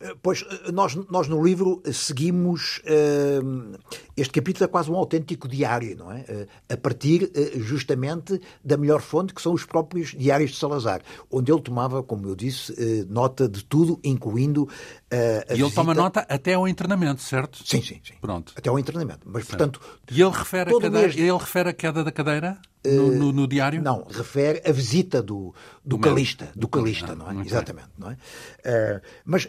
Eh, 0.00 0.14
pois, 0.22 0.44
eh, 0.48 0.72
nós, 0.72 0.94
nós 1.10 1.28
no 1.28 1.42
livro 1.44 1.82
seguimos. 1.92 2.78
Uh, 2.80 3.78
este 4.16 4.32
capítulo 4.32 4.64
é 4.64 4.68
quase 4.68 4.90
um 4.90 4.96
autêntico 4.96 5.48
diário, 5.48 5.96
não 5.96 6.12
é? 6.12 6.24
A 6.68 6.76
partir 6.76 7.30
justamente 7.56 8.40
da 8.64 8.76
melhor 8.76 9.00
fonte, 9.00 9.34
que 9.34 9.42
são 9.42 9.52
os 9.52 9.64
próprios 9.64 10.10
diários 10.10 10.52
de 10.52 10.56
Salazar, 10.56 11.02
onde 11.28 11.50
ele 11.50 11.60
tomava, 11.60 12.00
como 12.00 12.28
eu 12.28 12.36
disse, 12.36 12.72
nota 13.08 13.48
de 13.48 13.64
tudo, 13.64 13.98
incluindo. 14.04 14.68
a 15.10 15.16
e 15.16 15.54
ele 15.54 15.64
visita... 15.64 15.74
toma 15.74 15.94
nota 15.94 16.20
até 16.28 16.54
ao 16.54 16.68
internamento, 16.68 17.22
certo? 17.22 17.58
Sim, 17.66 17.82
sim, 17.82 18.00
sim. 18.04 18.14
Pronto. 18.20 18.52
Até 18.56 18.70
ao 18.70 18.78
internamento. 18.78 19.26
Mas, 19.26 19.44
portanto. 19.44 19.80
E 20.08 20.22
ele 20.22 20.30
refere, 20.30 20.70
a, 20.70 21.02
ele 21.02 21.38
refere 21.38 21.70
a 21.70 21.72
queda 21.72 22.04
da 22.04 22.12
cadeira? 22.12 22.60
No, 22.84 23.12
no, 23.12 23.32
no, 23.32 23.48
diário? 23.48 23.80
Não, 23.82 24.06
refere 24.10 24.62
a 24.68 24.72
visita 24.72 25.22
do, 25.22 25.54
do, 25.84 25.96
do 25.96 25.98
calista, 25.98 26.50
do 26.54 26.68
calista, 26.68 27.14
não 27.14 27.30
é? 27.30 27.44
Exatamente, 27.44 27.88
não 27.98 28.10
é? 28.10 28.14
Uh, 28.14 29.00
mas 29.24 29.48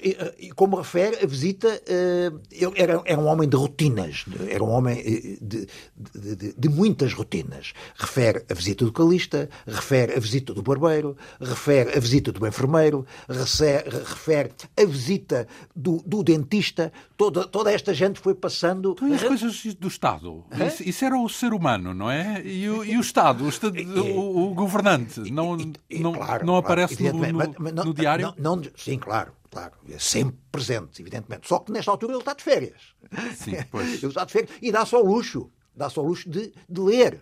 como 0.56 0.78
refere, 0.78 1.18
a 1.24 1.28
visita, 1.28 1.68
uh, 1.68 2.42
ele 2.52 2.74
era, 2.76 3.02
era 3.06 3.20
um 3.20 3.26
homem 3.26 3.48
de 3.48 3.58
rotinas, 3.58 4.26
era 4.50 4.64
um 4.64 4.70
homem 4.70 5.00
eh, 5.00 5.38
de, 5.42 5.68
de, 5.96 6.36
de, 6.36 6.54
de, 6.58 6.70
muitas 6.70 7.14
rotinas. 7.14 7.74
Refere 7.96 8.46
a 8.50 8.54
visita 8.54 8.86
do 8.86 8.92
calista, 8.92 9.50
refere 9.66 10.14
a 10.14 10.20
visita 10.20 10.54
do 10.54 10.62
barbeiro, 10.62 11.18
refere 11.40 11.96
a 11.96 12.00
visita 12.00 12.32
do 12.32 12.46
enfermeiro, 12.46 13.06
refere, 13.28 13.90
refere 13.90 14.52
a 14.78 14.86
visita 14.86 15.48
do, 15.76 16.02
do, 16.06 16.24
dentista. 16.24 16.92
Toda, 17.18 17.46
toda 17.46 17.72
esta 17.72 17.94
gente 17.94 18.20
foi 18.20 18.36
passando. 18.36 18.96
Então, 18.98 19.14
as 19.14 19.24
coisas 19.24 19.76
do 19.76 19.88
Estado. 19.88 20.44
Isso, 20.68 20.84
isso, 20.84 21.06
era 21.06 21.18
o 21.18 21.30
ser 21.30 21.54
humano, 21.54 21.94
não 21.94 22.10
é? 22.10 22.42
E 22.46 22.70
o, 22.70 22.84
e 22.84 22.98
o 22.98 23.02
Estado, 23.02 23.25
o, 23.32 23.50
estado, 23.50 23.78
o, 23.80 24.52
o 24.52 24.54
governante, 24.54 25.20
não, 25.32 25.58
não, 25.90 26.14
claro, 26.14 26.46
não 26.46 26.58
aparece 26.58 26.98
claro, 26.98 27.18
no, 27.18 27.32
no, 27.32 27.72
no, 27.72 27.84
no, 27.86 27.94
diário? 27.94 28.34
Não, 28.38 28.62
sim, 28.76 28.98
claro 28.98 29.34
claro, 29.56 29.74
é 29.90 29.98
sempre 29.98 30.38
presente, 30.52 31.02
evidentemente. 31.02 31.48
Só 31.48 31.60
que 31.60 31.72
nesta 31.72 31.90
altura 31.90 32.12
ele 32.14 32.20
está 32.20 32.34
de 32.34 32.44
férias. 32.44 32.94
Sim, 33.36 33.56
pois. 33.72 34.04
ele 34.04 34.08
está 34.08 34.26
de 34.26 34.34
férias 34.34 34.52
e 34.62 34.70
dá-se 34.70 34.94
ao 34.94 35.04
luxo, 35.04 35.50
dá-se 35.74 35.98
ao 35.98 36.06
luxo 36.06 36.30
de, 36.30 36.54
de 36.68 36.82
ler. 36.82 37.22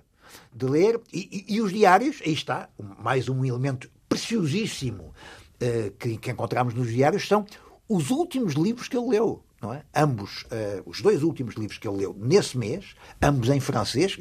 De 0.51 0.65
ler, 0.65 0.99
e, 1.13 1.45
e, 1.47 1.55
e, 1.55 1.61
os 1.61 1.71
diários, 1.71 2.19
aí 2.25 2.33
está, 2.33 2.67
mais 2.99 3.29
um 3.29 3.45
elemento 3.45 3.87
preciosíssimo 4.09 5.13
uh, 5.61 5.91
que, 5.99 6.17
que 6.17 6.31
encontramos 6.31 6.73
nos 6.73 6.89
diários, 6.89 7.27
são 7.27 7.45
os 7.87 8.10
últimos 8.10 8.56
livros 8.56 8.87
que 8.87 8.97
ele 8.97 9.10
leu. 9.10 9.43
É? 9.71 9.83
Ambos, 10.01 10.41
uh, 10.43 10.81
os 10.87 11.01
dois 11.01 11.21
últimos 11.21 11.54
livros 11.54 11.77
que 11.77 11.87
ele 11.87 11.97
leu 11.97 12.15
nesse 12.19 12.58
mês, 12.58 12.95
ambos 13.21 13.47
em 13.49 13.60
francês, 13.60 14.17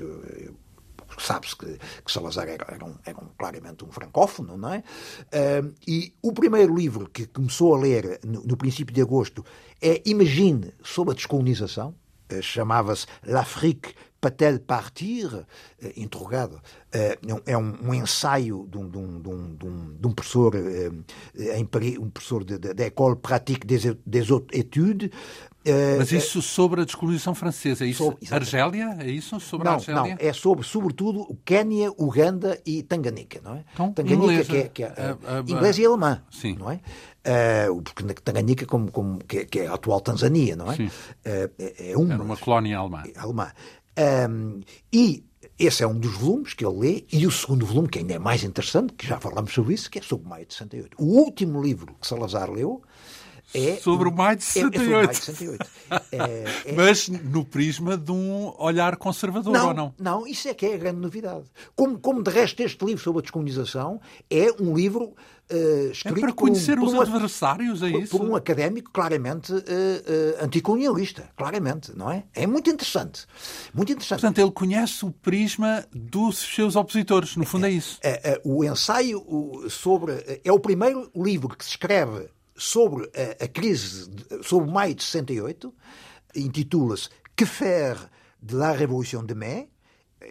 sabe-se 1.19 1.57
que, 1.57 1.79
que, 2.05 2.13
Salazar 2.13 2.49
era, 2.49 2.67
era, 2.69 2.85
um, 2.85 2.95
era 3.05 3.19
um, 3.19 3.29
claramente 3.39 3.85
um 3.85 3.91
francófono, 3.93 4.57
não 4.57 4.73
é? 4.73 4.83
Uh, 5.33 5.75
e 5.87 6.15
o 6.23 6.33
primeiro 6.33 6.75
livro 6.75 7.09
que 7.09 7.27
começou 7.27 7.75
a 7.75 7.79
ler 7.79 8.21
no, 8.25 8.43
no 8.43 8.57
princípio 8.57 8.95
de 8.95 9.01
agosto 9.01 9.45
é 9.81 10.03
Imagine 10.07 10.73
sobre 10.83 11.13
a 11.13 11.17
descolonização, 11.17 11.95
uh, 12.33 12.43
chamava-se 12.43 13.07
L'Afrique 13.25 13.95
peut-elle 14.23 14.61
partir? 14.61 15.29
Eh, 15.83 15.93
interrogado. 15.97 16.61
Eh, 16.93 17.19
é 17.47 17.59
um, 17.59 17.75
um 17.83 17.93
ensaio 17.93 18.69
de 18.71 18.79
um, 18.79 18.89
de 18.89 18.99
um, 18.99 19.21
de 19.21 19.29
um, 19.67 19.97
de 19.99 20.07
um 20.07 20.13
professor 20.13 20.55
eh, 20.55 21.59
em 21.59 21.67
Paris, 21.67 21.99
um 21.99 22.09
professor 22.09 22.45
da 22.45 22.85
École 22.85 23.17
Pratique 23.17 23.67
des, 23.67 23.95
des 24.07 24.31
Hautes 24.31 24.57
Études, 24.57 25.11
mas 25.97 26.11
isso 26.11 26.43
sobre 26.43 26.81
a 26.83 26.85
descolonização 26.85 27.35
francesa, 27.37 27.85
é 27.85 27.89
isso? 27.89 28.05
Sobre, 28.05 28.35
Argélia? 28.35 28.97
É 28.99 29.09
isso? 29.09 29.39
Sobre 29.39 29.65
não, 29.65 29.73
a 29.73 29.75
Argélia? 29.77 30.03
Não, 30.03 30.17
é 30.19 30.33
sobre, 30.33 30.65
sobretudo, 30.67 31.21
o 31.21 31.37
Quênia, 31.45 31.91
Uganda 31.97 32.61
e 32.67 32.83
Tanganica, 32.83 33.41
não 33.43 33.55
é? 33.55 33.65
Então, 33.73 33.93
Tanganica, 33.93 34.45
que 34.45 34.57
é, 34.57 34.69
que 34.69 34.83
é, 34.83 34.87
a, 34.89 35.39
a, 35.39 35.41
inglês 35.41 35.79
e 35.79 35.87
alemã, 35.87 36.21
sim. 36.31 36.57
não 36.57 36.69
é? 36.69 36.81
Uh, 37.25 37.81
porque 37.81 38.03
Tanganica, 38.15 38.67
como, 38.67 38.91
como, 38.91 39.19
que, 39.19 39.39
é, 39.39 39.45
que 39.45 39.61
é 39.61 39.67
a 39.69 39.75
atual 39.75 40.01
Tanzânia, 40.01 40.57
não 40.57 40.73
é? 40.73 40.75
Sim. 40.75 40.87
Uh, 40.87 41.51
é, 41.57 41.93
é 41.93 41.97
uma, 41.97 42.15
Era 42.15 42.23
uma 42.23 42.37
colónia 42.37 42.79
alemã. 42.79 43.05
alemã. 43.17 43.53
Um, 43.99 44.61
e 44.93 45.25
esse 45.59 45.83
é 45.83 45.87
um 45.87 45.99
dos 45.99 46.13
volumes 46.13 46.55
que 46.55 46.65
ele 46.65 46.79
lê, 46.79 47.05
e 47.13 47.27
o 47.27 47.31
segundo 47.31 47.65
volume, 47.65 47.89
que 47.89 47.99
ainda 47.99 48.15
é 48.15 48.19
mais 48.19 48.43
interessante, 48.43 48.95
que 48.95 49.07
já 49.07 49.21
falamos 49.21 49.53
sobre 49.53 49.75
isso, 49.75 49.91
que 49.91 49.99
é 49.99 50.03
sobre 50.03 50.29
Maio 50.29 50.47
de 50.47 50.55
68. 50.55 50.97
O 50.99 51.05
último 51.05 51.63
livro 51.63 51.95
que 52.01 52.07
Salazar 52.07 52.51
leu 52.51 52.83
é 53.55 53.77
sobre 53.77 54.09
o 54.09 54.13
Maio 54.13 54.37
de 54.37 54.45
68. 54.45 54.73
É, 54.73 54.83
é 54.83 54.85
sobre 54.85 54.97
Maio 54.97 55.09
de 55.09 55.17
68. 55.17 55.71
é, 56.11 56.19
é... 56.71 56.73
Mas 56.75 57.09
no 57.09 57.45
prisma 57.45 57.97
de 57.97 58.13
um 58.13 58.55
olhar 58.59 58.97
conservador, 58.97 59.53
não, 59.53 59.69
ou 59.69 59.75
não? 59.75 59.95
Não, 59.99 60.27
isso 60.27 60.49
é 60.49 60.55
que 60.55 60.67
é 60.67 60.75
a 60.75 60.79
grande 60.79 61.01
novidade. 61.01 61.45
Como, 61.75 61.99
como 61.99 62.23
de 62.23 62.31
resto 62.31 62.63
este 62.63 62.85
livro 62.85 63.03
sobre 63.03 63.21
a 63.21 63.23
descolonização 63.23 64.01
é 64.31 64.49
um 64.61 64.75
livro 64.75 65.15
uh, 65.53 65.91
escrito 65.91 66.19
é 66.19 66.21
para 66.21 66.33
conhecer 66.33 66.77
por, 66.77 66.87
os 66.87 66.95
por 66.95 67.03
adversários, 67.03 67.83
é 67.83 67.91
por, 67.91 68.03
isso? 68.03 68.19
Por 68.19 68.27
um 68.27 68.35
académico 68.35 68.91
claramente 68.91 69.53
uh, 69.53 69.57
uh, 69.57 70.45
anticolonialista, 70.45 71.29
claramente, 71.37 71.97
não 71.97 72.11
é? 72.11 72.25
É 72.35 72.47
muito 72.47 72.71
interessante. 72.71 73.27
Muito 73.75 73.93
interessante. 73.93 74.21
Portanto, 74.21 74.39
ele 74.39 74.51
conhece 74.51 75.05
o 75.05 75.11
prisma 75.11 75.85
dos 75.93 76.39
seus 76.39 76.77
opositores, 76.77 77.37
no 77.37 77.45
fundo 77.45 77.67
é, 77.67 77.69
é 77.69 77.73
isso. 77.73 77.99
É, 78.03 78.33
é, 78.33 78.41
o 78.45 78.65
ensaio 78.65 79.23
sobre... 79.69 80.41
É 80.45 80.53
o 80.53 80.59
primeiro 80.59 81.11
livro 81.15 81.57
que 81.57 81.65
se 81.65 81.71
escreve 81.71 82.29
sobre 82.57 83.11
a, 83.15 83.45
a 83.45 83.49
crise, 83.49 84.11
sobre 84.43 84.71
maio 84.71 84.95
de 84.95 85.03
68, 85.03 85.75
intitula-se 86.35 87.11
Que 87.35 87.47
faire 87.47 88.11
de 88.43 88.57
la 88.57 88.73
Révolution 88.73 89.23
de 89.23 89.35
mai, 89.35 89.72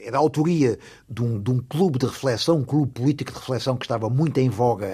é 0.03 0.11
da 0.11 0.17
autoria 0.17 0.77
de 1.09 1.21
um, 1.21 1.39
de 1.41 1.51
um, 1.51 1.59
clube 1.59 1.99
de 1.99 2.05
reflexão, 2.05 2.57
um 2.57 2.63
clube 2.63 2.91
político 2.91 3.31
de 3.31 3.37
reflexão 3.37 3.75
que 3.75 3.85
estava 3.85 4.09
muito 4.09 4.37
em 4.39 4.49
voga 4.49 4.87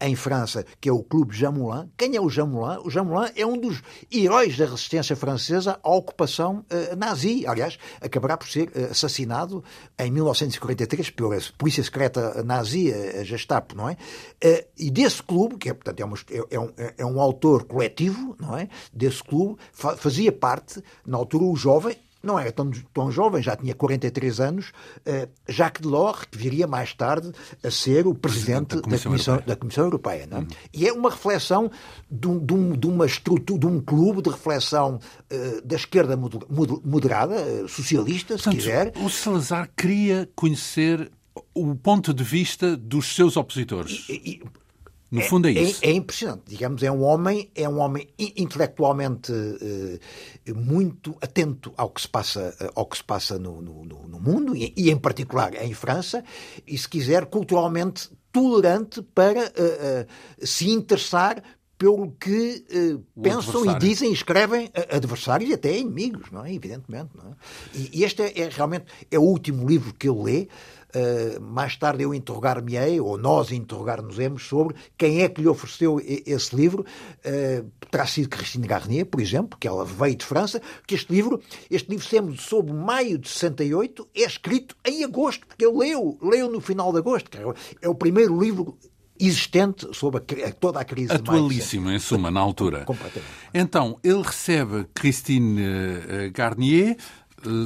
em, 0.00 0.08
em, 0.08 0.16
França, 0.16 0.64
que 0.80 0.88
é 0.88 0.92
o 0.92 1.02
Clube 1.02 1.34
Jean 1.34 1.52
Moulin. 1.52 1.90
Quem 1.96 2.16
é 2.16 2.20
o 2.20 2.28
Jean 2.28 2.46
Moulin? 2.46 2.80
O 2.84 2.90
Jean 2.90 3.04
Moulin 3.04 3.30
é 3.36 3.44
um 3.44 3.58
dos 3.58 3.82
heróis 4.12 4.56
da 4.56 4.64
resistência 4.64 5.16
francesa 5.16 5.78
à 5.82 5.90
ocupação 5.90 6.64
uh, 6.70 6.96
nazi. 6.96 7.46
Aliás, 7.46 7.78
acabará 8.00 8.36
por 8.36 8.48
ser 8.48 8.68
uh, 8.68 8.90
assassinado 8.90 9.62
em 9.98 10.10
1943 10.10 11.10
pela 11.10 11.38
polícia 11.58 11.82
secreta 11.82 12.42
nazi, 12.44 12.92
a 12.92 13.24
Gestapo, 13.24 13.76
não 13.76 13.88
é? 13.88 13.92
Uh, 13.92 14.66
e 14.78 14.90
desse 14.90 15.22
clube, 15.22 15.56
que 15.56 15.68
é, 15.68 15.74
portanto, 15.74 16.00
é, 16.00 16.04
uma, 16.04 16.16
é, 16.30 16.54
é, 16.56 16.60
um, 16.60 16.72
é 16.98 17.06
um 17.06 17.20
autor 17.20 17.64
coletivo, 17.64 18.36
não 18.40 18.56
é? 18.56 18.68
Desse 18.92 19.22
clube, 19.22 19.58
fa 19.72 19.96
fazia 19.96 20.30
parte, 20.30 20.82
na 21.04 21.16
altura, 21.16 21.44
o 21.44 21.56
jovem 21.56 21.96
não 22.26 22.38
era 22.38 22.52
tão, 22.52 22.70
tão 22.92 23.10
jovem, 23.10 23.42
já 23.42 23.56
tinha 23.56 23.74
43 23.74 24.40
anos, 24.40 24.72
uh, 25.06 25.28
Jacques 25.48 25.82
Delors, 25.82 26.24
que 26.30 26.36
viria 26.36 26.66
mais 26.66 26.92
tarde 26.92 27.32
a 27.62 27.70
ser 27.70 28.06
o 28.06 28.14
presidente 28.14 28.76
da 28.76 28.82
Comissão, 28.82 28.96
da 29.04 29.08
Comissão 29.08 29.34
Europeia. 29.34 29.46
Da 29.46 29.56
Comissão 29.56 29.84
Europeia 29.84 30.28
é? 30.30 30.36
uhum. 30.36 30.46
E 30.72 30.88
é 30.88 30.92
uma 30.92 31.10
reflexão 31.10 31.70
de, 32.10 32.28
um, 32.28 32.44
de, 32.44 32.54
um, 32.54 32.72
de, 32.72 32.86
uma 32.86 33.06
estrutura, 33.06 33.60
de 33.60 33.66
um 33.66 33.80
clube 33.80 34.22
de 34.22 34.30
reflexão 34.30 34.98
uh, 34.98 35.66
da 35.66 35.76
esquerda 35.76 36.16
moderada, 36.16 37.34
uh, 37.34 37.68
socialista, 37.68 38.34
Portanto, 38.34 38.52
se 38.52 38.58
quiser. 38.58 38.92
O 39.02 39.10
Salazar 39.10 39.70
queria 39.76 40.28
conhecer 40.34 41.10
o 41.54 41.74
ponto 41.74 42.14
de 42.14 42.24
vista 42.24 42.76
dos 42.76 43.14
seus 43.14 43.36
opositores. 43.36 44.06
E, 44.08 44.12
e, 44.12 44.42
no 45.16 45.22
fundo 45.22 45.48
é, 45.48 45.52
é 45.52 45.62
isso. 45.62 45.80
É, 45.82 45.88
é, 45.88 45.92
impressionante. 45.92 46.42
Digamos, 46.46 46.82
é 46.82 46.90
um 46.90 47.02
homem, 47.02 47.50
é 47.54 47.68
um 47.68 47.78
homem 47.78 48.08
intelectualmente 48.18 49.32
uh, 49.32 50.54
muito 50.54 51.16
atento 51.20 51.72
ao 51.76 51.90
que 51.90 52.00
se 52.02 52.08
passa, 52.08 52.54
uh, 52.60 52.72
ao 52.74 52.86
que 52.86 52.98
se 52.98 53.04
passa 53.04 53.38
no, 53.38 53.60
no, 53.62 53.84
no 53.84 54.20
mundo 54.20 54.54
e, 54.54 54.72
e, 54.76 54.90
em 54.90 54.96
particular, 54.96 55.54
em 55.62 55.74
França, 55.74 56.22
e, 56.66 56.76
se 56.76 56.88
quiser, 56.88 57.26
culturalmente 57.26 58.10
tolerante 58.30 59.02
para 59.02 59.46
uh, 59.46 60.46
se 60.46 60.70
interessar 60.70 61.42
pelo 61.78 62.10
que 62.12 62.64
pensam 63.22 63.70
e 63.70 63.78
dizem 63.78 64.08
e 64.08 64.14
escrevem 64.14 64.70
adversários 64.90 65.50
e 65.50 65.52
até 65.52 65.76
inimigos, 65.76 66.30
não 66.30 66.42
é? 66.42 66.50
Evidentemente. 66.54 67.10
Não 67.14 67.32
é? 67.32 67.34
E, 67.74 68.00
e 68.00 68.04
este 68.04 68.22
é, 68.22 68.40
é, 68.40 68.48
realmente 68.48 68.86
é 69.10 69.18
o 69.18 69.22
último 69.22 69.68
livro 69.68 69.92
que 69.92 70.08
ele 70.08 70.22
lê 70.22 70.48
Uh, 70.94 71.40
mais 71.40 71.76
tarde 71.76 72.02
eu 72.02 72.14
interrogar-me-ei, 72.14 73.00
ou 73.00 73.18
nós 73.18 73.52
interrogar-nos-emos 73.52 74.46
sobre 74.46 74.74
quem 74.96 75.22
é 75.22 75.28
que 75.28 75.40
lhe 75.40 75.48
ofereceu 75.48 76.00
esse 76.04 76.54
livro. 76.54 76.84
Uh, 77.24 77.70
terá 77.90 78.06
sido 78.06 78.28
Christine 78.28 78.66
Garnier, 78.66 79.06
por 79.06 79.20
exemplo, 79.20 79.58
que 79.58 79.68
ela 79.68 79.84
veio 79.84 80.16
de 80.16 80.24
França, 80.24 80.60
que 80.86 80.94
este 80.94 81.12
livro, 81.12 81.40
este 81.70 81.90
livro 81.90 82.06
sendo 82.06 82.36
sobre 82.36 82.72
maio 82.72 83.18
de 83.18 83.28
68, 83.28 84.08
é 84.14 84.22
escrito 84.22 84.76
em 84.84 85.04
agosto, 85.04 85.46
porque 85.46 85.64
ele 85.64 85.76
leu, 85.76 86.18
leu 86.22 86.50
no 86.50 86.60
final 86.60 86.92
de 86.92 86.98
agosto. 86.98 87.30
É 87.82 87.88
o 87.88 87.94
primeiro 87.94 88.38
livro 88.40 88.78
existente 89.18 89.88
sobre 89.94 90.22
a, 90.44 90.52
toda 90.52 90.80
a 90.80 90.84
crise 90.84 91.12
Atualíssimo, 91.12 91.90
em 91.90 91.98
suma, 91.98 92.30
na 92.30 92.40
altura. 92.40 92.84
Então, 93.52 93.98
ele 94.02 94.22
recebe 94.22 94.86
Christine 94.94 95.62
eh, 95.62 96.30
Garnier, 96.32 96.90
eh, 96.90 96.96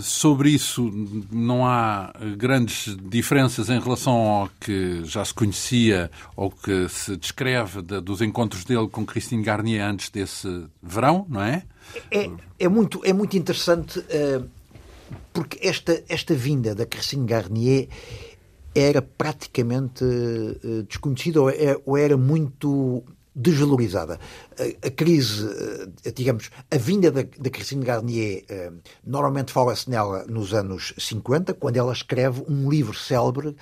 sobre 0.02 0.50
isso 0.50 0.90
não 1.30 1.64
há 1.64 2.12
grandes 2.36 2.96
diferenças 3.08 3.70
em 3.70 3.78
relação 3.78 4.14
ao 4.14 4.50
que 4.60 5.04
já 5.04 5.24
se 5.24 5.32
conhecia 5.32 6.10
ou 6.36 6.50
que 6.50 6.88
se 6.88 7.16
descreve 7.16 7.80
de, 7.82 8.00
dos 8.00 8.20
encontros 8.20 8.64
dele 8.64 8.88
com 8.88 9.06
Christine 9.06 9.42
Garnier 9.42 9.84
antes 9.84 10.10
desse 10.10 10.66
verão, 10.82 11.24
não 11.28 11.42
é? 11.42 11.62
É, 12.10 12.30
é 12.58 12.68
muito, 12.68 13.00
é 13.04 13.12
muito 13.12 13.36
interessante 13.36 13.98
uh, 14.00 14.48
porque 15.32 15.58
esta, 15.66 16.02
esta 16.08 16.34
vinda 16.34 16.74
da 16.74 16.84
Christine 16.86 17.26
Garnier 17.26 17.88
era 18.74 19.02
praticamente 19.02 20.04
desconhecida 20.88 21.40
é, 21.52 21.80
ou 21.84 21.96
era 21.96 22.16
muito 22.16 23.02
desvalorizada. 23.40 24.18
A, 24.58 24.86
a, 24.86 24.90
crise, 24.90 25.46
eh, 26.04 26.12
digamos, 26.12 26.50
a 26.70 26.76
vinda 26.76 27.10
da, 27.10 27.22
da 27.22 27.50
Christine 27.50 27.84
Garnier, 27.84 28.44
eh, 28.48 28.72
normalmente 29.04 29.52
fala-se 29.52 29.88
nela 29.88 30.24
nos 30.26 30.52
anos 30.52 30.92
50, 30.98 31.54
quando 31.54 31.76
ela 31.76 31.92
escreve 31.92 32.44
um 32.48 32.68
livro 32.68 32.94
célebre 32.94 33.56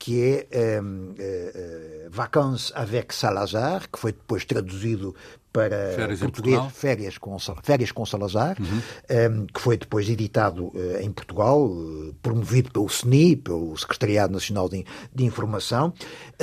que 0.00 0.46
é 0.50 0.80
um, 0.80 1.10
uh, 1.10 2.10
Vacances 2.10 2.72
avec 2.74 3.14
Salazar, 3.14 3.86
que 3.90 3.98
foi 3.98 4.12
depois 4.12 4.46
traduzido 4.46 5.14
para 5.52 5.92
férias 5.94 6.20
português, 6.20 6.72
férias 6.72 7.18
com, 7.18 7.36
férias 7.62 7.92
com 7.92 8.06
Salazar, 8.06 8.56
uhum. 8.58 9.42
um, 9.42 9.46
que 9.46 9.60
foi 9.60 9.76
depois 9.76 10.08
editado 10.08 10.68
uh, 10.68 11.00
em 11.02 11.12
Portugal, 11.12 11.66
uh, 11.66 12.14
promovido 12.22 12.72
pelo 12.72 12.86
CNI, 12.86 13.36
pelo 13.36 13.76
Secretariado 13.76 14.32
Nacional 14.32 14.70
de, 14.70 14.86
de 15.14 15.24
Informação, 15.24 15.92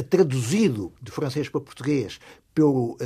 traduzido 0.08 0.94
de 1.02 1.10
francês 1.10 1.50
para 1.50 1.60
português 1.60 2.20
pelo 2.54 2.98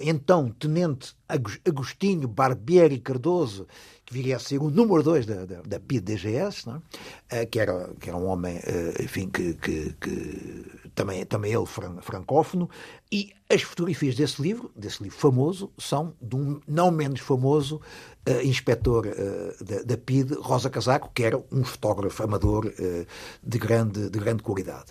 então 0.00 0.50
tenente 0.58 1.14
Agostinho 1.28 2.28
Barbieri 2.28 2.98
Cardoso, 2.98 3.66
que 4.04 4.14
viria 4.14 4.36
a 4.36 4.38
ser 4.38 4.58
o 4.58 4.70
número 4.70 5.02
2 5.02 5.26
da, 5.26 5.44
da, 5.44 5.62
da 5.62 5.80
PIDGS, 5.80 6.66
uh, 6.68 6.82
eh, 7.28 7.44
que, 7.46 7.58
era, 7.58 7.90
que 7.98 8.08
era 8.08 8.16
um 8.16 8.26
homem, 8.26 8.58
uh, 8.58 9.02
enfim, 9.02 9.28
que, 9.28 9.54
que, 9.54 9.92
que, 10.00 10.64
também, 10.94 11.26
também 11.26 11.52
ele 11.52 11.66
fran, 11.66 12.00
francófono, 12.00 12.70
e 13.10 13.32
as 13.50 13.62
fotografias 13.62 14.14
desse 14.14 14.40
livro, 14.40 14.70
desse 14.76 15.02
livro 15.02 15.18
famoso, 15.18 15.72
são 15.76 16.14
de 16.22 16.36
um 16.36 16.60
não 16.68 16.90
menos 16.90 17.20
famoso 17.20 17.80
uh, 18.26 18.46
inspetor 18.46 19.06
uh, 19.06 19.64
da, 19.64 19.82
da, 19.82 19.96
PID, 19.96 20.34
Rosa 20.40 20.68
Casaco, 20.68 21.10
que 21.14 21.22
era 21.22 21.40
um 21.50 21.64
fotógrafo 21.64 22.22
amador 22.22 22.66
uh, 22.66 23.06
de, 23.42 23.58
grande, 23.58 24.10
de 24.10 24.18
grande 24.18 24.42
qualidade. 24.42 24.86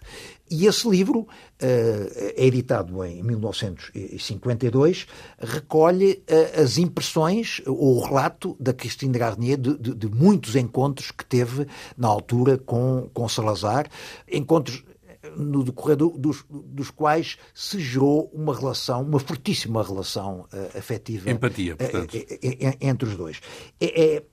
E 0.50 0.68
esse 0.68 0.88
livro, 0.88 1.28
é 1.60 2.46
editado 2.46 3.04
em 3.04 3.24
1952, 3.24 5.08
recolhe 5.40 6.24
as 6.56 6.78
impressões, 6.78 7.64
ou 7.66 7.98
o 7.98 8.06
relato 8.06 8.56
da 8.60 8.72
Christine 8.72 9.18
Garnier 9.18 9.58
de, 9.58 9.76
de, 9.76 9.96
de 9.96 10.08
muitos 10.08 10.56
encontros 10.56 11.10
que 11.10 11.26
teve 11.26 11.66
na 11.98 12.08
altura 12.08 12.60
com, 12.60 13.10
com 13.12 13.28
Salazar, 13.28 13.88
encontros 14.32 14.84
no 15.36 15.64
decorrer 15.64 15.98
do, 15.98 16.10
dos, 16.10 16.46
dos 16.50 16.90
quais 16.90 17.38
se 17.54 17.80
gerou 17.80 18.30
uma 18.34 18.56
relação, 18.56 19.02
uma 19.02 19.20
fortíssima 19.20 19.84
relação 19.84 20.48
uh, 20.54 20.78
afetiva. 20.78 21.30
Empatia, 21.30 21.76
portanto. 21.76 22.16
Uh, 22.16 22.78
entre 22.82 23.10
os 23.10 23.16
dois. 23.16 23.42
É, 23.80 24.16
é, 24.16 24.24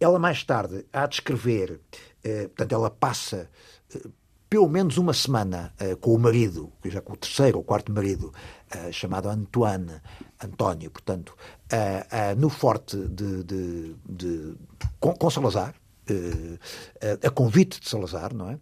Ela 0.00 0.18
mais 0.18 0.42
tarde 0.44 0.84
há 0.92 1.06
de 1.06 1.16
escrever, 1.16 1.80
eh, 2.24 2.48
portanto, 2.48 2.72
ela 2.72 2.90
passa 2.90 3.50
eh, 3.94 4.00
pelo 4.50 4.68
menos 4.68 4.98
uma 4.98 5.12
semana 5.12 5.72
uh, 5.80 5.96
com 5.98 6.12
o 6.12 6.18
marido, 6.18 6.72
já 6.84 7.00
com 7.00 7.12
o 7.12 7.16
terceiro 7.16 7.58
ou 7.58 7.64
quarto 7.64 7.92
marido, 7.92 8.34
uh, 8.74 8.92
chamado 8.92 9.28
Antoine, 9.28 10.00
António, 10.42 10.90
portanto, 10.90 11.36
uh, 11.72 12.34
no 12.36 12.48
forte 12.48 12.96
de, 12.96 13.44
de, 13.44 13.94
de 14.08 14.54
com, 14.98 15.14
com, 15.14 15.30
Salazar, 15.30 15.76
a 17.24 17.30
convite 17.30 17.80
de 17.80 17.88
Salazar, 17.88 18.34
não 18.34 18.50
é? 18.50 18.58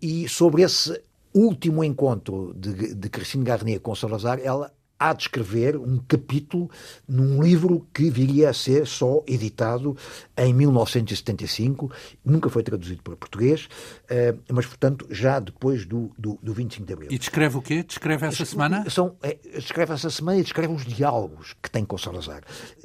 e 0.00 0.28
sobre 0.28 0.62
esse 0.62 1.00
último 1.34 1.82
encontro 1.82 2.54
de, 2.54 2.94
de 2.94 3.08
Christine 3.08 3.44
Garnier 3.44 3.80
com 3.80 3.94
Salazar, 3.94 4.38
ela 4.42 4.72
há 5.04 5.12
de 5.12 5.22
escrever 5.24 5.76
um 5.76 5.98
capítulo 6.08 6.70
num 7.06 7.42
livro 7.42 7.86
que 7.92 8.08
viria 8.08 8.48
a 8.48 8.52
ser 8.54 8.86
só 8.86 9.22
editado 9.26 9.96
em 10.36 10.54
1975, 10.54 11.90
nunca 12.24 12.48
foi 12.48 12.62
traduzido 12.62 13.02
para 13.02 13.14
português, 13.14 13.68
eh, 14.08 14.34
mas, 14.50 14.64
portanto, 14.64 15.06
já 15.10 15.38
depois 15.38 15.84
do, 15.84 16.10
do, 16.16 16.38
do 16.42 16.54
25 16.54 16.86
de 16.86 16.92
Abril. 16.92 17.08
E 17.12 17.18
descreve 17.18 17.56
o 17.58 17.62
quê? 17.62 17.82
Descreve 17.82 18.26
essa 18.26 18.44
semana? 18.46 18.88
São, 18.88 19.16
é, 19.22 19.36
descreve 19.54 19.92
essa 19.92 20.08
semana 20.08 20.38
e 20.38 20.42
descreve 20.42 20.72
os 20.72 20.86
diálogos 20.86 21.54
que 21.62 21.70
tem 21.70 21.84
com 21.84 21.98
Salazar. 21.98 22.42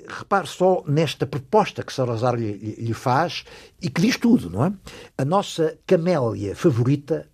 Repare 0.07 0.47
só 0.47 0.83
nesta 0.85 1.25
proposta 1.25 1.83
que 1.83 1.93
Salazar 1.93 2.35
lhe, 2.35 2.75
lhe 2.75 2.93
faz 2.93 3.45
e 3.81 3.89
que 3.89 4.01
diz 4.01 4.17
tudo, 4.17 4.49
não 4.49 4.65
é? 4.65 4.73
A 5.17 5.23
nossa 5.23 5.77
camélia 5.87 6.53
favorita, 6.53 7.27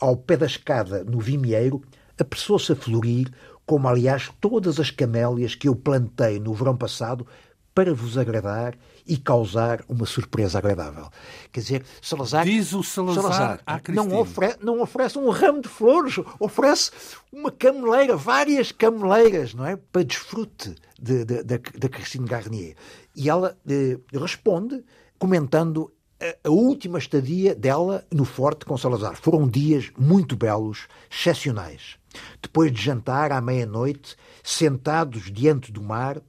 ao 0.00 0.16
pé 0.16 0.36
da 0.36 0.46
escada 0.46 1.04
no 1.04 1.20
Vimieiro, 1.20 1.82
apressou-se 2.18 2.72
a 2.72 2.76
florir 2.76 3.30
como 3.66 3.88
aliás 3.88 4.30
todas 4.40 4.78
as 4.80 4.90
camélias 4.90 5.54
que 5.54 5.68
eu 5.68 5.74
plantei 5.74 6.38
no 6.38 6.54
verão 6.54 6.76
passado 6.76 7.26
para 7.74 7.94
vos 7.94 8.18
agradar 8.18 8.76
e 9.06 9.16
causar 9.16 9.82
uma 9.88 10.06
surpresa 10.06 10.58
agradável. 10.58 11.08
Quer 11.50 11.60
dizer, 11.60 11.84
Salazar. 12.00 12.44
Diz 12.44 12.72
o 12.72 12.82
Salazar, 12.82 13.22
Salazar 13.22 13.82
não, 13.88 14.20
oferece, 14.20 14.58
não 14.60 14.80
oferece 14.80 15.18
um 15.18 15.30
ramo 15.30 15.62
de 15.62 15.68
flores, 15.68 16.16
oferece 16.38 16.90
uma 17.32 17.50
cameleira, 17.50 18.16
várias 18.16 18.70
cameleiras, 18.70 19.54
não 19.54 19.66
é? 19.66 19.76
Para 19.76 20.04
desfrute 20.04 20.74
de, 21.00 21.24
de, 21.24 21.42
de, 21.42 21.58
da 21.58 21.88
Christine 21.88 22.26
Garnier. 22.26 22.76
E 23.16 23.28
ela 23.28 23.56
eh, 23.68 23.98
responde 24.12 24.84
comentando 25.18 25.92
a, 26.20 26.48
a 26.48 26.50
última 26.50 26.98
estadia 26.98 27.54
dela 27.54 28.04
no 28.12 28.24
Forte 28.24 28.64
com 28.64 28.76
Salazar. 28.76 29.16
Foram 29.16 29.48
dias 29.48 29.90
muito 29.98 30.36
belos, 30.36 30.86
excepcionais. 31.10 31.96
Depois 32.40 32.72
de 32.72 32.80
jantar 32.80 33.32
à 33.32 33.40
meia-noite, 33.40 34.16
sentados 34.42 35.30
diante 35.30 35.72
do 35.72 35.82
mar, 35.82 36.20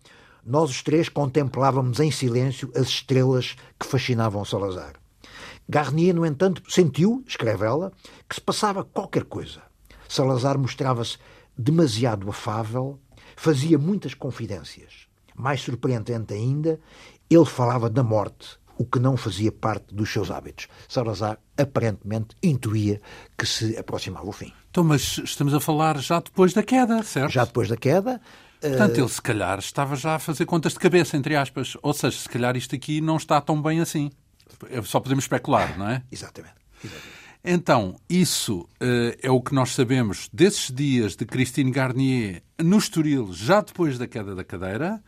nós 0.45 0.69
os 0.69 0.81
três 0.81 1.07
contemplávamos 1.07 1.99
em 1.99 2.11
silêncio 2.11 2.71
as 2.75 2.88
estrelas 2.88 3.55
que 3.79 3.88
fascinavam 3.88 4.43
Salazar. 4.43 4.93
Garnier, 5.67 6.13
no 6.13 6.25
entanto, 6.25 6.61
sentiu, 6.69 7.23
escreve 7.25 7.65
ela, 7.65 7.91
que 8.27 8.36
se 8.36 8.41
passava 8.41 8.84
qualquer 8.84 9.23
coisa. 9.23 9.61
Salazar 10.09 10.57
mostrava-se 10.57 11.17
demasiado 11.57 12.29
afável, 12.29 12.99
fazia 13.36 13.77
muitas 13.77 14.13
confidências. 14.13 15.07
Mais 15.36 15.61
surpreendente 15.61 16.34
ainda, 16.34 16.79
ele 17.29 17.45
falava 17.45 17.89
da 17.89 18.03
morte, 18.03 18.59
o 18.77 18.86
que 18.86 18.99
não 18.99 19.15
fazia 19.15 19.51
parte 19.51 19.93
dos 19.93 20.11
seus 20.11 20.29
hábitos. 20.29 20.67
Salazar 20.88 21.39
aparentemente 21.57 22.36
intuía 22.43 23.01
que 23.38 23.45
se 23.45 23.77
aproximava 23.77 24.27
o 24.27 24.31
fim. 24.31 24.51
Então, 24.74 24.84
mas 24.84 25.19
estamos 25.24 25.53
a 25.53 25.59
falar 25.59 25.99
já 25.99 26.19
depois 26.19 26.51
da 26.51 26.63
queda, 26.63 27.03
certo? 27.03 27.32
Já 27.32 27.45
depois 27.45 27.69
da 27.69 27.78
queda. 27.78 28.19
Portanto, 28.59 28.97
ele 28.97 29.07
se 29.07 29.21
calhar 29.21 29.59
estava 29.59 29.95
já 29.95 30.15
a 30.15 30.19
fazer 30.19 30.47
contas 30.47 30.74
de 30.74 30.80
cabeça, 30.80 31.15
entre 31.15 31.36
aspas. 31.36 31.78
Ou 31.84 31.93
seja, 31.93 32.17
se 32.17 32.28
calhar 32.28 32.57
isto 32.57 32.74
aqui 32.74 32.99
não 32.99 33.17
está 33.17 33.39
tão 33.39 33.61
bem 33.61 33.82
assim. 33.82 34.09
Só 34.84 34.99
podemos 34.99 35.26
especular, 35.26 35.78
não 35.78 35.88
é? 35.88 36.01
Exatamente. 36.11 36.55
Exatamente. 36.84 37.07
Então, 37.43 37.99
isso 38.09 38.61
uh, 38.61 39.15
é 39.21 39.30
o 39.30 39.39
que 39.43 39.53
nós 39.53 39.76
sabemos 39.76 40.28
desses 40.34 40.71
dias 40.71 41.15
de 41.15 41.24
Christine 41.24 41.69
Garnier 41.69 42.41
no 42.57 42.80
Estoril, 42.80 43.32
já 43.32 43.61
depois 43.61 43.99
da 43.99 44.07
queda 44.07 44.34
da 44.34 44.43
cadeira. 44.43 45.03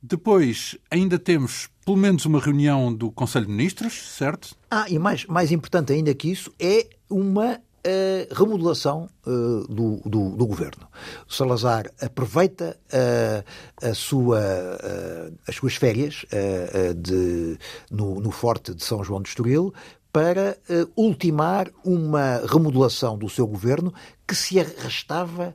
Depois, 0.00 0.78
ainda 0.88 1.18
temos 1.18 1.68
pelo 1.84 1.96
menos 1.96 2.24
uma 2.24 2.38
reunião 2.38 2.94
do 2.94 3.10
Conselho 3.10 3.46
de 3.46 3.52
Ministros, 3.52 3.94
certo? 4.12 4.54
Ah, 4.70 4.86
e 4.88 4.96
mais, 4.96 5.26
mais 5.26 5.50
importante 5.50 5.92
ainda 5.92 6.14
que 6.14 6.30
isso, 6.30 6.52
é 6.60 6.86
uma 7.10 7.58
uh, 7.86 8.34
remodelação 8.34 9.08
uh, 9.26 9.66
do, 9.68 10.00
do, 10.04 10.30
do, 10.36 10.46
governo. 10.46 10.86
Salazar 11.28 11.90
aproveita 12.00 12.76
uh, 12.92 13.88
a 13.90 13.94
sua, 13.94 14.40
as 15.46 15.56
suas 15.56 15.74
férias 15.74 16.24
de, 16.96 17.58
no, 17.90 18.20
no 18.20 18.30
Forte 18.30 18.74
de 18.74 18.84
São 18.84 19.02
João 19.02 19.20
de 19.20 19.28
Estoril 19.28 19.72
para 20.12 20.58
ultimar 20.94 21.70
uma 21.84 22.42
remodelação 22.46 23.16
do 23.16 23.28
seu 23.28 23.46
governo 23.46 23.92
que 24.26 24.34
se 24.34 24.60
arrastava 24.60 25.54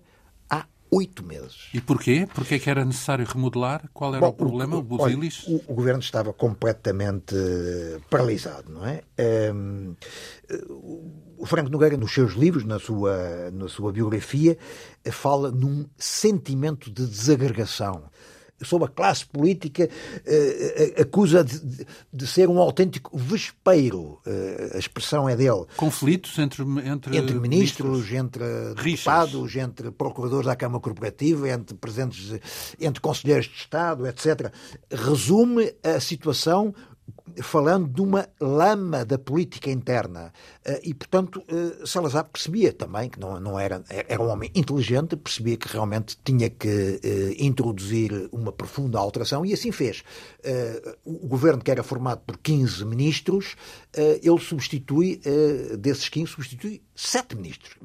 oito 0.92 1.26
meses. 1.26 1.70
E 1.74 1.82
porquê? 1.82 2.28
Porquê 2.34 2.56
é 2.56 2.60
que 2.60 2.70
era 2.70 2.86
necessário 2.86 3.26
remodelar? 3.26 3.90
Qual 3.94 4.14
era 4.14 4.22
Bom, 4.22 4.30
o 4.30 4.34
problema? 4.34 4.78
O, 4.78 4.82
Busilis? 4.82 5.46
O, 5.48 5.62
o, 5.68 5.74
governo 5.74 6.00
estava 6.00 6.34
completamente 6.34 7.36
paralisado, 8.10 8.72
não 8.72 8.86
é? 8.86 9.02
Um, 9.54 9.96
o 11.38 11.46
Franco 11.46 11.70
Nogueira, 11.70 11.98
nos 11.98 12.14
seus 12.14 12.34
livros, 12.34 12.64
na 12.64 12.80
sua, 12.80 13.52
na 13.52 13.68
sua 13.68 13.92
biografia, 13.92 14.58
fala 15.12 15.52
num 15.52 15.86
sentimento 15.98 16.92
de 16.92 17.06
desagregação 17.06 18.04
sob 18.64 18.86
a 18.86 18.88
classe 18.88 19.26
política, 19.26 19.90
eh, 20.26 20.94
eh, 20.98 21.02
acusa 21.02 21.44
de, 21.44 21.86
de, 22.12 22.28
ser 22.28 22.50
um 22.50 22.60
autêntico 22.60 23.16
vespeiro. 23.18 24.20
Eh, 24.26 24.72
a 24.76 24.78
expressão 24.78 25.30
é 25.30 25.36
dele. 25.36 25.66
Conflitos 25.76 26.38
entre, 26.40 26.64
entre, 26.64 27.18
entre 27.18 27.40
ministros, 27.40 28.08
ministros, 28.08 28.12
entre 28.14 28.44
deputados, 28.74 29.56
entre 29.56 29.92
procuradores 29.92 30.48
da 30.48 30.56
Câmara 30.56 30.82
Corporativa, 30.82 31.50
entre 31.50 31.76
presidentes, 31.76 32.40
entre 32.80 33.02
conselheiros 33.02 33.46
de 33.46 33.56
Estado, 33.56 34.08
etc. 34.08 34.52
Resume 34.92 35.74
a 35.84 36.00
situação 36.00 36.74
falando 37.42 37.88
de 37.88 38.02
uma 38.02 38.28
lama 38.40 39.06
da 39.06 39.18
política 39.18 39.70
interna. 39.70 40.34
Eh, 40.66 40.82
e, 40.86 40.94
portanto, 40.94 41.44
eh, 41.48 41.86
Salazar 41.86 42.26
percebia 42.26 42.74
também 42.74 43.10
que 43.10 43.20
não, 43.20 43.40
não 43.40 43.60
era, 43.60 43.84
era 43.90 44.22
um 44.22 44.30
homem 44.30 44.52
inteligente, 44.56 45.16
percebia 45.16 45.58
que 45.58 45.68
realmente 45.68 46.18
tinha 46.24 46.50
que 46.50 47.00
eh, 47.04 47.36
introduzir 47.40 48.30
uma 48.32 48.52
profunda 48.52 49.00
alteração 49.00 49.46
e 49.46 49.54
assim 49.54 49.72
fez. 49.72 50.04
O 51.04 51.28
governo, 51.28 51.62
que 51.62 51.72
era 51.72 51.84
formado 51.84 52.22
por 52.26 52.38
15 52.38 52.86
ministros, 52.86 53.56
ele 53.94 54.40
substitui, 54.40 55.20
desses 55.78 56.08
15, 56.10 56.32
substitui 56.32 56.82
7 56.96 57.36
ministros 57.36 57.76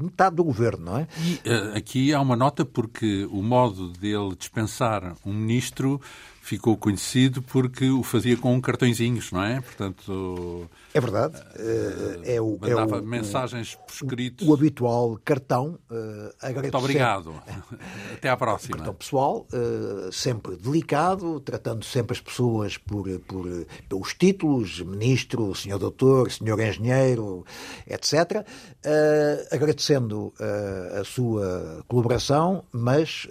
metade 0.00 0.36
do 0.36 0.44
governo, 0.44 0.84
não 0.86 0.96
é? 0.98 1.08
E 1.18 1.76
aqui 1.76 2.14
há 2.14 2.20
uma 2.20 2.36
nota 2.36 2.64
porque 2.64 3.26
o 3.30 3.42
modo 3.42 3.90
dele 3.90 4.34
dispensar 4.38 5.16
um 5.24 5.32
ministro 5.34 6.00
ficou 6.42 6.76
conhecido 6.76 7.40
porque 7.40 7.88
o 7.88 8.02
fazia 8.02 8.36
com 8.36 8.60
cartõezinhos, 8.60 9.30
não 9.30 9.42
é? 9.42 9.60
Portanto, 9.60 10.68
é 10.94 11.00
verdade. 11.00 11.36
Uh, 11.56 12.22
é 12.24 12.40
o, 12.40 12.58
mandava 12.60 12.96
é 12.96 13.00
o, 13.00 13.02
mensagens 13.02 13.74
por 13.74 13.92
escrito. 13.92 14.44
O, 14.44 14.50
o 14.50 14.54
habitual 14.54 15.18
cartão. 15.24 15.78
Uh, 15.90 16.52
Muito 16.60 16.76
obrigado. 16.76 17.34
Até 18.14 18.28
à 18.28 18.36
próxima. 18.36 18.76
Cartão 18.76 18.94
pessoal, 18.94 19.46
uh, 19.52 20.12
sempre 20.12 20.56
delicado, 20.56 21.40
tratando 21.40 21.84
sempre 21.84 22.12
as 22.12 22.20
pessoas 22.20 22.76
por, 22.76 23.08
por, 23.20 23.46
pelos 23.88 24.12
títulos, 24.14 24.80
ministro, 24.80 25.54
senhor 25.54 25.78
doutor, 25.78 26.30
senhor 26.30 26.60
engenheiro, 26.60 27.44
etc. 27.86 28.46
agradecendo 29.50 30.32
a 31.00 31.04
sua 31.04 31.84
colaboração, 31.88 32.64
mas 32.70 33.26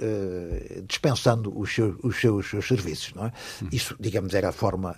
dispensando 0.88 1.58
os 1.58 1.74
seus, 1.74 1.96
os 2.04 2.20
seus, 2.20 2.46
os 2.46 2.50
seus 2.50 2.68
serviços. 2.68 3.14
Não 3.14 3.26
é? 3.26 3.32
Hum. 3.62 3.68
Isso, 3.72 3.96
digamos, 4.00 4.34
era 4.34 4.50
a 4.50 4.52
forma 4.52 4.96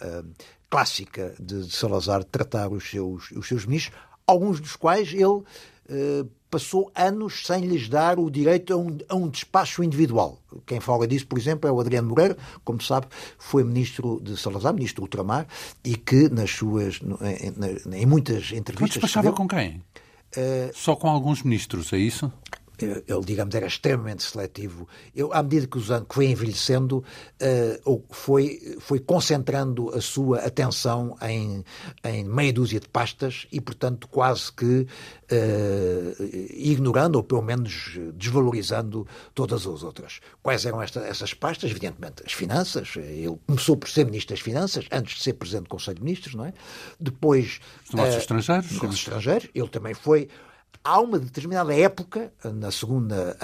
clássica 0.73 1.35
de, 1.39 1.67
de 1.67 1.71
Salazar 1.71 2.23
tratar 2.23 2.71
os 2.71 2.89
seus, 2.89 3.29
os 3.29 3.47
seus 3.47 3.63
ministros, 3.63 3.95
alguns 4.25 4.59
dos 4.59 4.75
quais 4.75 5.13
ele 5.13 5.43
eh, 5.87 6.25
passou 6.49 6.91
anos 6.95 7.45
sem 7.45 7.61
lhes 7.67 7.87
dar 7.87 8.17
o 8.17 8.27
direito 8.27 8.73
a 8.73 8.77
um, 8.77 8.97
a 9.07 9.15
um, 9.15 9.29
despacho 9.29 9.83
individual. 9.83 10.39
Quem 10.65 10.79
fala 10.79 11.07
disso, 11.07 11.27
por 11.27 11.37
exemplo, 11.37 11.69
é 11.69 11.71
o 11.71 11.79
Adriano 11.79 12.09
Moreira, 12.09 12.35
como 12.63 12.81
sabe, 12.81 13.05
foi 13.37 13.63
ministro 13.63 14.19
de 14.19 14.35
Salazar, 14.35 14.73
ministro 14.73 15.01
do 15.01 15.03
ultramar, 15.03 15.45
e 15.85 15.95
que 15.95 16.27
nas 16.29 16.49
suas, 16.49 16.99
em, 17.21 17.95
em 17.95 18.05
muitas 18.07 18.51
entrevistas... 18.51 18.79
Mas 18.81 18.89
despachava 18.89 19.31
com 19.31 19.47
quem? 19.47 19.79
Uh, 20.35 20.71
Só 20.73 20.95
com 20.95 21.07
alguns 21.07 21.43
ministros, 21.43 21.93
é 21.93 21.97
isso? 21.97 22.33
Ele, 22.81 23.25
digamos, 23.25 23.53
era 23.53 23.67
extremamente 23.67 24.23
seletivo. 24.23 24.87
Eu, 25.15 25.31
à 25.33 25.43
medida 25.43 25.67
que, 25.67 25.77
os 25.77 25.91
anos, 25.91 26.07
foi 26.09 26.25
envelhecendo, 26.25 27.03
uh, 27.85 28.03
foi, 28.09 28.77
foi 28.79 28.99
concentrando 28.99 29.89
a 29.89 30.01
sua 30.01 30.39
atenção 30.39 31.15
em, 31.21 31.63
em 32.03 32.23
meia 32.23 32.51
dúzia 32.51 32.79
de 32.79 32.87
pastas 32.87 33.47
e, 33.51 33.61
portanto, 33.61 34.07
quase 34.07 34.51
que 34.51 34.65
uh, 34.85 36.23
ignorando 36.49 37.17
ou, 37.17 37.23
pelo 37.23 37.41
menos, 37.41 37.97
desvalorizando 38.15 39.07
todas 39.35 39.67
as 39.67 39.83
outras. 39.83 40.19
Quais 40.41 40.65
eram 40.65 40.81
esta, 40.81 41.01
essas 41.01 41.33
pastas? 41.33 41.69
Evidentemente, 41.69 42.23
as 42.25 42.33
finanças. 42.33 42.95
Ele 42.95 43.37
começou 43.45 43.77
por 43.77 43.89
ser 43.89 44.05
Ministro 44.05 44.35
das 44.35 44.43
Finanças, 44.43 44.85
antes 44.91 45.17
de 45.17 45.23
ser 45.23 45.33
Presidente 45.33 45.65
do 45.65 45.69
Conselho 45.69 45.97
de 45.97 46.03
Ministros, 46.03 46.35
não 46.35 46.45
é? 46.45 46.53
Depois... 46.99 47.59
Os 47.85 47.93
negócios 47.93 48.15
uh, 48.15 48.19
estrangeiros. 48.19 48.71
Negócios 48.71 48.99
estrangeiros. 48.99 49.49
Ele 49.53 49.67
também 49.67 49.93
foi 49.93 50.27
há 50.83 50.99
uma 50.99 51.17
determinada 51.17 51.73
época, 51.73 52.33
na 52.43 52.71
segunda, 52.71 53.37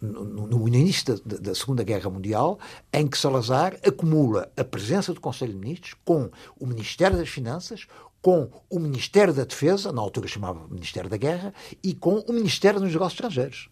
no, 0.00 0.68
início 0.68 1.18
da, 1.24 1.36
da, 1.38 1.54
Segunda 1.54 1.82
Guerra 1.82 2.10
Mundial, 2.10 2.58
em 2.92 3.06
que 3.06 3.16
Salazar 3.16 3.78
acumula 3.86 4.50
a 4.56 4.64
presença 4.64 5.14
do 5.14 5.20
Conselho 5.20 5.52
de 5.52 5.58
Ministros 5.58 5.94
com 6.04 6.30
o 6.58 6.66
Ministério 6.66 7.16
das 7.16 7.28
Finanças, 7.28 7.86
com 8.20 8.50
o 8.70 8.78
Ministério 8.78 9.32
da 9.32 9.44
Defesa, 9.44 9.92
na 9.92 10.00
altura 10.00 10.28
chamava 10.28 10.66
Ministério 10.68 11.08
da 11.08 11.16
Guerra, 11.16 11.54
e 11.82 11.94
com 11.94 12.18
o 12.20 12.32
Ministério 12.32 12.80
dos 12.80 12.92
Negócios 12.92 13.14
Estrangeiros. 13.14 13.68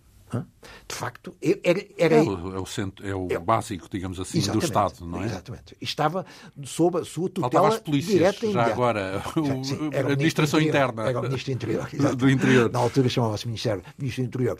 De 0.88 0.94
facto, 0.94 1.36
era. 1.62 1.84
era 1.98 2.16
é, 2.16 2.22
o, 2.22 2.56
é 2.56 2.60
o, 2.60 2.66
centro, 2.66 3.06
é 3.06 3.14
o 3.14 3.28
é, 3.30 3.38
básico, 3.38 3.88
digamos 3.90 4.18
assim, 4.18 4.40
do 4.40 4.58
Estado, 4.58 5.04
não 5.06 5.22
é? 5.22 5.26
Exatamente. 5.26 5.76
Estava 5.80 6.24
sob 6.64 6.98
a 6.98 7.04
sua 7.04 7.28
tutela 7.28 7.68
as 7.68 7.78
polícias, 7.78 8.14
direta 8.14 8.50
já 8.50 8.64
agora, 8.66 9.22
o, 9.36 9.64
sim, 9.64 9.90
a 9.94 10.12
administração 10.12 10.60
interna. 10.60 11.08
Era 11.08 11.20
o 11.20 11.22
Ministro 11.22 11.52
do 11.52 11.56
Interior. 11.56 11.88
do 12.16 12.30
Interior. 12.30 12.70
Na 12.70 12.78
altura 12.78 13.08
chamava-se 13.08 13.46
Ministério, 13.46 13.82
Ministro 13.98 14.24
do 14.24 14.26
Interior. 14.26 14.58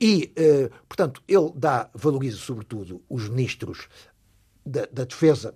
E, 0.00 0.32
uh, 0.36 0.70
portanto, 0.88 1.22
ele 1.28 1.52
dá, 1.54 1.88
valoriza 1.94 2.36
sobretudo 2.36 3.02
os 3.08 3.28
ministros 3.28 3.88
da, 4.66 4.86
da 4.92 5.04
Defesa 5.04 5.54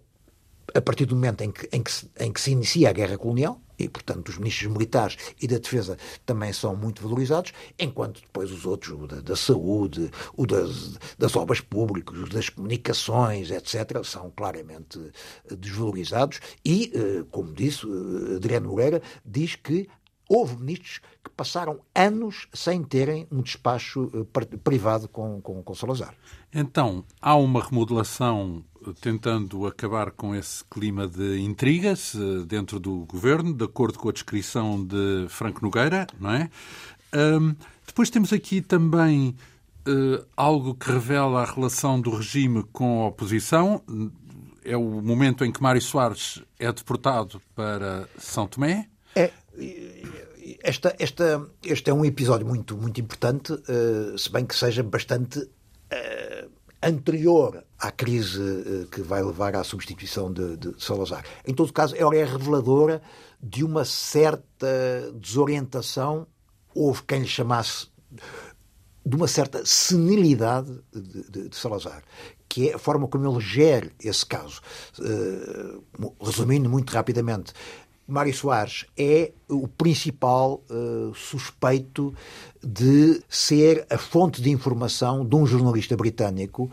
a 0.74 0.80
partir 0.80 1.06
do 1.06 1.14
momento 1.14 1.42
em 1.42 1.50
que, 1.50 1.68
em, 1.72 1.82
que 1.82 1.90
se, 1.90 2.10
em 2.18 2.32
que 2.32 2.40
se 2.40 2.50
inicia 2.50 2.90
a 2.90 2.92
guerra 2.92 3.16
colonial, 3.16 3.60
e, 3.78 3.88
portanto, 3.88 4.28
os 4.28 4.38
ministros 4.38 4.72
militares 4.72 5.16
e 5.40 5.46
da 5.46 5.58
defesa 5.58 5.96
também 6.24 6.52
são 6.52 6.74
muito 6.74 7.02
valorizados, 7.02 7.52
enquanto 7.78 8.20
depois 8.20 8.50
os 8.50 8.64
outros, 8.66 8.92
o 8.92 9.06
da, 9.06 9.20
da 9.20 9.36
saúde, 9.36 10.10
o 10.36 10.46
das, 10.46 10.98
das 11.18 11.36
obras 11.36 11.60
públicas, 11.60 12.18
o 12.18 12.28
das 12.28 12.48
comunicações, 12.48 13.50
etc., 13.50 14.04
são 14.04 14.30
claramente 14.30 14.98
eh, 15.50 15.56
desvalorizados 15.56 16.40
e, 16.64 16.92
eh, 16.94 17.24
como 17.30 17.52
disse 17.52 17.86
eh, 17.86 18.36
Adriano 18.36 18.68
Moreira, 18.68 19.02
diz 19.24 19.56
que 19.56 19.88
houve 20.28 20.56
ministros 20.56 21.00
que 21.22 21.30
passaram 21.30 21.80
anos 21.94 22.48
sem 22.52 22.82
terem 22.82 23.26
um 23.30 23.42
despacho 23.42 24.10
privado 24.64 25.08
com, 25.08 25.40
com, 25.40 25.62
com 25.62 25.74
Salazar. 25.74 26.14
Então, 26.52 27.04
há 27.20 27.36
uma 27.36 27.62
remodelação 27.62 28.64
tentando 28.94 29.66
acabar 29.66 30.10
com 30.10 30.34
esse 30.34 30.64
clima 30.64 31.06
de 31.06 31.40
intrigas 31.40 32.14
dentro 32.46 32.78
do 32.78 33.04
governo, 33.06 33.54
de 33.54 33.64
acordo 33.64 33.98
com 33.98 34.08
a 34.08 34.12
descrição 34.12 34.84
de 34.84 35.26
Franco 35.28 35.62
Nogueira, 35.62 36.06
não 36.18 36.30
é? 36.30 36.50
Um, 37.14 37.54
depois 37.86 38.10
temos 38.10 38.32
aqui 38.32 38.60
também 38.60 39.34
uh, 39.88 40.26
algo 40.36 40.74
que 40.74 40.90
revela 40.90 41.42
a 41.42 41.44
relação 41.44 42.00
do 42.00 42.10
regime 42.10 42.64
com 42.72 43.02
a 43.02 43.06
oposição. 43.08 43.82
É 44.64 44.76
o 44.76 45.00
momento 45.00 45.44
em 45.44 45.52
que 45.52 45.62
Mário 45.62 45.80
Soares 45.80 46.42
é 46.58 46.70
deportado 46.72 47.40
para 47.54 48.08
São 48.18 48.46
Tomé. 48.46 48.88
É, 49.14 49.30
esta, 50.62 50.94
esta, 50.98 51.48
este 51.64 51.90
é 51.90 51.94
um 51.94 52.04
episódio 52.04 52.46
muito, 52.46 52.76
muito 52.76 53.00
importante, 53.00 53.52
uh, 53.52 54.18
se 54.18 54.30
bem 54.30 54.44
que 54.44 54.54
seja 54.54 54.82
bastante 54.82 55.38
uh, 55.38 56.50
anterior 56.86 57.64
à 57.78 57.90
crise 57.90 58.40
uh, 58.40 58.86
que 58.86 59.02
vai 59.02 59.22
levar 59.22 59.54
à 59.56 59.64
substituição 59.64 60.32
de, 60.32 60.56
de, 60.56 60.74
Salazar. 60.82 61.24
Em 61.46 61.54
todo 61.54 61.72
caso, 61.72 61.94
ela 61.96 62.14
é 62.16 62.24
reveladora 62.24 63.02
de 63.42 63.64
uma 63.64 63.84
certa 63.84 65.12
desorientação, 65.14 66.26
houve 66.74 67.02
quem 67.02 67.20
lhe 67.20 67.28
chamasse 67.28 67.88
de 69.04 69.14
uma 69.14 69.28
certa 69.28 69.64
senilidade 69.64 70.80
de, 70.92 71.30
de, 71.30 71.48
de 71.48 71.56
Salazar, 71.56 72.02
que 72.48 72.70
é 72.70 72.74
a 72.74 72.78
forma 72.78 73.06
como 73.06 73.28
ele 73.28 73.40
gera 73.40 73.90
esse 74.02 74.26
caso. 74.26 74.60
Uh, 74.98 76.14
resumindo 76.20 76.68
muito 76.68 76.92
rapidamente, 76.92 77.52
Mário 78.06 78.32
Soares 78.32 78.86
é 78.96 79.32
o 79.48 79.66
principal 79.66 80.62
uh, 80.70 81.12
suspeito 81.14 82.14
de 82.62 83.20
ser 83.28 83.84
a 83.90 83.98
fonte 83.98 84.40
de 84.40 84.50
informação 84.50 85.26
de 85.26 85.34
um 85.34 85.44
jornalista 85.44 85.96
britânico 85.96 86.70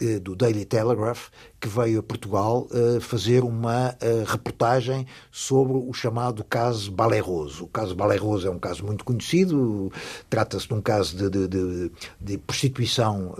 uh, 0.00 0.20
do 0.20 0.34
Daily 0.34 0.64
Telegraph 0.64 1.28
que 1.60 1.68
veio 1.68 2.00
a 2.00 2.02
Portugal 2.02 2.66
uh, 2.70 2.98
fazer 2.98 3.44
uma 3.44 3.94
reportagem 4.26 5.06
sobre 5.30 5.74
o 5.76 5.92
chamado 5.92 6.42
caso 6.42 6.90
Baleroso. 6.90 7.64
O 7.64 7.68
caso 7.68 7.94
Baleroso 7.94 8.48
é 8.48 8.50
um 8.50 8.58
caso 8.58 8.82
muito 8.82 9.04
conhecido, 9.04 9.92
trata-se 10.30 10.66
de 10.66 10.72
um 10.72 10.80
caso 10.80 11.14
de, 11.14 11.28
de, 11.28 11.46
de, 11.46 11.92
de 12.18 12.38
prostituição, 12.38 13.34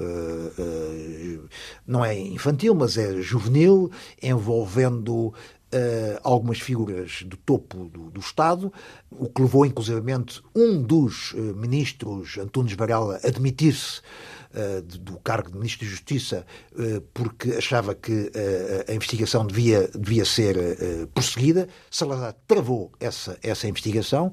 não 1.86 2.04
é 2.04 2.18
infantil, 2.18 2.74
mas 2.74 2.98
é 2.98 3.22
juvenil, 3.22 3.90
envolvendo 4.22 5.32
Uh, 5.72 6.18
algumas 6.24 6.58
figuras 6.58 7.22
do 7.24 7.36
topo 7.36 7.84
do, 7.84 8.10
do, 8.10 8.18
Estado, 8.18 8.72
o 9.08 9.28
que 9.28 9.40
levou 9.40 9.64
inclusivamente 9.64 10.42
um 10.52 10.82
dos 10.82 11.32
uh, 11.32 11.54
ministros, 11.54 12.36
Antunes 12.38 12.72
Varela, 12.72 13.20
a 13.22 13.28
admitir-se 13.28 14.00
uh, 14.52 14.82
do 14.82 15.16
cargo 15.20 15.48
de 15.48 15.56
Ministro 15.56 15.86
de 15.86 15.92
Justiça 15.92 16.44
porque 17.14 17.52
achava 17.52 17.94
que 17.94 18.32
a 18.88 18.92
investigação 18.92 19.46
devia, 19.46 19.88
devia 19.96 20.24
ser 20.24 20.56
prosseguida. 21.14 21.68
Salazar 21.88 22.34
travou 22.48 22.90
essa, 22.98 23.38
essa 23.40 23.68
investigação. 23.68 24.32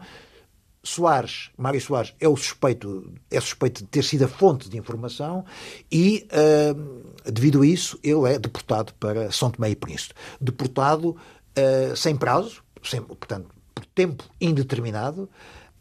Soares, 0.87 1.49
Mário 1.57 1.81
Soares 1.81 2.13
é 2.19 2.27
o 2.27 2.35
suspeito, 2.35 3.13
é 3.29 3.39
suspeito 3.39 3.83
de 3.83 3.89
ter 3.89 4.03
sido 4.03 4.25
a 4.25 4.27
fonte 4.27 4.69
de 4.69 4.77
informação 4.77 5.45
e, 5.91 6.27
uh, 6.31 7.31
devido 7.31 7.61
a 7.61 7.67
isso, 7.67 7.99
ele 8.01 8.33
é 8.33 8.39
deportado 8.39 8.93
para 8.95 9.31
São 9.31 9.51
Tomé 9.51 9.69
e 9.69 9.75
Príncipe. 9.75 10.13
Deportado 10.39 11.09
uh, 11.09 11.95
sem 11.95 12.15
prazo, 12.15 12.63
sem, 12.83 13.01
portanto, 13.01 13.49
por 13.75 13.85
tempo 13.87 14.23
indeterminado, 14.39 15.29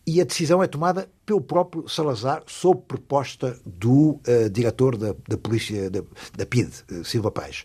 e 0.07 0.21
a 0.21 0.25
decisão 0.25 0.63
é 0.63 0.67
tomada 0.69 1.09
pelo 1.25 1.41
próprio 1.41 1.89
Salazar, 1.89 2.43
sob 2.47 2.83
proposta 2.87 3.59
do 3.65 4.21
uh, 4.27 4.51
diretor 4.51 4.97
da, 4.97 5.15
da 5.29 5.37
Polícia, 5.37 5.91
da, 5.91 6.03
da 6.37 6.47
PID, 6.47 6.71
uh, 6.91 7.05
Silva 7.05 7.31
Paz. 7.31 7.65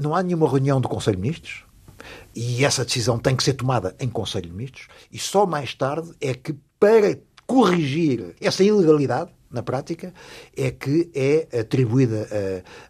Não 0.00 0.14
há 0.14 0.22
nenhuma 0.22 0.48
reunião 0.48 0.80
do 0.80 0.88
Conselho 0.88 1.16
de 1.16 1.22
Ministros, 1.22 1.64
e 2.34 2.64
essa 2.64 2.84
decisão 2.84 3.18
tem 3.18 3.34
que 3.34 3.42
ser 3.42 3.54
tomada 3.54 3.96
em 3.98 4.08
Conselho 4.08 4.48
de 4.48 4.54
Ministros, 4.54 4.88
e 5.10 5.18
só 5.18 5.46
mais 5.46 5.74
tarde 5.74 6.12
é 6.20 6.34
que, 6.34 6.54
para 6.78 7.18
corrigir 7.46 8.34
essa 8.40 8.64
ilegalidade, 8.64 9.30
na 9.50 9.62
prática, 9.62 10.12
é 10.56 10.70
que 10.70 11.10
é 11.14 11.60
atribuída 11.60 12.28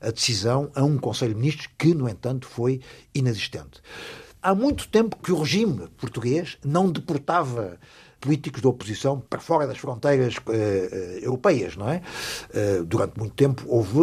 a, 0.00 0.08
a 0.08 0.10
decisão 0.10 0.70
a 0.74 0.82
um 0.82 0.96
Conselho 0.96 1.34
de 1.34 1.40
Ministros 1.40 1.68
que, 1.78 1.94
no 1.94 2.08
entanto, 2.08 2.46
foi 2.46 2.80
inexistente. 3.14 3.80
Há 4.42 4.54
muito 4.54 4.88
tempo 4.88 5.16
que 5.22 5.32
o 5.32 5.40
regime 5.40 5.88
português 5.96 6.56
não 6.64 6.90
deportava 6.90 7.78
políticos 8.20 8.62
da 8.62 8.68
oposição 8.68 9.20
para 9.20 9.40
fora 9.40 9.66
das 9.66 9.78
fronteiras 9.78 10.36
uh, 10.36 10.52
europeias, 11.20 11.76
não 11.76 11.88
é? 11.88 12.00
Uh, 12.50 12.84
durante 12.84 13.18
muito 13.18 13.34
tempo 13.34 13.64
houve 13.66 13.98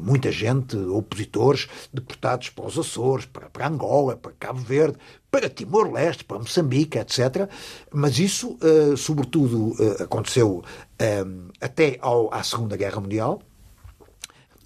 muita 0.00 0.32
gente, 0.32 0.76
opositores, 0.76 1.68
deportados 1.92 2.48
para 2.50 2.66
os 2.66 2.78
Açores, 2.78 3.26
para, 3.26 3.48
para 3.50 3.68
Angola, 3.68 4.16
para 4.16 4.32
Cabo 4.32 4.60
Verde, 4.60 4.98
para 5.30 5.48
Timor-Leste, 5.48 6.24
para 6.24 6.38
Moçambique, 6.38 6.98
etc. 6.98 7.48
Mas 7.92 8.18
isso, 8.18 8.58
uh, 8.62 8.96
sobretudo, 8.96 9.70
uh, 9.72 10.02
aconteceu 10.02 10.58
uh, 10.58 11.52
até 11.60 11.98
ao, 12.00 12.32
à 12.32 12.42
Segunda 12.42 12.76
Guerra 12.76 13.00
Mundial. 13.00 13.40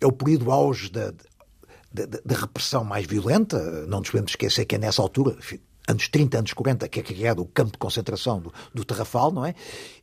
É 0.01 0.07
o 0.07 0.13
período 0.13 0.51
auge 0.51 0.91
da, 0.91 1.13
da, 1.93 2.37
repressão 2.37 2.85
mais 2.85 3.07
violenta. 3.07 3.87
Não 3.87 4.01
nos 4.01 4.11
podemos 4.11 4.33
esquecer 4.33 4.65
que 4.65 4.75
é 4.75 4.79
nessa 4.79 5.01
altura, 5.01 5.37
anos 5.87 6.09
30, 6.09 6.39
anos 6.39 6.53
40, 6.53 6.89
que 6.89 7.01
é 7.01 7.03
criado 7.03 7.41
o 7.43 7.47
campo 7.47 7.73
de 7.73 7.79
concentração 7.79 8.41
do, 8.41 8.53
do 8.75 8.85
Terrafal, 8.85 9.31
não 9.31 9.45
é? 9.45 9.55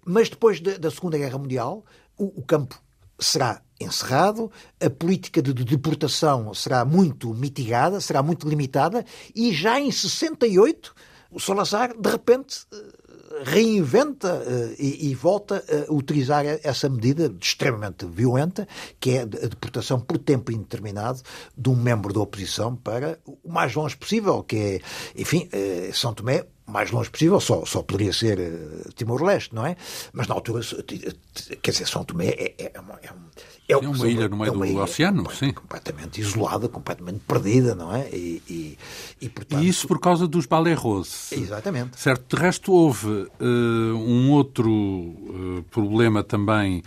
Mas 0.05 0.29
depois 0.29 0.59
da, 0.59 0.77
da 0.77 0.89
Segunda 0.89 1.17
Guerra 1.17 1.37
Mundial, 1.37 1.83
o, 2.17 2.39
o 2.39 2.43
campo 2.43 2.81
será 3.19 3.61
encerrado, 3.83 4.51
a 4.79 4.89
política 4.89 5.41
de 5.41 5.53
deportação 5.53 6.53
será 6.53 6.85
muito 6.85 7.33
mitigada, 7.33 7.99
será 7.99 8.21
muito 8.21 8.47
limitada, 8.47 9.05
e 9.35 9.53
já 9.53 9.79
em 9.79 9.91
68 9.91 10.93
o 11.31 11.39
Salazar, 11.39 11.95
de 11.97 12.09
repente, 12.09 12.65
eh, 12.73 13.01
reinventa 13.43 14.35
uh, 14.35 14.75
e, 14.77 15.15
volta 15.15 15.63
a 15.87 15.93
utilizar 15.93 16.45
essa 16.45 16.89
medida 16.89 17.33
extremamente 17.41 18.05
violenta, 18.05 18.67
que 18.99 19.11
é 19.11 19.21
a 19.21 19.25
deportação 19.25 19.99
por 19.99 20.17
tempo 20.17 20.51
indeterminado 20.51 21.21
de 21.57 21.69
um 21.69 21.75
membro 21.75 22.13
da 22.13 22.19
oposição 22.19 22.75
para 22.75 23.17
o 23.25 23.49
mais 23.49 23.73
longe 23.73 23.95
possível, 23.95 24.43
que 24.43 24.57
é, 24.57 24.81
enfim, 25.15 25.47
uh, 25.53 25.93
São 25.93 26.13
Tomé, 26.13 26.45
mais 26.71 26.91
longe 26.91 27.09
possível, 27.09 27.39
só, 27.39 27.65
só 27.65 27.81
poderia 27.83 28.13
ser 28.13 28.39
uh, 28.39 28.93
Timor-Leste, 28.95 29.53
não 29.53 29.65
é? 29.65 29.75
Mas 30.13 30.27
na 30.27 30.35
altura, 30.35 30.61
quer 31.61 31.71
dizer, 31.71 31.87
São 31.87 32.03
Tomé 32.03 32.29
é, 32.29 32.55
é, 32.57 32.71
é 32.73 32.79
uma, 32.79 32.93
é, 33.01 33.09
é, 33.67 33.73
é 33.73 33.77
uma 33.77 34.07
ilha 34.07 34.27
no 34.27 34.37
meio 34.37 34.53
do 34.53 34.65
ilha 34.65 34.83
oceano, 34.83 35.29
sim. 35.31 35.51
Completamente 35.51 36.19
isolada, 36.19 36.67
completamente 36.67 37.19
perdida, 37.27 37.75
não 37.75 37.95
é? 37.95 38.09
E, 38.09 38.41
e, 38.49 38.77
e, 39.21 39.29
portanto... 39.29 39.61
e 39.61 39.67
isso 39.67 39.87
por 39.87 39.99
causa 39.99 40.27
dos 40.27 40.45
balerros. 40.45 41.31
Exatamente. 41.31 41.99
Certo. 41.99 42.35
De 42.35 42.41
resto, 42.41 42.71
houve 42.71 43.07
uh, 43.07 43.35
um 43.39 44.31
outro 44.31 44.71
uh, 44.71 45.63
problema 45.69 46.23
também 46.23 46.83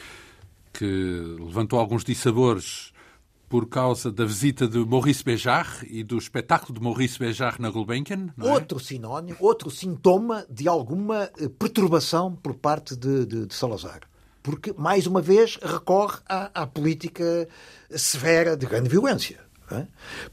que 0.73 0.85
levantou 1.39 1.79
alguns 1.79 2.05
dissabores 2.05 2.94
por 3.49 3.69
causa 3.69 4.11
da 4.11 4.25
visita 4.25 4.67
de 4.67 4.79
Maurice 4.79 5.23
Béjart 5.23 5.85
e 5.89 6.03
do 6.03 6.19
espetáculo 6.19 6.79
de 6.79 6.85
Maurice 6.85 7.19
Béjart 7.19 7.61
na 7.61 7.71
Gulbenkian. 7.71 8.33
É? 8.39 8.53
Outro 8.53 8.81
sinónimo, 8.81 9.37
outro 9.41 9.71
sintoma 9.71 10.45
de 10.51 10.69
alguma 10.69 11.31
eh, 11.39 11.49
perturbação 11.49 12.35
por 12.35 12.55
parte 12.55 12.97
de, 12.97 13.27
de, 13.27 13.47
de 13.47 13.55
Salazar. 13.55 14.01
Porque, 14.43 14.75
mais 14.77 15.07
uma 15.07 15.23
vez, 15.23 15.59
recorre 15.63 16.19
à, 16.29 16.63
à 16.63 16.67
política 16.67 17.49
severa 17.91 18.57
de 18.57 18.67
grande 18.67 18.89
violência. 18.89 19.41
É? 19.71 19.87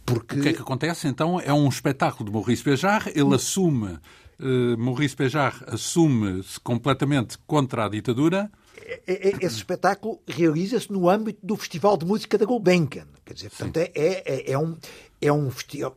Porque... 0.05 0.39
O 0.39 0.41
que 0.41 0.49
é 0.49 0.53
que 0.53 0.62
acontece 0.62 1.07
então? 1.07 1.39
É 1.39 1.53
um 1.53 1.70
espetáculo 1.70 2.26
de 2.26 2.32
Maurice 2.34 2.64
Béjart, 2.64 3.07
ele 3.16 3.34
assume, 3.34 3.99
uh, 4.39 4.78
Maurice 4.78 5.16
Béjart 5.16 5.64
assume-se 5.68 6.59
completamente 6.59 7.38
contra 7.47 7.86
a 7.86 7.89
ditadura 7.89 8.51
esse 9.08 9.58
espetáculo 9.58 10.20
realiza-se 10.28 10.92
no 10.92 11.10
âmbito 11.10 11.39
do 11.44 11.56
Festival 11.56 11.98
de 11.98 12.06
Música 12.06 12.38
da 12.38 12.46
Gulbenkian. 12.46 13.08
Quer 13.26 13.34
dizer, 13.34 13.50
portanto, 13.50 13.78
é, 13.78 13.92
é, 13.96 14.52
é, 14.52 14.58
um, 14.58 14.78
é, 15.22 15.32
um, 15.32 15.49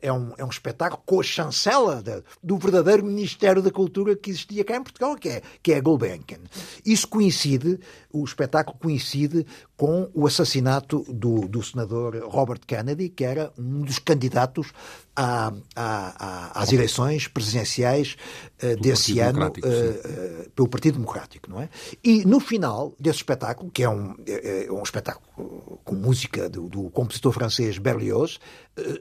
é, 0.03 0.13
um, 0.13 0.33
é 0.37 0.45
um 0.45 0.49
espetáculo 0.49 1.03
com 1.07 1.21
a 1.21 1.23
chancela 1.23 2.03
de, 2.03 2.23
do 2.43 2.59
verdadeiro 2.59 3.05
Ministério 3.05 3.63
da 3.63 3.71
Cultura 3.71 4.15
que 4.15 4.31
existia 4.31 4.65
cá 4.65 4.77
em 4.77 4.83
Portugal, 4.83 5.17
que 5.17 5.29
é, 5.29 5.43
que 5.63 5.73
é 5.73 5.79
a 5.79 5.81
Gulbenkian. 5.81 6.41
Isso 6.85 7.09
coincide, 7.09 7.81
o 8.13 8.25
espetáculo 8.25 8.79
coincide 8.79 9.47
com 9.77 10.09
o 10.15 10.27
assassinato 10.27 11.05
do, 11.09 11.49
do 11.49 11.63
senador 11.63 12.17
Robert 12.29 12.61
Kennedy, 12.67 13.09
que 13.09 13.25
era 13.25 13.53
um 13.59 13.81
dos 13.81 13.99
candidatos 13.99 14.73
à, 15.17 15.53
à, 15.75 16.61
às 16.61 16.73
eleições 16.73 17.27
presidenciais 17.27 18.17
uh, 18.63 18.77
desse 18.81 19.19
ano 19.19 19.47
uh, 19.47 20.51
pelo 20.51 20.69
Partido 20.69 20.95
Democrático, 20.95 21.51
não 21.51 21.61
é? 21.61 21.69
E 22.03 22.25
no 22.25 22.41
final 22.41 22.95
desse 22.99 23.19
espetáculo, 23.19 23.71
que 23.71 23.83
é 23.83 23.89
um, 23.89 24.15
é, 24.27 24.67
é 24.67 24.73
um 24.73 24.83
espetáculo 24.83 25.81
com 25.85 25.95
música 25.95 26.49
do, 26.49 26.69
do 26.69 26.91
compositor 26.91 27.33
francês 27.33 27.79
Berlioz, 27.79 28.37
uh, 28.37 28.41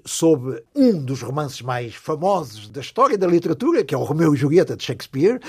sob 0.05 0.63
um 0.76 1.03
dos 1.03 1.21
romances 1.21 1.61
mais 1.61 1.95
famosos 1.95 2.69
da 2.69 2.82
história 2.82 3.17
da 3.17 3.26
literatura, 3.26 3.84
que 3.84 3.95
é 3.95 3.97
o 3.97 4.03
Romeu 4.03 4.34
e 4.34 4.38
Julieta 4.38 4.78
de 4.78 4.84
Shakespeare, 4.84 5.39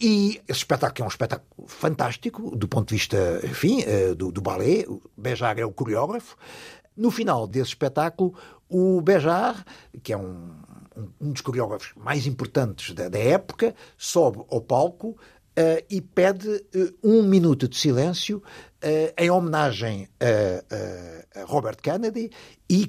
e 0.00 0.40
esse 0.46 0.58
espetáculo 0.58 1.02
é 1.02 1.04
um 1.06 1.08
espetáculo 1.08 1.66
fantástico 1.66 2.54
do 2.54 2.68
ponto 2.68 2.88
de 2.88 2.96
vista, 2.96 3.40
enfim, 3.44 3.82
do, 4.16 4.30
do 4.30 4.40
ballet, 4.40 4.86
Bejar 5.16 5.58
é 5.58 5.64
o 5.64 5.72
coreógrafo. 5.72 6.36
No 6.96 7.10
final 7.10 7.46
desse 7.46 7.70
espetáculo, 7.70 8.34
o 8.68 9.00
Bejar, 9.00 9.64
que 10.02 10.12
é 10.12 10.16
um, 10.16 10.50
um 11.20 11.32
dos 11.32 11.40
coreógrafos 11.40 11.92
mais 11.96 12.26
importantes 12.26 12.94
da, 12.94 13.08
da 13.08 13.18
época, 13.18 13.74
sobe 13.96 14.44
ao 14.50 14.60
palco 14.60 15.16
Uh, 15.50 15.84
e 15.90 16.00
pede 16.00 16.48
uh, 16.48 16.94
um 17.02 17.24
minuto 17.24 17.68
de 17.68 17.76
silêncio 17.76 18.38
uh, 18.38 19.12
em 19.18 19.30
homenagem 19.30 20.08
a, 20.20 21.40
a, 21.40 21.44
Robert 21.44 21.76
Kennedy 21.82 22.30
e 22.70 22.86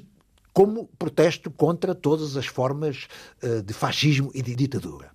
como 0.52 0.88
protesto 0.98 1.50
contra 1.50 1.94
todas 1.94 2.36
as 2.36 2.46
formas 2.46 3.08
de 3.64 3.72
fascismo 3.72 4.30
e 4.34 4.42
de 4.42 4.54
ditadura. 4.54 5.10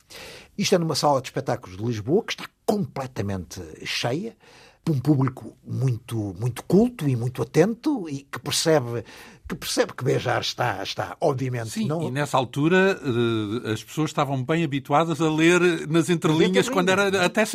Isto 0.58 0.76
é 0.76 0.78
numa 0.78 0.96
sala 0.96 1.22
de 1.22 1.28
espetáculos 1.28 1.78
de 1.78 1.84
Lisboa 1.84 2.24
que 2.24 2.34
está 2.34 2.46
completamente 2.66 3.62
cheia 3.86 4.36
para 4.84 4.94
um 4.94 5.00
público 5.00 5.58
muito, 5.66 6.34
muito 6.40 6.64
culto 6.64 7.08
e 7.08 7.16
muito 7.16 7.42
atento 7.42 8.10
e 8.10 8.20
que 8.22 8.40
percebe 8.40 9.04
que 9.48 9.56
percebe 9.56 9.94
que 9.94 10.04
Bejar 10.04 10.42
está, 10.42 10.84
está 10.84 11.16
obviamente... 11.22 11.70
Sim, 11.70 11.88
não... 11.88 12.04
e 12.04 12.12
nessa 12.12 12.38
altura 12.38 13.00
eh, 13.02 13.72
as 13.72 13.82
pessoas 13.82 14.10
estavam 14.10 14.44
bem 14.44 14.64
habituadas 14.64 15.22
a 15.22 15.30
ler 15.30 15.88
nas 15.88 16.10
entrelinhas, 16.10 16.68
quando 16.68 16.90
era 16.90 17.26
até 17.26 17.46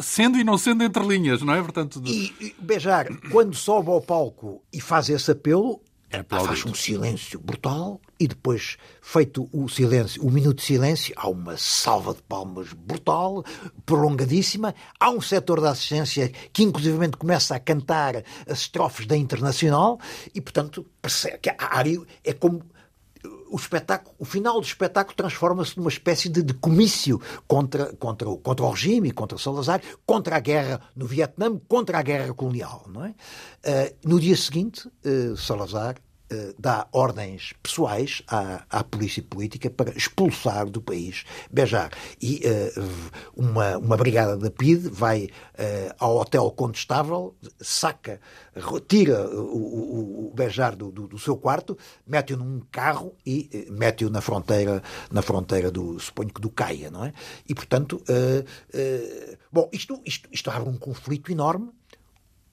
sendo 0.00 0.36
e 0.38 0.42
não 0.42 0.58
sendo 0.58 0.82
entrelinhas, 0.82 1.40
não 1.42 1.54
é? 1.54 1.62
Portanto, 1.62 2.00
de... 2.00 2.10
E 2.40 2.56
Bejar, 2.58 3.06
quando 3.30 3.54
sobe 3.54 3.88
ao 3.88 4.00
palco 4.00 4.64
e 4.72 4.80
faz 4.80 5.08
esse 5.08 5.30
apelo, 5.30 5.80
faz 6.28 6.64
um 6.64 6.74
silêncio 6.74 7.38
brutal 7.38 8.00
e 8.18 8.26
depois, 8.26 8.76
feito 9.00 9.48
o 9.52 9.68
silêncio, 9.68 10.22
o 10.24 10.30
minuto 10.30 10.58
de 10.58 10.64
silêncio, 10.64 11.14
há 11.16 11.28
uma 11.28 11.56
salva 11.56 12.14
de 12.14 12.22
palmas 12.22 12.72
brutal, 12.72 13.44
prolongadíssima. 13.84 14.74
Há 14.98 15.10
um 15.10 15.20
setor 15.20 15.60
da 15.60 15.70
assistência 15.70 16.28
que, 16.52 16.62
inclusivamente, 16.62 17.16
começa 17.16 17.54
a 17.54 17.60
cantar 17.60 18.24
as 18.48 18.60
estrofes 18.60 19.06
da 19.06 19.16
Internacional 19.16 20.00
e, 20.34 20.40
portanto, 20.40 20.86
percebe 21.00 21.38
que 21.38 21.50
a 21.50 21.56
área 21.58 22.00
é 22.24 22.32
como 22.32 22.64
o 23.50 23.56
espetáculo, 23.56 24.14
o 24.18 24.24
final 24.24 24.60
do 24.60 24.66
espetáculo 24.66 25.16
transforma-se 25.16 25.76
numa 25.76 25.88
espécie 25.88 26.28
de, 26.28 26.42
de, 26.42 26.54
comício 26.54 27.20
contra, 27.46 27.94
contra, 27.96 28.28
o, 28.28 28.36
contra 28.36 28.64
o 28.64 28.70
regime, 28.70 29.10
contra 29.10 29.38
Salazar, 29.38 29.80
contra 30.06 30.36
a 30.36 30.40
guerra 30.40 30.80
no 30.94 31.06
Vietnã, 31.06 31.58
contra 31.68 31.98
a 31.98 32.02
guerra 32.02 32.32
colonial. 32.34 32.84
Não 32.88 33.04
é? 33.04 33.10
Uh, 33.10 34.08
no 34.08 34.20
dia 34.20 34.36
seguinte, 34.36 34.88
uh, 35.04 35.36
Salazar 35.36 35.96
dá 36.58 36.86
ordens 36.92 37.54
pessoais 37.62 38.22
à, 38.28 38.64
à 38.70 38.84
polícia 38.84 39.22
política 39.22 39.70
para 39.70 39.96
expulsar 39.96 40.66
do 40.66 40.80
país 40.80 41.24
Bejar. 41.50 41.90
E 42.20 42.42
uma, 43.36 43.78
uma 43.78 43.96
brigada 43.96 44.36
da 44.36 44.50
PIDE 44.50 44.88
vai 44.88 45.28
ao 45.98 46.16
hotel 46.18 46.50
Condestável, 46.50 47.34
saca, 47.60 48.20
retira 48.54 49.28
o, 49.28 49.56
o, 49.56 50.28
o 50.28 50.34
Bejar 50.34 50.76
do, 50.76 50.90
do, 50.90 51.06
do, 51.06 51.18
seu 51.18 51.36
quarto, 51.36 51.76
mete-o 52.06 52.36
num 52.36 52.60
carro 52.70 53.16
e 53.24 53.48
eh, 53.52 53.66
mete-o 53.70 54.10
na 54.10 54.20
fronteira, 54.20 54.82
na 55.10 55.22
fronteira 55.22 55.70
do, 55.70 55.98
suponho 55.98 56.32
que 56.32 56.40
do 56.40 56.50
Caia, 56.50 56.90
não 56.90 57.04
é? 57.04 57.12
E, 57.48 57.54
portanto, 57.54 58.02
uh, 58.08 58.40
uh, 58.40 59.36
bom, 59.52 59.68
isto, 59.72 60.00
isto, 60.04 60.28
isto 60.32 60.50
abre 60.50 60.68
um 60.68 60.76
conflito 60.76 61.30
enorme 61.30 61.70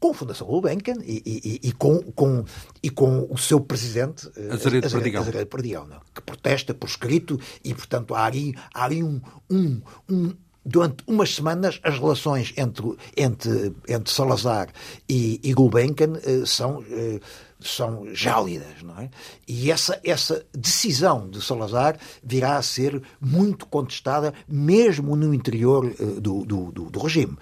com 0.06 0.12
a 0.12 0.14
Fundação 0.14 0.48
Gulbenkian 0.48 0.98
e, 1.04 1.22
e, 1.26 1.70
e, 1.70 1.72
com, 1.72 2.00
com, 2.12 2.46
e 2.84 2.90
com 2.92 3.28
o 3.30 3.38
seu 3.38 3.60
presidente, 3.60 4.30
Azaredo 4.52 4.90
Perdigão, 4.90 5.22
Azaredo 5.22 5.48
Perdigão 5.48 5.88
não? 5.88 6.00
que 6.14 6.22
protesta 6.22 6.74
por 6.74 6.88
escrito 6.88 7.40
e, 7.64 7.74
portanto, 7.74 8.14
há 8.14 8.26
ali, 8.26 8.54
há 8.74 8.86
ali 8.86 9.04
um, 9.04 9.20
um, 9.50 9.82
um 10.08 10.34
durante 10.64 11.04
umas 11.08 11.34
semanas 11.34 11.80
as 11.84 11.98
relações 11.98 12.54
entre, 12.58 12.96
entre, 13.18 13.74
entre 13.88 14.14
Salazar 14.14 14.70
e, 15.10 15.40
e 15.44 15.54
Gulbenkian 15.54 16.14
eh, 16.24 16.44
são, 16.46 16.84
eh, 16.90 17.20
são 17.68 18.14
gélidas, 18.14 18.82
não 18.84 19.00
é? 19.00 19.10
E 19.48 19.72
essa, 19.72 20.00
essa 20.04 20.46
decisão 20.54 21.30
de 21.30 21.42
Salazar 21.42 21.98
virá 22.24 22.58
a 22.58 22.62
ser 22.62 23.02
muito 23.20 23.66
contestada 23.66 24.34
mesmo 24.48 25.16
no 25.16 25.34
interior 25.34 25.86
eh, 26.00 26.20
do, 26.20 26.46
do, 26.46 26.72
do, 26.72 27.00
regime. 27.00 27.38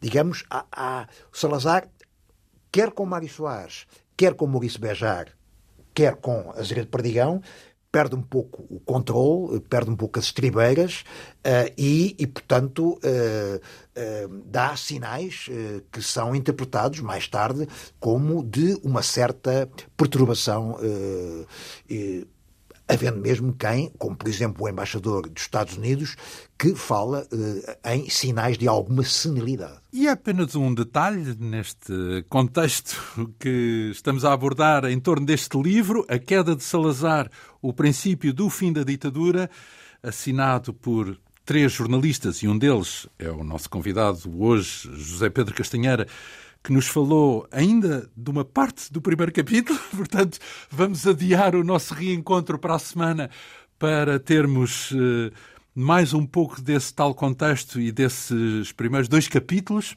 digamos, 0.00 0.44
a, 0.50 0.64
a 0.72 1.06
Salazar, 1.32 1.88
quer 2.70 2.90
com 2.90 3.06
Mário 3.06 3.28
Soares, 3.28 3.86
quer 4.16 4.34
com 4.34 4.46
Maurício 4.46 4.80
Bejar, 4.80 5.28
quer 5.94 6.16
com 6.16 6.52
Azeredo 6.56 6.88
Perdigão, 6.88 7.40
perde 7.96 8.14
um 8.14 8.20
pouco 8.20 8.62
o 8.68 8.78
controle, 8.78 9.58
perde 9.58 9.90
um 9.90 9.96
pouco 9.96 10.18
as 10.18 10.26
estribeiras 10.26 11.02
uh, 11.38 11.72
e, 11.78 12.14
e, 12.18 12.26
portanto, 12.26 12.90
uh, 12.90 13.56
uh, 13.56 14.42
dá 14.44 14.76
sinais 14.76 15.48
que 15.90 16.02
são 16.02 16.36
interpretados 16.36 17.00
mais 17.00 17.26
tarde 17.26 17.66
como 17.98 18.44
de 18.44 18.78
uma 18.82 19.02
certa 19.02 19.66
perturbação 19.96 20.76
havendo 22.88 23.18
mesmo 23.18 23.52
quem, 23.52 23.90
como 23.98 24.14
por 24.14 24.28
exemplo 24.28 24.64
o 24.64 24.68
embaixador 24.68 25.28
dos 25.28 25.42
Estados 25.42 25.76
Unidos, 25.76 26.14
que 26.56 26.74
fala 26.74 27.26
em 27.84 28.08
sinais 28.08 28.56
de 28.56 28.68
alguma 28.68 29.02
senilidade. 29.02 29.78
E 29.92 30.06
é 30.06 30.10
apenas 30.10 30.54
um 30.54 30.72
detalhe 30.72 31.34
neste 31.38 32.24
contexto 32.28 33.34
que 33.40 33.90
estamos 33.90 34.24
a 34.24 34.32
abordar 34.32 34.84
em 34.84 35.00
torno 35.00 35.26
deste 35.26 35.60
livro, 35.60 36.06
A 36.08 36.16
Queda 36.18 36.54
de 36.54 36.62
Salazar, 36.62 37.28
o 37.60 37.72
princípio 37.72 38.32
do 38.32 38.48
fim 38.50 38.72
da 38.72 38.82
ditadura, 38.82 39.50
assinado 40.02 40.72
por 40.72 41.18
três 41.44 41.72
jornalistas 41.72 42.42
e 42.42 42.48
um 42.48 42.58
deles 42.58 43.06
é 43.18 43.30
o 43.30 43.44
nosso 43.44 43.70
convidado 43.70 44.20
hoje, 44.42 44.90
José 44.94 45.30
Pedro 45.30 45.54
Castanheira, 45.54 46.06
que 46.62 46.72
nos 46.72 46.88
falou 46.88 47.46
ainda 47.52 48.10
de 48.16 48.30
uma 48.30 48.44
parte 48.44 48.92
do 48.92 49.00
primeiro 49.00 49.32
capítulo, 49.32 49.78
portanto, 49.96 50.38
vamos 50.68 51.06
adiar 51.06 51.54
o 51.54 51.62
nosso 51.62 51.94
reencontro 51.94 52.58
para 52.58 52.74
a 52.74 52.78
semana 52.78 53.30
para 53.78 54.18
termos 54.18 54.90
uh, 54.90 55.30
mais 55.72 56.12
um 56.12 56.26
pouco 56.26 56.60
desse 56.60 56.92
tal 56.92 57.14
contexto 57.14 57.80
e 57.80 57.92
desses 57.92 58.72
primeiros 58.72 59.08
dois 59.08 59.28
capítulos 59.28 59.94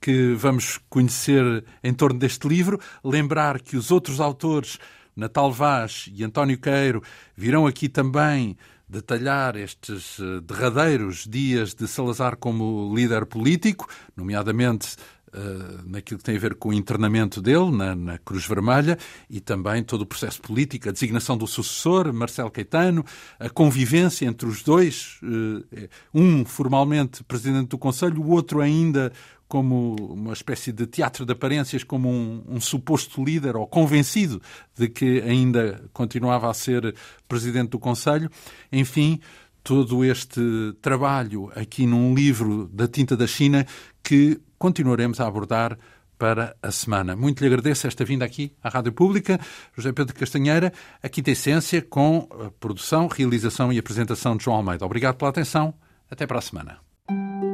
que 0.00 0.34
vamos 0.34 0.78
conhecer 0.90 1.64
em 1.82 1.94
torno 1.94 2.18
deste 2.18 2.46
livro. 2.46 2.78
Lembrar 3.02 3.58
que 3.58 3.74
os 3.74 3.90
outros 3.90 4.20
autores, 4.20 4.78
Natal 5.16 5.52
Vaz 5.52 6.08
e 6.12 6.24
António 6.24 6.58
Queiro, 6.58 7.02
virão 7.36 7.66
aqui 7.66 7.88
também 7.88 8.56
detalhar 8.88 9.56
estes 9.56 10.18
eh, 10.20 10.40
derradeiros 10.40 11.26
dias 11.28 11.74
de 11.74 11.88
Salazar 11.88 12.36
como 12.36 12.92
líder 12.94 13.26
político, 13.26 13.88
nomeadamente 14.16 14.96
Uh, 15.36 15.82
naquilo 15.84 16.18
que 16.18 16.24
tem 16.24 16.36
a 16.36 16.38
ver 16.38 16.54
com 16.54 16.68
o 16.68 16.72
internamento 16.72 17.42
dele 17.42 17.68
na, 17.72 17.92
na, 17.96 18.18
Cruz 18.18 18.46
Vermelha 18.46 18.96
e 19.28 19.40
também 19.40 19.82
todo 19.82 20.02
o 20.02 20.06
processo 20.06 20.40
político, 20.40 20.88
a 20.88 20.92
designação 20.92 21.36
do 21.36 21.44
sucessor, 21.44 22.12
Marcelo 22.12 22.52
Caetano, 22.52 23.04
a 23.40 23.50
convivência 23.50 24.26
entre 24.26 24.46
os 24.46 24.62
dois, 24.62 25.18
uh, 25.24 25.88
um 26.14 26.44
formalmente 26.44 27.24
presidente 27.24 27.70
do 27.70 27.78
Conselho, 27.78 28.22
o 28.22 28.30
outro 28.30 28.60
ainda 28.60 29.12
como 29.48 29.94
uma 30.12 30.32
espécie 30.32 30.72
de 30.72 30.86
teatro 30.86 31.24
de 31.24 31.32
aparências, 31.32 31.84
como 31.84 32.08
um, 32.08 32.42
um, 32.48 32.60
suposto 32.60 33.22
líder 33.22 33.56
ou 33.56 33.66
convencido 33.66 34.40
de 34.76 34.88
que 34.88 35.20
ainda 35.20 35.84
continuava 35.92 36.50
a 36.50 36.54
ser 36.54 36.94
presidente 37.28 37.70
do 37.70 37.78
Conselho. 37.78 38.30
Enfim, 38.72 39.20
todo 39.62 40.04
este 40.04 40.40
trabalho 40.80 41.50
aqui 41.54 41.86
num 41.86 42.14
livro 42.14 42.68
da 42.72 42.88
tinta 42.88 43.16
da 43.16 43.26
China 43.26 43.66
que 44.02 44.40
continuaremos 44.58 45.20
a 45.20 45.26
abordar 45.26 45.78
para 46.18 46.56
a 46.62 46.70
semana. 46.70 47.16
Muito 47.16 47.40
lhe 47.40 47.46
agradeço 47.46 47.86
esta 47.86 48.04
vinda 48.04 48.24
aqui 48.24 48.52
à 48.62 48.68
Rádio 48.68 48.92
Pública. 48.92 49.38
José 49.76 49.92
Pedro 49.92 50.14
Castanheira, 50.14 50.72
aqui 51.02 51.22
tem 51.22 51.32
Essência, 51.32 51.82
com 51.82 52.28
a 52.30 52.50
produção, 52.50 53.08
realização 53.08 53.72
e 53.72 53.78
apresentação 53.78 54.36
de 54.36 54.44
João 54.44 54.58
Almeida. 54.58 54.86
Obrigado 54.86 55.16
pela 55.16 55.30
atenção. 55.30 55.74
Até 56.10 56.26
para 56.26 56.38
a 56.38 56.42
semana. 56.42 57.53